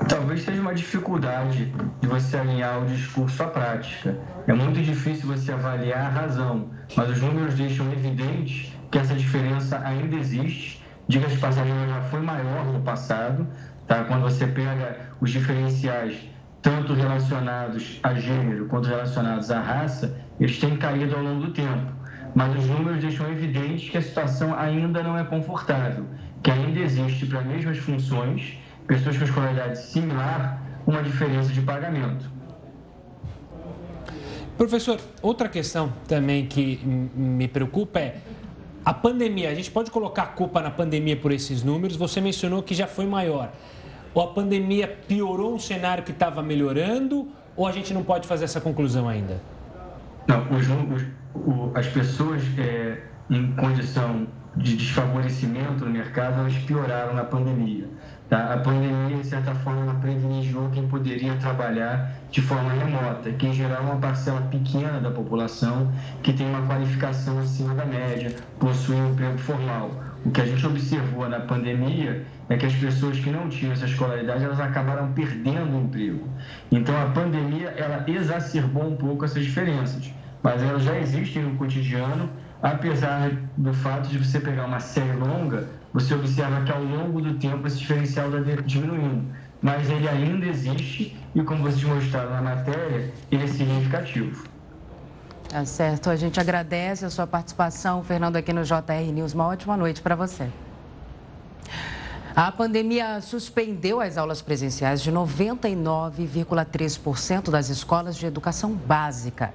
Talvez 0.08 0.44
seja 0.44 0.62
uma 0.62 0.74
dificuldade 0.74 1.74
de 2.00 2.08
você 2.08 2.38
alinhar 2.38 2.84
o 2.84 2.86
discurso 2.86 3.42
à 3.42 3.48
prática. 3.48 4.16
É 4.48 4.54
muito 4.54 4.80
difícil 4.82 5.28
você 5.28 5.52
avaliar 5.52 6.06
a 6.06 6.10
razão, 6.10 6.70
mas 6.96 7.10
os 7.10 7.22
números 7.22 7.56
deixam 7.56 7.92
evidente 7.92 8.78
que 8.92 9.00
essa 9.00 9.16
diferença 9.16 9.82
ainda 9.84 10.16
existe. 10.16 10.84
Diga 11.08 11.28
de 11.28 11.38
passagem, 11.38 11.74
já 11.88 12.02
foi 12.02 12.22
maior 12.22 12.66
no 12.66 12.82
passado, 12.82 13.48
tá? 13.88 14.04
quando 14.04 14.22
você 14.22 14.46
pega 14.46 15.10
os 15.20 15.32
diferenciais 15.32 16.16
tanto 16.62 16.94
relacionados 16.94 18.00
a 18.04 18.14
gênero 18.14 18.66
quanto 18.68 18.88
relacionados 18.88 19.50
à 19.50 19.60
raça, 19.60 20.20
eles 20.40 20.60
têm 20.60 20.78
caído 20.78 21.16
ao 21.16 21.24
longo 21.24 21.48
do 21.48 21.52
tempo. 21.52 21.92
Mas 22.36 22.56
os 22.56 22.68
números 22.68 23.02
deixam 23.02 23.32
evidente 23.32 23.90
que 23.90 23.98
a 23.98 24.02
situação 24.02 24.56
ainda 24.58 25.02
não 25.02 25.18
é 25.18 25.24
confortável, 25.24 26.06
que 26.44 26.52
ainda 26.52 26.80
existe 26.80 27.26
para 27.26 27.40
as 27.40 27.46
mesmas 27.46 27.78
funções 27.78 28.60
pessoas 28.88 29.18
com 29.18 29.24
escolaridade 29.24 29.78
similar, 29.80 30.62
uma 30.86 31.02
diferença 31.02 31.52
de 31.52 31.62
pagamento. 31.62 32.30
Professor, 34.58 35.00
outra 35.22 35.50
questão 35.50 35.92
também 36.08 36.46
que 36.46 36.80
me 36.86 37.48
preocupa 37.48 38.00
é 38.00 38.18
a 38.86 38.94
pandemia. 38.94 39.50
A 39.50 39.56
gente 39.56 39.70
pode 39.70 39.92
colocar 39.92 40.24
a 40.24 40.28
culpa 40.28 40.62
na 40.62 40.72
pandemia 40.72 41.18
por 41.18 41.32
esses 41.32 41.62
números. 41.62 41.98
Você 41.98 42.22
mencionou 42.22 42.64
que 42.64 42.74
já 42.74 42.88
foi 42.88 43.06
maior. 43.06 43.52
Ou 44.14 44.24
a 44.24 44.28
pandemia 44.28 44.88
piorou 44.88 45.54
um 45.54 45.60
cenário 45.60 46.04
que 46.04 46.12
estava 46.12 46.42
melhorando, 46.42 47.28
ou 47.54 47.68
a 47.68 47.72
gente 47.74 47.94
não 47.94 48.02
pode 48.02 48.28
fazer 48.28 48.46
essa 48.46 48.62
conclusão 48.62 49.10
ainda? 49.10 49.42
Não, 50.26 50.40
os, 50.52 50.68
os, 50.70 51.76
as 51.76 51.88
pessoas 51.88 52.42
é, 52.58 53.02
em 53.30 53.52
condição 53.58 54.26
de 54.56 54.78
desfavorecimento 54.78 55.84
no 55.84 55.92
mercado, 55.92 56.40
elas 56.40 56.56
pioraram 56.60 57.14
na 57.14 57.26
pandemia. 57.26 57.90
Tá? 58.30 58.54
A 58.54 58.58
pandemia, 58.58 59.18
de 59.18 59.28
certa 59.28 59.54
forma, 59.54 59.94
privilegiou 59.96 60.70
quem 60.72 60.88
poderia 60.88 61.36
trabalhar 61.36 62.12
de 62.32 62.42
forma 62.42 62.72
remota, 62.72 63.32
que 63.32 63.46
em 63.46 63.54
geral 63.54 63.84
é 63.84 63.86
uma 63.86 63.98
parcela 63.98 64.42
pequena 64.42 65.00
da 65.00 65.12
população 65.12 65.92
que 66.24 66.34
tem 66.34 66.48
uma 66.48 66.66
qualificação 66.66 67.38
acima 67.38 67.76
da 67.76 67.86
média, 67.86 68.36
possui 68.60 68.96
um 68.96 69.12
emprego 69.12 69.38
formal. 69.38 69.92
O 70.26 70.32
que 70.32 70.42
a 70.42 70.46
gente 70.46 70.66
observou 70.66 71.30
na 71.30 71.40
pandemia 71.40 72.26
é 72.50 72.58
que 72.58 72.66
as 72.66 72.74
pessoas 72.74 73.20
que 73.20 73.30
não 73.30 73.48
tinham 73.48 73.74
essa 73.74 73.86
escolaridade, 73.86 74.44
elas 74.44 74.60
acabaram 74.60 75.12
perdendo 75.14 75.78
o 75.78 75.82
emprego. 75.82 76.28
Então, 76.72 77.00
a 77.00 77.06
pandemia, 77.12 77.70
ela 77.78 78.04
exacerbou 78.08 78.88
um 78.88 78.96
pouco 78.96 79.24
essas 79.24 79.44
diferenças, 79.44 80.12
mas 80.42 80.64
elas 80.64 80.82
já 80.82 80.98
existem 80.98 81.44
no 81.44 81.56
cotidiano, 81.58 82.28
apesar 82.62 83.32
do 83.56 83.72
fato 83.72 84.10
de 84.10 84.18
você 84.18 84.40
pegar 84.40 84.66
uma 84.66 84.80
série 84.80 85.16
longa, 85.16 85.68
você 85.96 86.14
observa 86.14 86.64
que 86.66 86.72
ao 86.74 86.84
longo 86.84 87.22
do 87.22 87.36
tempo 87.36 87.66
esse 87.66 87.78
diferencial 87.78 88.28
está 88.28 88.40
diminuindo. 88.62 89.34
mas 89.62 89.90
ele 89.90 90.10
ainda 90.10 90.46
existe 90.46 91.18
e, 91.34 91.42
como 91.42 91.64
vocês 91.64 91.86
mostraram 91.86 92.32
na 92.32 92.42
matéria, 92.42 93.14
ele 93.32 93.46
é 93.46 93.48
significativo. 93.48 94.44
Tá 95.48 95.64
certo. 95.64 96.10
A 96.10 96.18
gente 96.18 96.38
agradece 96.38 97.06
a 97.06 97.10
sua 97.10 97.26
participação, 97.26 98.04
Fernando, 98.04 98.36
aqui 98.36 98.52
no 98.52 98.64
JR 98.64 99.10
News. 99.14 99.34
Uma 99.34 99.48
ótima 99.48 99.78
noite 99.78 100.02
para 100.02 100.16
você. 100.16 100.50
A 102.36 102.52
pandemia 102.52 103.22
suspendeu 103.22 104.02
as 104.02 104.18
aulas 104.18 104.42
presenciais 104.42 105.02
de 105.02 105.14
99,3% 105.14 107.50
das 107.50 107.70
escolas 107.70 108.18
de 108.18 108.26
educação 108.26 108.74
básica. 108.74 109.54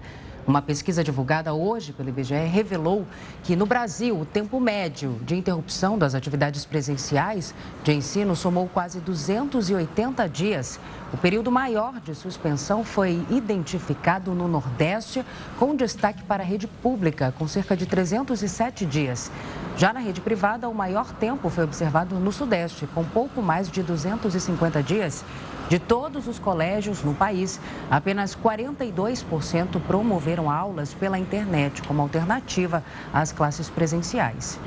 Uma 0.50 0.60
pesquisa 0.60 1.04
divulgada 1.04 1.54
hoje 1.54 1.92
pelo 1.92 2.08
IBGE 2.08 2.34
revelou 2.34 3.06
que 3.44 3.54
no 3.54 3.66
Brasil 3.66 4.18
o 4.20 4.26
tempo 4.26 4.58
médio 4.58 5.16
de 5.22 5.36
interrupção 5.36 5.96
das 5.96 6.12
atividades 6.12 6.64
presenciais 6.64 7.54
de 7.84 7.92
ensino 7.92 8.34
somou 8.34 8.66
quase 8.66 8.98
280 8.98 10.28
dias. 10.28 10.80
O 11.14 11.16
período 11.16 11.52
maior 11.52 12.00
de 12.00 12.16
suspensão 12.16 12.82
foi 12.82 13.24
identificado 13.30 14.32
no 14.32 14.48
Nordeste, 14.48 15.24
com 15.56 15.76
destaque 15.76 16.24
para 16.24 16.42
a 16.42 16.46
rede 16.46 16.66
pública, 16.66 17.32
com 17.38 17.46
cerca 17.46 17.76
de 17.76 17.86
307 17.86 18.84
dias. 18.84 19.30
Já 19.76 19.92
na 19.92 20.00
rede 20.00 20.20
privada, 20.20 20.68
o 20.68 20.74
maior 20.74 21.12
tempo 21.12 21.48
foi 21.48 21.62
observado 21.62 22.16
no 22.16 22.32
Sudeste, 22.32 22.88
com 22.88 23.04
pouco 23.04 23.40
mais 23.40 23.70
de 23.70 23.84
250 23.84 24.82
dias. 24.82 25.24
De 25.70 25.78
todos 25.78 26.26
os 26.26 26.36
colégios 26.36 27.04
no 27.04 27.14
país, 27.14 27.60
apenas 27.88 28.34
42% 28.34 29.80
promoveram 29.86 30.50
aulas 30.50 30.92
pela 30.92 31.16
internet 31.16 31.80
como 31.82 32.02
alternativa 32.02 32.82
às 33.12 33.30
classes 33.30 33.70
presenciais. 33.70 34.58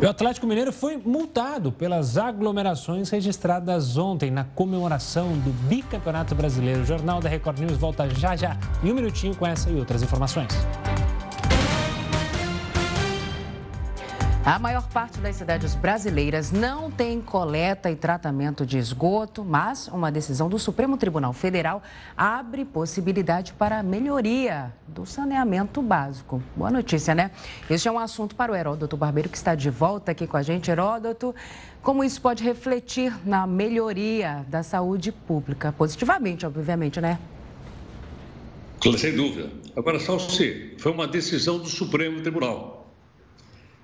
O 0.00 0.06
Atlético 0.08 0.46
Mineiro 0.46 0.72
foi 0.72 0.96
multado 0.96 1.72
pelas 1.72 2.16
aglomerações 2.16 3.10
registradas 3.10 3.98
ontem 3.98 4.30
na 4.30 4.44
comemoração 4.44 5.32
do 5.38 5.50
bicampeonato 5.68 6.36
brasileiro. 6.36 6.82
O 6.82 6.86
Jornal 6.86 7.20
da 7.20 7.28
Record 7.28 7.58
News 7.58 7.76
volta 7.76 8.08
já 8.10 8.36
já 8.36 8.56
em 8.82 8.92
um 8.92 8.94
minutinho 8.94 9.34
com 9.34 9.44
essa 9.44 9.68
e 9.68 9.74
outras 9.74 10.04
informações. 10.04 10.52
A 14.44 14.58
maior 14.58 14.88
parte 14.88 15.20
das 15.20 15.36
cidades 15.36 15.76
brasileiras 15.76 16.50
não 16.50 16.90
tem 16.90 17.20
coleta 17.20 17.88
e 17.92 17.94
tratamento 17.94 18.66
de 18.66 18.76
esgoto, 18.76 19.44
mas 19.44 19.86
uma 19.86 20.10
decisão 20.10 20.48
do 20.48 20.58
Supremo 20.58 20.96
Tribunal 20.96 21.32
Federal 21.32 21.80
abre 22.16 22.64
possibilidade 22.64 23.52
para 23.52 23.78
a 23.78 23.84
melhoria 23.84 24.74
do 24.88 25.06
saneamento 25.06 25.80
básico. 25.80 26.42
Boa 26.56 26.72
notícia, 26.72 27.14
né? 27.14 27.30
Este 27.70 27.86
é 27.86 27.92
um 27.92 28.00
assunto 28.00 28.34
para 28.34 28.50
o 28.50 28.56
Heródoto 28.56 28.96
Barbeiro, 28.96 29.28
que 29.28 29.36
está 29.36 29.54
de 29.54 29.70
volta 29.70 30.10
aqui 30.10 30.26
com 30.26 30.36
a 30.36 30.42
gente. 30.42 30.68
Heródoto, 30.72 31.32
como 31.80 32.02
isso 32.02 32.20
pode 32.20 32.42
refletir 32.42 33.16
na 33.24 33.46
melhoria 33.46 34.44
da 34.48 34.64
saúde 34.64 35.12
pública? 35.12 35.70
Positivamente, 35.70 36.44
obviamente, 36.44 37.00
né? 37.00 37.16
Sem 38.98 39.14
dúvida. 39.14 39.50
Agora, 39.76 40.00
só 40.00 40.18
se 40.18 40.74
foi 40.80 40.90
uma 40.90 41.06
decisão 41.06 41.60
do 41.60 41.68
Supremo 41.68 42.20
Tribunal. 42.22 42.81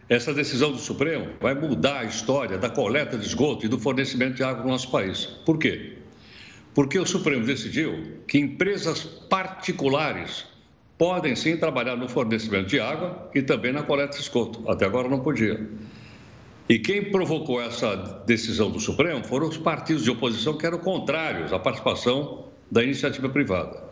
Essa 0.08 0.32
decisão 0.32 0.72
do 0.72 0.78
Supremo 0.78 1.28
vai 1.38 1.54
mudar 1.54 2.00
a 2.00 2.04
história 2.04 2.56
da 2.56 2.70
coleta 2.70 3.18
de 3.18 3.26
esgoto 3.26 3.66
e 3.66 3.68
do 3.68 3.78
fornecimento 3.78 4.36
de 4.36 4.42
água 4.42 4.62
no 4.64 4.70
nosso 4.70 4.90
país. 4.90 5.26
Por 5.44 5.58
quê? 5.58 5.98
Porque 6.74 6.98
o 6.98 7.04
Supremo 7.04 7.44
decidiu 7.44 8.22
que 8.26 8.38
empresas 8.38 9.04
particulares 9.04 10.46
podem 10.96 11.36
sim 11.36 11.58
trabalhar 11.58 11.94
no 11.94 12.08
fornecimento 12.08 12.68
de 12.68 12.80
água 12.80 13.30
e 13.34 13.42
também 13.42 13.70
na 13.70 13.82
coleta 13.82 14.16
de 14.16 14.22
esgoto. 14.22 14.64
Até 14.70 14.86
agora 14.86 15.08
não 15.08 15.20
podia. 15.20 15.68
E 16.68 16.78
quem 16.78 17.10
provocou 17.10 17.60
essa 17.60 17.94
decisão 18.26 18.70
do 18.70 18.80
Supremo 18.80 19.22
foram 19.24 19.48
os 19.48 19.58
partidos 19.58 20.04
de 20.04 20.10
oposição 20.10 20.56
que 20.56 20.64
eram 20.64 20.78
contrários 20.78 21.52
à 21.52 21.58
participação 21.58 22.46
da 22.70 22.82
iniciativa 22.82 23.28
privada. 23.28 23.87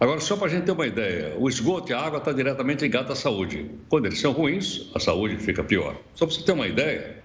Agora, 0.00 0.20
só 0.20 0.36
para 0.36 0.46
a 0.46 0.50
gente 0.50 0.64
ter 0.64 0.70
uma 0.70 0.86
ideia, 0.86 1.34
o 1.38 1.48
esgoto 1.48 1.90
e 1.90 1.94
a 1.94 2.00
água 2.00 2.18
estão 2.18 2.32
diretamente 2.32 2.82
ligados 2.82 3.10
à 3.10 3.16
saúde. 3.16 3.68
Quando 3.88 4.06
eles 4.06 4.20
são 4.20 4.32
ruins, 4.32 4.88
a 4.94 5.00
saúde 5.00 5.36
fica 5.38 5.64
pior. 5.64 5.96
Só 6.14 6.24
para 6.24 6.36
você 6.36 6.42
ter 6.44 6.52
uma 6.52 6.68
ideia, 6.68 7.18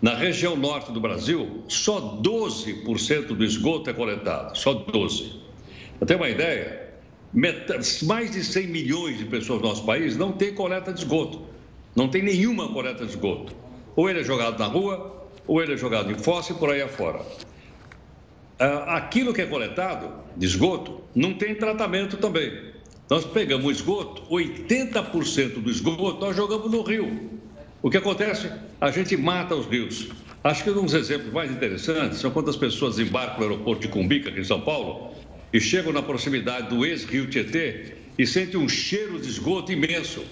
na 0.00 0.14
região 0.14 0.54
norte 0.54 0.92
do 0.92 1.00
Brasil, 1.00 1.64
só 1.66 2.20
12% 2.22 3.26
do 3.34 3.44
esgoto 3.44 3.90
é 3.90 3.92
coletado, 3.92 4.56
só 4.56 4.72
12%. 4.74 5.32
Para 5.98 6.06
ter 6.06 6.14
uma 6.14 6.28
ideia, 6.28 6.88
mais 8.04 8.30
de 8.30 8.44
100 8.44 8.68
milhões 8.68 9.18
de 9.18 9.24
pessoas 9.24 9.60
no 9.60 9.68
nosso 9.68 9.84
país 9.84 10.16
não 10.16 10.30
têm 10.30 10.54
coleta 10.54 10.92
de 10.92 11.00
esgoto, 11.00 11.42
não 11.96 12.08
tem 12.08 12.22
nenhuma 12.22 12.72
coleta 12.72 13.04
de 13.04 13.10
esgoto. 13.10 13.52
Ou 13.96 14.08
ele 14.08 14.20
é 14.20 14.24
jogado 14.24 14.56
na 14.56 14.66
rua, 14.66 15.26
ou 15.48 15.60
ele 15.60 15.74
é 15.74 15.76
jogado 15.76 16.12
em 16.12 16.14
fossa 16.16 16.52
e 16.52 16.54
por 16.54 16.70
aí 16.70 16.80
afora. 16.80 17.22
Ah, 18.60 18.96
aquilo 18.96 19.34
que 19.34 19.40
é 19.40 19.46
coletado 19.46 20.12
de 20.36 20.46
esgoto 20.46 21.00
não 21.18 21.34
tem 21.34 21.54
tratamento 21.54 22.16
também. 22.16 22.52
Nós 23.10 23.24
pegamos 23.24 23.76
esgoto, 23.76 24.22
80% 24.30 25.60
do 25.60 25.68
esgoto 25.68 26.20
nós 26.20 26.36
jogamos 26.36 26.70
no 26.70 26.82
rio. 26.82 27.30
O 27.82 27.90
que 27.90 27.96
acontece? 27.96 28.50
A 28.80 28.90
gente 28.92 29.16
mata 29.16 29.56
os 29.56 29.66
rios. 29.66 30.08
Acho 30.44 30.62
que 30.62 30.70
um 30.70 30.84
dos 30.84 30.94
exemplos 30.94 31.32
mais 31.32 31.50
interessantes 31.50 32.20
são 32.20 32.30
quando 32.30 32.50
as 32.50 32.56
pessoas 32.56 33.00
embarcam 33.00 33.38
no 33.38 33.50
aeroporto 33.50 33.82
de 33.82 33.88
Cumbica, 33.88 34.28
aqui 34.28 34.40
em 34.40 34.44
São 34.44 34.60
Paulo, 34.60 35.12
e 35.52 35.60
chegam 35.60 35.92
na 35.92 36.02
proximidade 36.02 36.68
do 36.68 36.86
ex-rio 36.86 37.28
Tietê 37.28 37.94
e 38.16 38.24
sentem 38.24 38.60
um 38.60 38.68
cheiro 38.68 39.18
de 39.18 39.28
esgoto 39.28 39.72
imenso. 39.72 40.22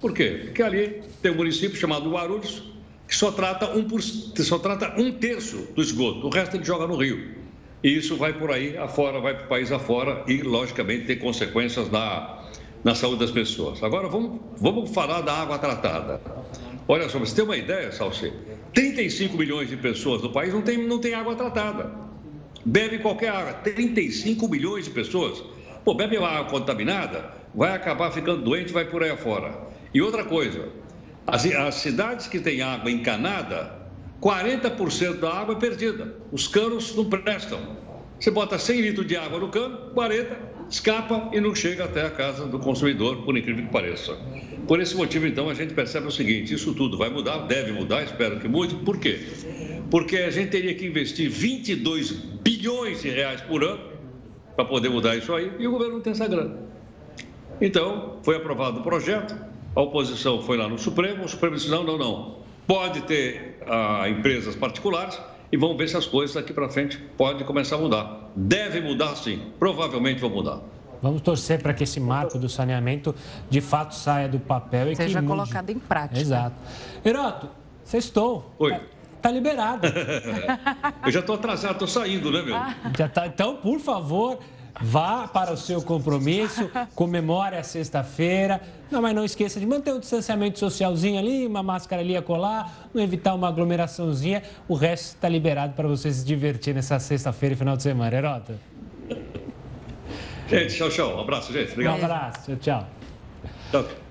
Por 0.00 0.12
quê? 0.12 0.40
Porque 0.46 0.62
ali 0.62 1.02
tem 1.22 1.30
um 1.30 1.36
município 1.36 1.78
chamado 1.78 2.10
Guarulhos 2.10 2.64
que 3.06 3.14
só 3.14 3.30
trata 3.30 3.76
um, 3.76 3.84
por... 3.84 4.02
só 4.02 4.58
trata 4.58 5.00
um 5.00 5.12
terço 5.12 5.68
do 5.76 5.82
esgoto, 5.82 6.26
o 6.26 6.30
resto 6.30 6.56
ele 6.56 6.64
joga 6.64 6.86
no 6.86 6.96
rio. 6.96 7.41
E 7.82 7.96
isso 7.96 8.16
vai 8.16 8.32
por 8.32 8.50
aí 8.50 8.76
afora, 8.76 9.20
vai 9.20 9.34
para 9.34 9.44
o 9.44 9.48
país 9.48 9.72
afora 9.72 10.22
e, 10.28 10.42
logicamente, 10.42 11.06
tem 11.06 11.18
consequências 11.18 11.90
na, 11.90 12.44
na 12.84 12.94
saúde 12.94 13.20
das 13.20 13.30
pessoas. 13.30 13.82
Agora, 13.82 14.08
vamos, 14.08 14.40
vamos 14.56 14.90
falar 14.90 15.20
da 15.22 15.32
água 15.32 15.58
tratada. 15.58 16.20
Olha 16.86 17.08
só, 17.08 17.18
você 17.18 17.34
tem 17.34 17.44
uma 17.44 17.56
ideia, 17.56 17.90
Salsi? 17.90 18.32
35 18.74 19.36
milhões 19.36 19.68
de 19.68 19.76
pessoas 19.76 20.22
no 20.22 20.30
país 20.30 20.52
não 20.52 20.62
tem, 20.62 20.78
não 20.78 21.00
tem 21.00 21.14
água 21.14 21.34
tratada. 21.34 21.92
Bebe 22.64 22.98
qualquer 22.98 23.30
água. 23.30 23.52
35 23.52 24.48
milhões 24.48 24.84
de 24.84 24.90
pessoas. 24.90 25.42
Pô, 25.84 25.94
bebe 25.94 26.16
água 26.16 26.44
contaminada, 26.44 27.32
vai 27.52 27.74
acabar 27.74 28.12
ficando 28.12 28.42
doente, 28.42 28.72
vai 28.72 28.84
por 28.84 29.02
aí 29.02 29.10
afora. 29.10 29.52
E 29.92 30.00
outra 30.00 30.24
coisa, 30.24 30.68
as, 31.26 31.44
as 31.44 31.74
cidades 31.76 32.28
que 32.28 32.38
têm 32.38 32.62
água 32.62 32.90
encanada, 32.90 33.81
40% 34.22 35.18
da 35.18 35.34
água 35.34 35.56
é 35.56 35.58
perdida. 35.58 36.14
Os 36.30 36.46
canos 36.46 36.94
não 36.94 37.04
prestam. 37.04 37.58
Você 38.20 38.30
bota 38.30 38.56
100 38.56 38.80
litros 38.80 39.06
de 39.06 39.16
água 39.16 39.40
no 39.40 39.48
cano, 39.48 39.90
40 39.94 40.52
escapa 40.70 41.28
e 41.32 41.40
não 41.40 41.54
chega 41.54 41.84
até 41.84 42.06
a 42.06 42.10
casa 42.10 42.46
do 42.46 42.58
consumidor, 42.58 43.24
por 43.24 43.36
incrível 43.36 43.66
que 43.66 43.72
pareça. 43.72 44.16
Por 44.66 44.80
esse 44.80 44.94
motivo, 44.96 45.26
então, 45.26 45.50
a 45.50 45.54
gente 45.54 45.74
percebe 45.74 46.06
o 46.06 46.10
seguinte: 46.10 46.54
isso 46.54 46.72
tudo 46.72 46.96
vai 46.96 47.10
mudar, 47.10 47.38
deve 47.46 47.72
mudar, 47.72 48.04
espero 48.04 48.38
que 48.38 48.46
mude. 48.46 48.76
Por 48.76 48.98
quê? 48.98 49.20
Porque 49.90 50.16
a 50.18 50.30
gente 50.30 50.50
teria 50.50 50.72
que 50.74 50.86
investir 50.86 51.28
22 51.28 52.12
bilhões 52.12 53.02
de 53.02 53.10
reais 53.10 53.40
por 53.40 53.62
ano 53.64 53.92
para 54.54 54.64
poder 54.64 54.88
mudar 54.88 55.16
isso 55.16 55.34
aí 55.34 55.50
e 55.58 55.66
o 55.66 55.72
governo 55.72 55.94
não 55.94 56.00
tem 56.00 56.12
essa 56.12 56.28
grana. 56.28 56.56
Então, 57.60 58.18
foi 58.22 58.36
aprovado 58.36 58.80
o 58.80 58.82
projeto, 58.82 59.36
a 59.74 59.80
oposição 59.80 60.40
foi 60.42 60.56
lá 60.56 60.68
no 60.68 60.78
Supremo, 60.78 61.24
o 61.24 61.28
Supremo 61.28 61.56
disse: 61.56 61.68
não, 61.68 61.84
não, 61.84 61.98
não 61.98 62.42
pode 62.66 63.02
ter 63.02 63.51
ah, 63.68 64.08
empresas 64.08 64.54
particulares 64.54 65.18
e 65.50 65.56
vamos 65.56 65.76
ver 65.76 65.88
se 65.88 65.96
as 65.96 66.06
coisas 66.06 66.34
daqui 66.34 66.52
para 66.52 66.68
frente 66.68 66.98
podem 67.16 67.46
começar 67.46 67.76
a 67.76 67.78
mudar. 67.78 68.30
Deve 68.34 68.80
mudar 68.80 69.14
sim, 69.16 69.52
provavelmente 69.58 70.20
vão 70.20 70.30
mudar. 70.30 70.60
Vamos 71.02 71.20
torcer 71.20 71.60
para 71.60 71.74
que 71.74 71.82
esse 71.82 71.98
marco 71.98 72.38
do 72.38 72.48
saneamento 72.48 73.14
de 73.50 73.60
fato 73.60 73.94
saia 73.94 74.28
do 74.28 74.38
papel 74.38 74.92
e 74.92 74.96
seja 74.96 75.20
que 75.20 75.26
colocado 75.26 75.70
em 75.70 75.78
prática. 75.78 76.20
Exato. 76.20 76.54
Heroto, 77.04 77.50
sextou. 77.84 78.54
Oi. 78.58 78.70
Tá, 78.70 78.80
tá 79.22 79.30
liberado. 79.30 79.88
Eu 81.04 81.10
já 81.10 81.20
estou 81.20 81.34
atrasado, 81.34 81.72
estou 81.72 81.88
saindo, 81.88 82.30
né, 82.30 82.42
meu? 82.42 82.56
Já 82.96 83.08
tá. 83.08 83.26
Então, 83.26 83.56
por 83.56 83.80
favor, 83.80 84.38
Vá 84.80 85.28
para 85.28 85.52
o 85.52 85.56
seu 85.56 85.82
compromisso, 85.82 86.70
comemore 86.94 87.56
a 87.56 87.62
sexta-feira. 87.62 88.60
Não, 88.90 89.02
mas 89.02 89.14
não 89.14 89.24
esqueça 89.24 89.60
de 89.60 89.66
manter 89.66 89.92
o 89.92 90.00
distanciamento 90.00 90.58
socialzinho 90.58 91.18
ali, 91.18 91.46
uma 91.46 91.62
máscara 91.62 92.00
ali 92.02 92.16
a 92.16 92.22
colar, 92.22 92.88
não 92.92 93.02
evitar 93.02 93.34
uma 93.34 93.48
aglomeraçãozinha. 93.48 94.42
O 94.66 94.74
resto 94.74 95.14
está 95.14 95.28
liberado 95.28 95.74
para 95.74 95.86
você 95.86 96.10
se 96.12 96.24
divertir 96.24 96.74
nessa 96.74 96.98
sexta-feira 96.98 97.54
e 97.54 97.58
final 97.58 97.76
de 97.76 97.82
semana. 97.82 98.16
Herota. 98.16 98.54
Gente, 100.48 100.74
tchau, 100.74 100.88
tchau. 100.90 101.16
Um 101.16 101.20
abraço, 101.20 101.52
gente. 101.52 101.72
Obrigado. 101.72 102.00
Um 102.00 102.04
abraço. 102.04 102.56
Tchau, 102.56 102.56
tchau. 102.56 102.88
Tchau. 103.70 104.01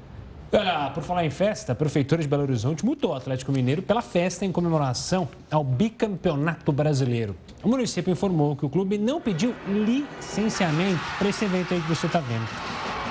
Olha, 0.53 0.91
por 0.93 1.01
falar 1.01 1.25
em 1.25 1.29
festa, 1.29 1.71
a 1.71 1.75
Prefeitura 1.75 2.21
de 2.21 2.27
Belo 2.27 2.43
Horizonte 2.43 2.85
multou 2.85 3.11
o 3.11 3.13
Atlético 3.13 3.53
Mineiro 3.53 3.81
pela 3.81 4.01
festa 4.01 4.43
em 4.43 4.51
comemoração 4.51 5.29
ao 5.49 5.63
bicampeonato 5.63 6.73
brasileiro. 6.73 7.37
O 7.63 7.69
município 7.69 8.11
informou 8.11 8.53
que 8.57 8.65
o 8.65 8.69
clube 8.69 8.97
não 8.97 9.21
pediu 9.21 9.55
licenciamento 9.65 10.99
para 11.17 11.29
esse 11.29 11.45
evento 11.45 11.73
aí 11.73 11.79
que 11.79 11.87
você 11.87 12.05
está 12.05 12.19
vendo. 12.19 12.45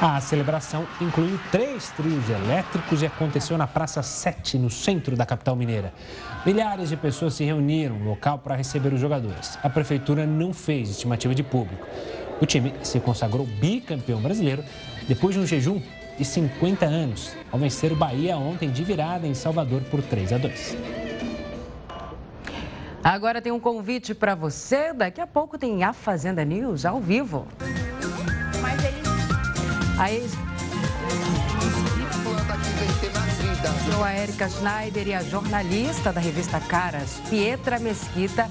A 0.03 0.21
celebração 0.21 0.87
incluiu 1.01 1.41
três 1.51 1.89
trios 1.93 2.29
elétricos 2.29 3.01
e 3.01 3.07
aconteceu 3.07 3.57
na 3.57 3.67
Praça 3.67 4.03
7, 4.03 4.59
no 4.59 4.69
centro 4.69 5.17
da 5.17 5.25
capital 5.25 5.57
mineira. 5.57 5.95
Milhares 6.45 6.91
de 6.91 6.97
pessoas 6.97 7.33
se 7.33 7.45
reuniram 7.45 7.99
no 7.99 8.11
local 8.11 8.39
para 8.39 8.55
receber 8.55 8.93
os 8.93 9.01
jogadores. 9.01 9.59
A 9.63 9.71
prefeitura 9.71 10.27
não 10.27 10.53
fez 10.53 10.91
estimativa 10.91 11.35
de 11.35 11.43
público. 11.43 11.87
O 12.39 12.45
time 12.45 12.75
se 12.83 13.01
consagrou 13.01 13.47
bicampeão 13.47 14.21
brasileiro 14.21 14.63
depois 15.09 15.35
de 15.35 15.41
um 15.41 15.47
jejum 15.47 15.81
de 16.21 16.25
50 16.27 16.85
anos, 16.85 17.35
ao 17.51 17.59
vencer 17.59 17.91
o 17.91 17.97
Bahia 17.97 18.37
ontem 18.37 18.71
de 18.71 18.85
virada 18.85 19.27
em 19.27 19.33
Salvador 19.33 19.81
por 19.91 20.03
3 20.03 20.35
a 20.35 20.37
2. 20.37 20.77
Agora 23.03 23.41
tem 23.41 23.51
um 23.51 23.59
convite 23.59 24.15
para 24.15 24.35
você. 24.35 24.93
Daqui 24.93 25.19
a 25.19 25.27
pouco 25.27 25.57
tem 25.57 25.83
a 25.83 25.95
Fazenda 25.95 26.45
News 26.45 26.85
ao 26.85 27.01
vivo. 27.01 27.49
Mas 28.61 28.85
ele... 28.85 29.01
A 29.99 30.13
ex... 30.13 30.33
A 34.03 34.19
Erika 34.19 34.49
Schneider 34.49 35.09
e 35.09 35.15
a 35.15 35.23
jornalista 35.23 36.13
da 36.13 36.21
revista 36.21 36.59
Caras, 36.59 37.21
Pietra 37.29 37.79
Mesquita, 37.79 38.49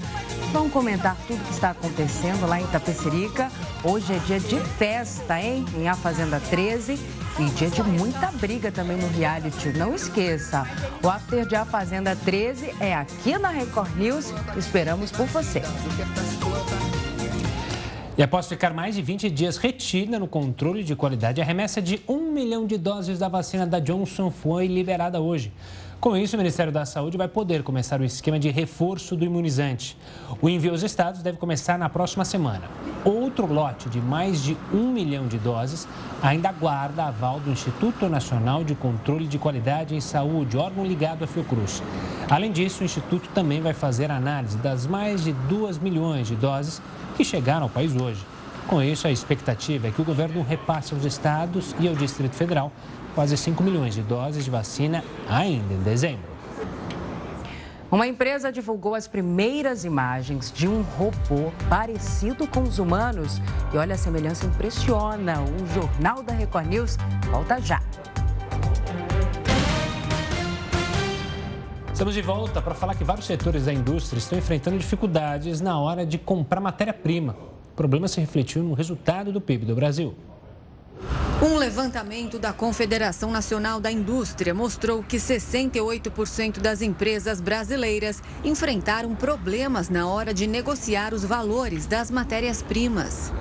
vão 0.52 0.70
comentar 0.70 1.16
tudo 1.26 1.44
que 1.44 1.52
está 1.52 1.70
acontecendo 1.70 2.46
lá 2.46 2.60
em 2.60 2.64
Itapecerica. 2.64 3.50
Hoje 3.84 4.12
é 4.14 4.18
dia 4.20 4.40
de 4.40 4.58
festa, 4.78 5.40
hein? 5.40 5.64
Em 5.76 5.88
A 5.88 5.94
Fazenda 5.94 6.40
13 6.48 6.98
e 7.40 7.50
dia 7.50 7.70
de 7.70 7.82
muita 7.82 8.30
briga 8.32 8.70
também 8.70 8.98
no 8.98 9.08
reality. 9.08 9.70
Não 9.70 9.94
esqueça, 9.94 10.66
o 11.02 11.08
after 11.08 11.46
de 11.46 11.56
A 11.56 11.64
Fazenda 11.64 12.14
13 12.14 12.74
é 12.78 12.94
aqui 12.94 13.38
na 13.38 13.48
Record 13.48 13.96
News. 13.96 14.26
Esperamos 14.58 15.10
por 15.10 15.26
você. 15.26 15.62
E 18.18 18.22
após 18.22 18.46
ficar 18.46 18.74
mais 18.74 18.94
de 18.94 19.00
20 19.00 19.30
dias 19.30 19.56
retida 19.56 20.18
no 20.18 20.28
controle 20.28 20.84
de 20.84 20.94
qualidade, 20.94 21.40
a 21.40 21.44
remessa 21.44 21.80
de 21.80 22.02
um 22.06 22.30
milhão 22.30 22.66
de 22.66 22.76
doses 22.76 23.18
da 23.18 23.28
vacina 23.28 23.66
da 23.66 23.80
Johnson 23.80 24.30
foi 24.30 24.66
liberada 24.66 25.18
hoje. 25.18 25.50
Com 26.00 26.16
isso, 26.16 26.34
o 26.34 26.38
Ministério 26.38 26.72
da 26.72 26.86
Saúde 26.86 27.18
vai 27.18 27.28
poder 27.28 27.62
começar 27.62 28.00
o 28.00 28.04
esquema 28.04 28.38
de 28.38 28.48
reforço 28.48 29.14
do 29.14 29.22
imunizante. 29.22 29.98
O 30.40 30.48
envio 30.48 30.70
aos 30.70 30.82
estados 30.82 31.20
deve 31.20 31.36
começar 31.36 31.78
na 31.78 31.90
próxima 31.90 32.24
semana. 32.24 32.62
Outro 33.04 33.44
lote 33.44 33.90
de 33.90 34.00
mais 34.00 34.42
de 34.42 34.56
um 34.72 34.90
milhão 34.90 35.28
de 35.28 35.36
doses 35.36 35.86
ainda 36.22 36.48
aguarda 36.48 37.04
aval 37.04 37.38
do 37.38 37.50
Instituto 37.50 38.08
Nacional 38.08 38.64
de 38.64 38.74
Controle 38.74 39.26
de 39.26 39.36
Qualidade 39.38 39.94
em 39.94 40.00
Saúde, 40.00 40.56
órgão 40.56 40.86
ligado 40.86 41.22
à 41.22 41.26
Fiocruz. 41.26 41.82
Além 42.30 42.50
disso, 42.50 42.80
o 42.80 42.86
Instituto 42.86 43.28
também 43.34 43.60
vai 43.60 43.74
fazer 43.74 44.10
análise 44.10 44.56
das 44.56 44.86
mais 44.86 45.22
de 45.22 45.34
2 45.50 45.76
milhões 45.80 46.28
de 46.28 46.34
doses 46.34 46.80
que 47.14 47.22
chegaram 47.22 47.64
ao 47.64 47.68
país 47.68 47.94
hoje. 47.94 48.24
Com 48.70 48.80
isso, 48.80 49.08
a 49.08 49.10
expectativa 49.10 49.88
é 49.88 49.90
que 49.90 50.00
o 50.00 50.04
governo 50.04 50.42
repasse 50.42 50.94
aos 50.94 51.04
estados 51.04 51.74
e 51.80 51.88
ao 51.88 51.94
Distrito 51.96 52.36
Federal 52.36 52.70
quase 53.16 53.36
5 53.36 53.60
milhões 53.64 53.96
de 53.96 54.00
doses 54.00 54.44
de 54.44 54.50
vacina 54.50 55.02
ainda 55.28 55.74
em 55.74 55.82
dezembro. 55.82 56.30
Uma 57.90 58.06
empresa 58.06 58.52
divulgou 58.52 58.94
as 58.94 59.08
primeiras 59.08 59.84
imagens 59.84 60.52
de 60.52 60.68
um 60.68 60.82
robô 60.82 61.50
parecido 61.68 62.46
com 62.46 62.62
os 62.62 62.78
humanos. 62.78 63.42
E 63.74 63.76
olha, 63.76 63.96
a 63.96 63.98
semelhança 63.98 64.46
impressiona. 64.46 65.40
O 65.40 65.66
Jornal 65.74 66.22
da 66.22 66.32
Record 66.32 66.68
News 66.68 66.96
volta 67.28 67.60
já. 67.60 67.82
Estamos 71.92 72.14
de 72.14 72.22
volta 72.22 72.62
para 72.62 72.76
falar 72.76 72.94
que 72.94 73.02
vários 73.02 73.26
setores 73.26 73.64
da 73.64 73.72
indústria 73.72 74.20
estão 74.20 74.38
enfrentando 74.38 74.78
dificuldades 74.78 75.60
na 75.60 75.76
hora 75.76 76.06
de 76.06 76.18
comprar 76.18 76.60
matéria-prima. 76.60 77.50
Problema 77.80 78.08
se 78.08 78.20
refletiu 78.20 78.62
no 78.62 78.74
resultado 78.74 79.32
do 79.32 79.40
PIB 79.40 79.64
do 79.64 79.74
Brasil. 79.74 80.14
Um 81.42 81.56
levantamento 81.56 82.38
da 82.38 82.52
Confederação 82.52 83.30
Nacional 83.30 83.80
da 83.80 83.90
Indústria 83.90 84.52
mostrou 84.52 85.02
que 85.02 85.16
68% 85.16 86.60
das 86.60 86.82
empresas 86.82 87.40
brasileiras 87.40 88.22
enfrentaram 88.44 89.14
problemas 89.14 89.88
na 89.88 90.06
hora 90.06 90.34
de 90.34 90.46
negociar 90.46 91.14
os 91.14 91.24
valores 91.24 91.86
das 91.86 92.10
matérias-primas. 92.10 93.32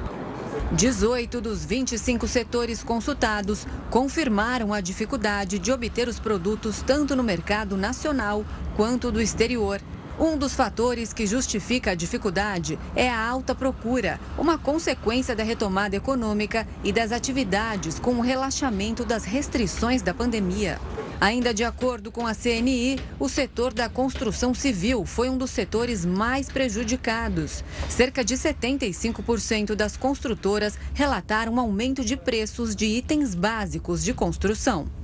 18 0.72 1.42
dos 1.42 1.66
25 1.66 2.26
setores 2.26 2.82
consultados 2.82 3.68
confirmaram 3.90 4.74
a 4.74 4.80
dificuldade 4.80 5.60
de 5.60 5.70
obter 5.70 6.08
os 6.08 6.18
produtos 6.18 6.82
tanto 6.82 7.14
no 7.14 7.24
mercado 7.24 7.76
nacional 7.76 8.46
quanto 8.78 9.12
do 9.12 9.20
exterior. 9.20 9.82
Um 10.20 10.38
dos 10.38 10.54
fatores 10.54 11.14
que 11.14 11.26
justifica 11.26 11.92
a 11.92 11.96
dificuldade 11.96 12.78
é 12.94 13.10
a 13.10 13.26
alta 13.26 13.56
procura, 13.56 14.20
uma 14.38 14.58
consequência 14.58 15.34
da 15.34 15.44
retomada 15.44 15.96
econômica 15.96 16.68
e 16.84 16.92
das 16.92 17.14
atividades 17.14 17.98
com 18.00 18.16
o 18.16 18.22
relaxamento 18.22 19.06
das 19.06 19.24
restrições 19.24 20.02
da 20.02 20.14
pandemia. 20.14 20.78
Ainda 21.22 21.54
de 21.54 21.64
acordo 21.64 22.12
com 22.12 22.28
a 22.28 22.36
CNI, 22.36 23.00
o 23.18 23.30
setor 23.30 23.74
da 23.74 23.88
construção 23.88 24.54
civil 24.54 25.06
foi 25.06 25.30
um 25.30 25.38
dos 25.38 25.52
setores 25.52 26.06
mais 26.06 26.50
prejudicados. 26.50 27.64
Cerca 27.88 28.22
de 28.22 28.36
75% 28.36 29.74
das 29.74 29.96
construtoras 29.96 30.78
relataram 30.94 31.54
um 31.54 31.60
aumento 31.62 32.04
de 32.04 32.18
preços 32.18 32.76
de 32.76 32.86
itens 32.86 33.34
básicos 33.34 34.04
de 34.04 34.14
construção. 34.14 34.99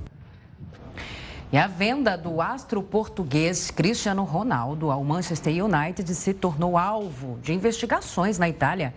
E 1.52 1.56
a 1.56 1.68
venda 1.68 2.18
do 2.18 2.40
astro 2.40 2.82
português 2.82 3.70
Cristiano 3.70 4.24
Ronaldo 4.24 4.90
ao 4.90 5.04
Manchester 5.04 5.64
United 5.64 6.12
se 6.12 6.34
tornou 6.34 6.76
alvo 6.76 7.38
de 7.40 7.52
investigações 7.52 8.36
na 8.36 8.48
Itália. 8.48 8.92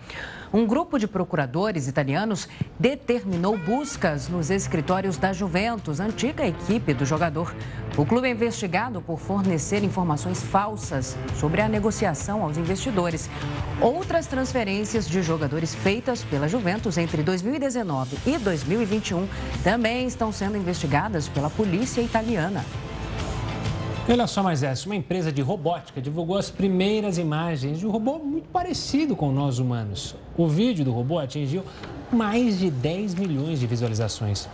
Um 0.52 0.66
grupo 0.66 0.98
de 0.98 1.08
procuradores 1.08 1.88
italianos 1.88 2.50
determinou 2.80 3.56
buscas 3.56 4.28
nos 4.28 4.50
escritórios 4.50 5.16
da 5.16 5.32
Juventus, 5.32 6.00
antiga 6.00 6.44
equipe 6.44 6.92
do 6.92 7.06
jogador. 7.06 7.56
O 7.96 8.04
clube 8.04 8.28
é 8.28 8.32
investigado 8.32 9.00
por 9.00 9.20
fornecer 9.20 9.84
informações 9.84 10.42
falsas 10.42 11.16
sobre 11.36 11.62
a 11.62 11.70
negociação 11.70 12.42
aos 12.44 12.58
investidores. 12.58 13.30
Outras 13.80 14.26
transferências 14.26 15.08
de 15.08 15.22
jogadores 15.22 15.76
feitas 15.76 16.24
pela 16.24 16.48
Juventus 16.48 16.98
entre 16.98 17.22
2019 17.22 18.18
e 18.26 18.40
2021 18.40 19.28
também 19.64 20.08
estão 20.08 20.32
sendo 20.32 20.58
investigadas 20.58 21.30
pela 21.30 21.52
polícia 21.52 22.02
italiana. 22.02 22.66
Olha 24.12 24.26
só 24.26 24.42
mais 24.42 24.64
essa, 24.64 24.88
uma 24.88 24.96
empresa 24.96 25.32
de 25.32 25.40
robótica 25.40 26.02
divulgou 26.02 26.36
as 26.36 26.50
primeiras 26.50 27.20
imagens 27.20 27.78
de 27.78 27.86
um 27.86 27.92
robô 27.92 28.18
muito 28.18 28.50
parecido 28.50 29.16
com 29.16 29.32
nós 29.32 29.60
humanos. 29.60 30.16
O 30.36 30.48
vídeo 30.48 30.84
do 30.84 30.92
robô 30.92 31.20
atingiu 31.20 31.64
mais 32.12 32.58
de 32.58 32.72
10 32.72 33.14
milhões 33.14 33.60
de 33.60 33.68
visualizações. 33.68 34.50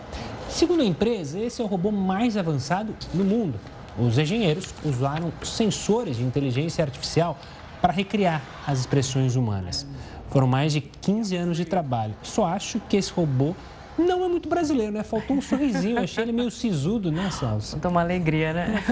Segundo 0.50 0.82
a 0.82 0.86
empresa, 0.86 1.40
esse 1.40 1.62
é 1.62 1.64
o 1.64 1.70
robô 1.70 1.90
mais 1.90 2.36
avançado 2.36 2.94
no 3.14 3.24
mundo. 3.24 3.58
Os 3.98 4.18
engenheiros 4.18 4.74
usaram 4.84 5.32
sensores 5.42 6.18
de 6.18 6.24
inteligência 6.24 6.84
artificial 6.84 7.38
para 7.82 7.94
recriar 7.94 8.42
as 8.68 8.80
expressões 8.80 9.38
humanas. 9.38 9.88
Foram 10.32 10.48
mais 10.48 10.74
de 10.74 10.82
15 10.82 11.34
anos 11.34 11.56
de 11.56 11.64
trabalho. 11.64 12.14
Só 12.24 12.46
acho 12.46 12.82
que 12.90 12.98
esse 12.98 13.14
robô 13.14 13.56
não 13.98 14.26
é 14.26 14.28
muito 14.28 14.50
brasileiro, 14.50 14.92
né? 14.92 15.04
Faltou 15.04 15.38
um 15.38 15.42
sorrisinho. 15.42 16.00
achei 16.00 16.24
ele 16.24 16.32
meio 16.32 16.52
sisudo, 16.52 17.12
né, 17.12 17.30
Celso? 17.32 17.72
Faltou 17.72 17.92
uma 17.92 18.02
alegria, 18.02 18.54
né? 18.54 18.84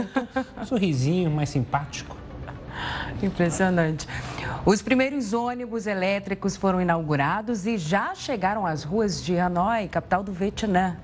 um 0.61 0.65
sorrisinho 0.65 1.29
mais 1.29 1.49
simpático. 1.49 2.15
Impressionante. 3.21 4.07
Os 4.65 4.81
primeiros 4.81 5.33
ônibus 5.33 5.87
elétricos 5.87 6.55
foram 6.55 6.81
inaugurados 6.81 7.65
e 7.65 7.77
já 7.77 8.15
chegaram 8.15 8.65
às 8.65 8.83
ruas 8.83 9.23
de 9.23 9.37
Hanoi, 9.37 9.87
capital 9.87 10.23
do 10.23 10.31
Vietnã. 10.31 10.97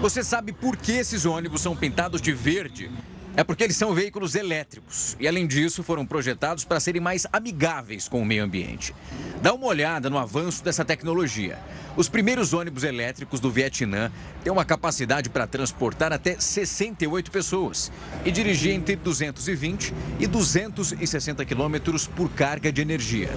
Você 0.00 0.24
sabe 0.24 0.52
por 0.52 0.76
que 0.76 0.92
esses 0.92 1.24
ônibus 1.24 1.60
são 1.60 1.76
pintados 1.76 2.20
de 2.20 2.32
verde? 2.32 2.90
É 3.34 3.42
porque 3.42 3.64
eles 3.64 3.76
são 3.76 3.94
veículos 3.94 4.34
elétricos 4.34 5.16
e, 5.18 5.26
além 5.26 5.46
disso, 5.46 5.82
foram 5.82 6.04
projetados 6.04 6.64
para 6.64 6.78
serem 6.78 7.00
mais 7.00 7.26
amigáveis 7.32 8.06
com 8.06 8.20
o 8.20 8.24
meio 8.24 8.44
ambiente. 8.44 8.94
Dá 9.40 9.54
uma 9.54 9.66
olhada 9.66 10.10
no 10.10 10.18
avanço 10.18 10.62
dessa 10.62 10.84
tecnologia. 10.84 11.58
Os 11.96 12.08
primeiros 12.08 12.54
ônibus 12.54 12.84
elétricos 12.84 13.40
do 13.40 13.50
Vietnã 13.50 14.10
têm 14.42 14.52
uma 14.52 14.64
capacidade 14.64 15.28
para 15.28 15.46
transportar 15.46 16.12
até 16.12 16.38
68 16.38 17.30
pessoas 17.30 17.92
e 18.24 18.30
dirigir 18.30 18.72
entre 18.72 18.96
220 18.96 19.92
e 20.18 20.26
260 20.26 21.44
quilômetros 21.44 22.06
por 22.06 22.30
carga 22.30 22.72
de 22.72 22.80
energia. 22.80 23.28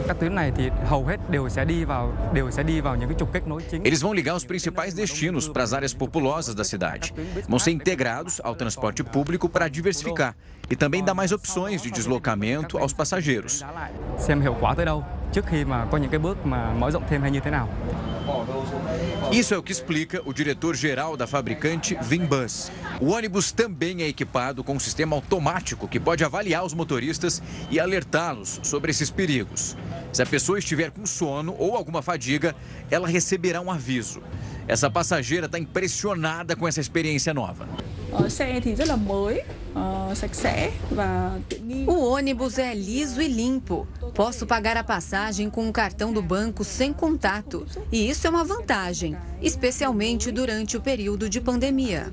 Eles 3.83 4.01
vão 4.01 4.13
ligar 4.13 4.35
os 4.35 4.45
principais 4.45 4.93
destinos 4.93 5.47
para 5.49 5.63
as 5.63 5.73
áreas 5.73 5.93
populosas 5.93 6.55
da 6.55 6.63
cidade. 6.63 7.13
Vão 7.49 7.59
ser 7.59 7.71
integrados 7.71 8.39
ao 8.43 8.55
transporte 8.55 9.03
público 9.03 9.49
para 9.49 9.67
diversificar 9.85 10.35
e 10.69 10.75
também 10.75 11.03
dar 11.03 11.13
mais 11.13 11.31
opções 11.31 11.81
de 11.81 11.91
deslocamento 11.91 12.77
aos 12.77 12.91
passageiros. 12.91 13.63
Isso 19.31 19.53
é 19.53 19.57
o 19.57 19.61
que 19.61 19.71
explica 19.71 20.21
o 20.25 20.33
diretor-geral 20.33 21.15
da 21.15 21.27
fabricante 21.27 21.95
Vimbus. 22.01 22.71
O 22.99 23.11
ônibus 23.11 23.51
também 23.51 24.01
é 24.01 24.07
equipado 24.07 24.63
com 24.63 24.73
um 24.73 24.79
sistema 24.79 25.15
automático 25.15 25.87
que 25.87 25.99
pode 25.99 26.23
avaliar 26.23 26.65
os 26.65 26.73
motoristas 26.73 27.43
e 27.69 27.79
alertá-los 27.79 28.59
sobre 28.63 28.89
esses 28.89 29.11
perigos. 29.11 29.77
Se 30.11 30.23
a 30.23 30.25
pessoa 30.25 30.57
estiver 30.57 30.89
com 30.89 31.05
sono 31.05 31.55
ou 31.59 31.75
alguma 31.75 32.01
fadiga, 32.01 32.55
ela 32.89 33.07
receberá 33.07 33.61
um 33.61 33.69
aviso. 33.69 34.23
Essa 34.67 34.89
passageira 34.89 35.45
está 35.45 35.59
impressionada 35.59 36.55
com 36.55 36.67
essa 36.67 36.81
experiência 36.81 37.33
nova. 37.33 37.67
O 41.85 42.09
ônibus 42.09 42.57
é 42.57 42.73
liso 42.73 43.21
e 43.21 43.27
limpo. 43.27 43.87
Posso 44.13 44.47
pagar 44.47 44.77
a 44.77 44.83
passagem 44.83 45.49
com 45.49 45.67
o 45.67 45.73
cartão 45.73 46.13
do 46.13 46.21
banco 46.21 46.63
sem 46.63 46.93
contato. 46.93 47.65
E 47.91 48.09
isso 48.09 48.25
é 48.25 48.29
uma 48.29 48.43
vantagem, 48.43 49.17
especialmente 49.41 50.31
durante 50.31 50.77
o 50.77 50.81
período 50.81 51.29
de 51.29 51.41
pandemia. 51.41 52.11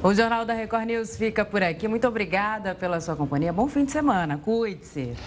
O 0.00 0.14
Jornal 0.14 0.44
da 0.44 0.54
Record 0.54 0.86
News 0.86 1.16
fica 1.16 1.44
por 1.44 1.60
aqui. 1.60 1.88
Muito 1.88 2.06
obrigada 2.06 2.72
pela 2.72 3.00
sua 3.00 3.16
companhia. 3.16 3.52
Bom 3.52 3.66
fim 3.66 3.84
de 3.84 3.90
semana. 3.90 4.38
Cuide-se. 4.38 5.12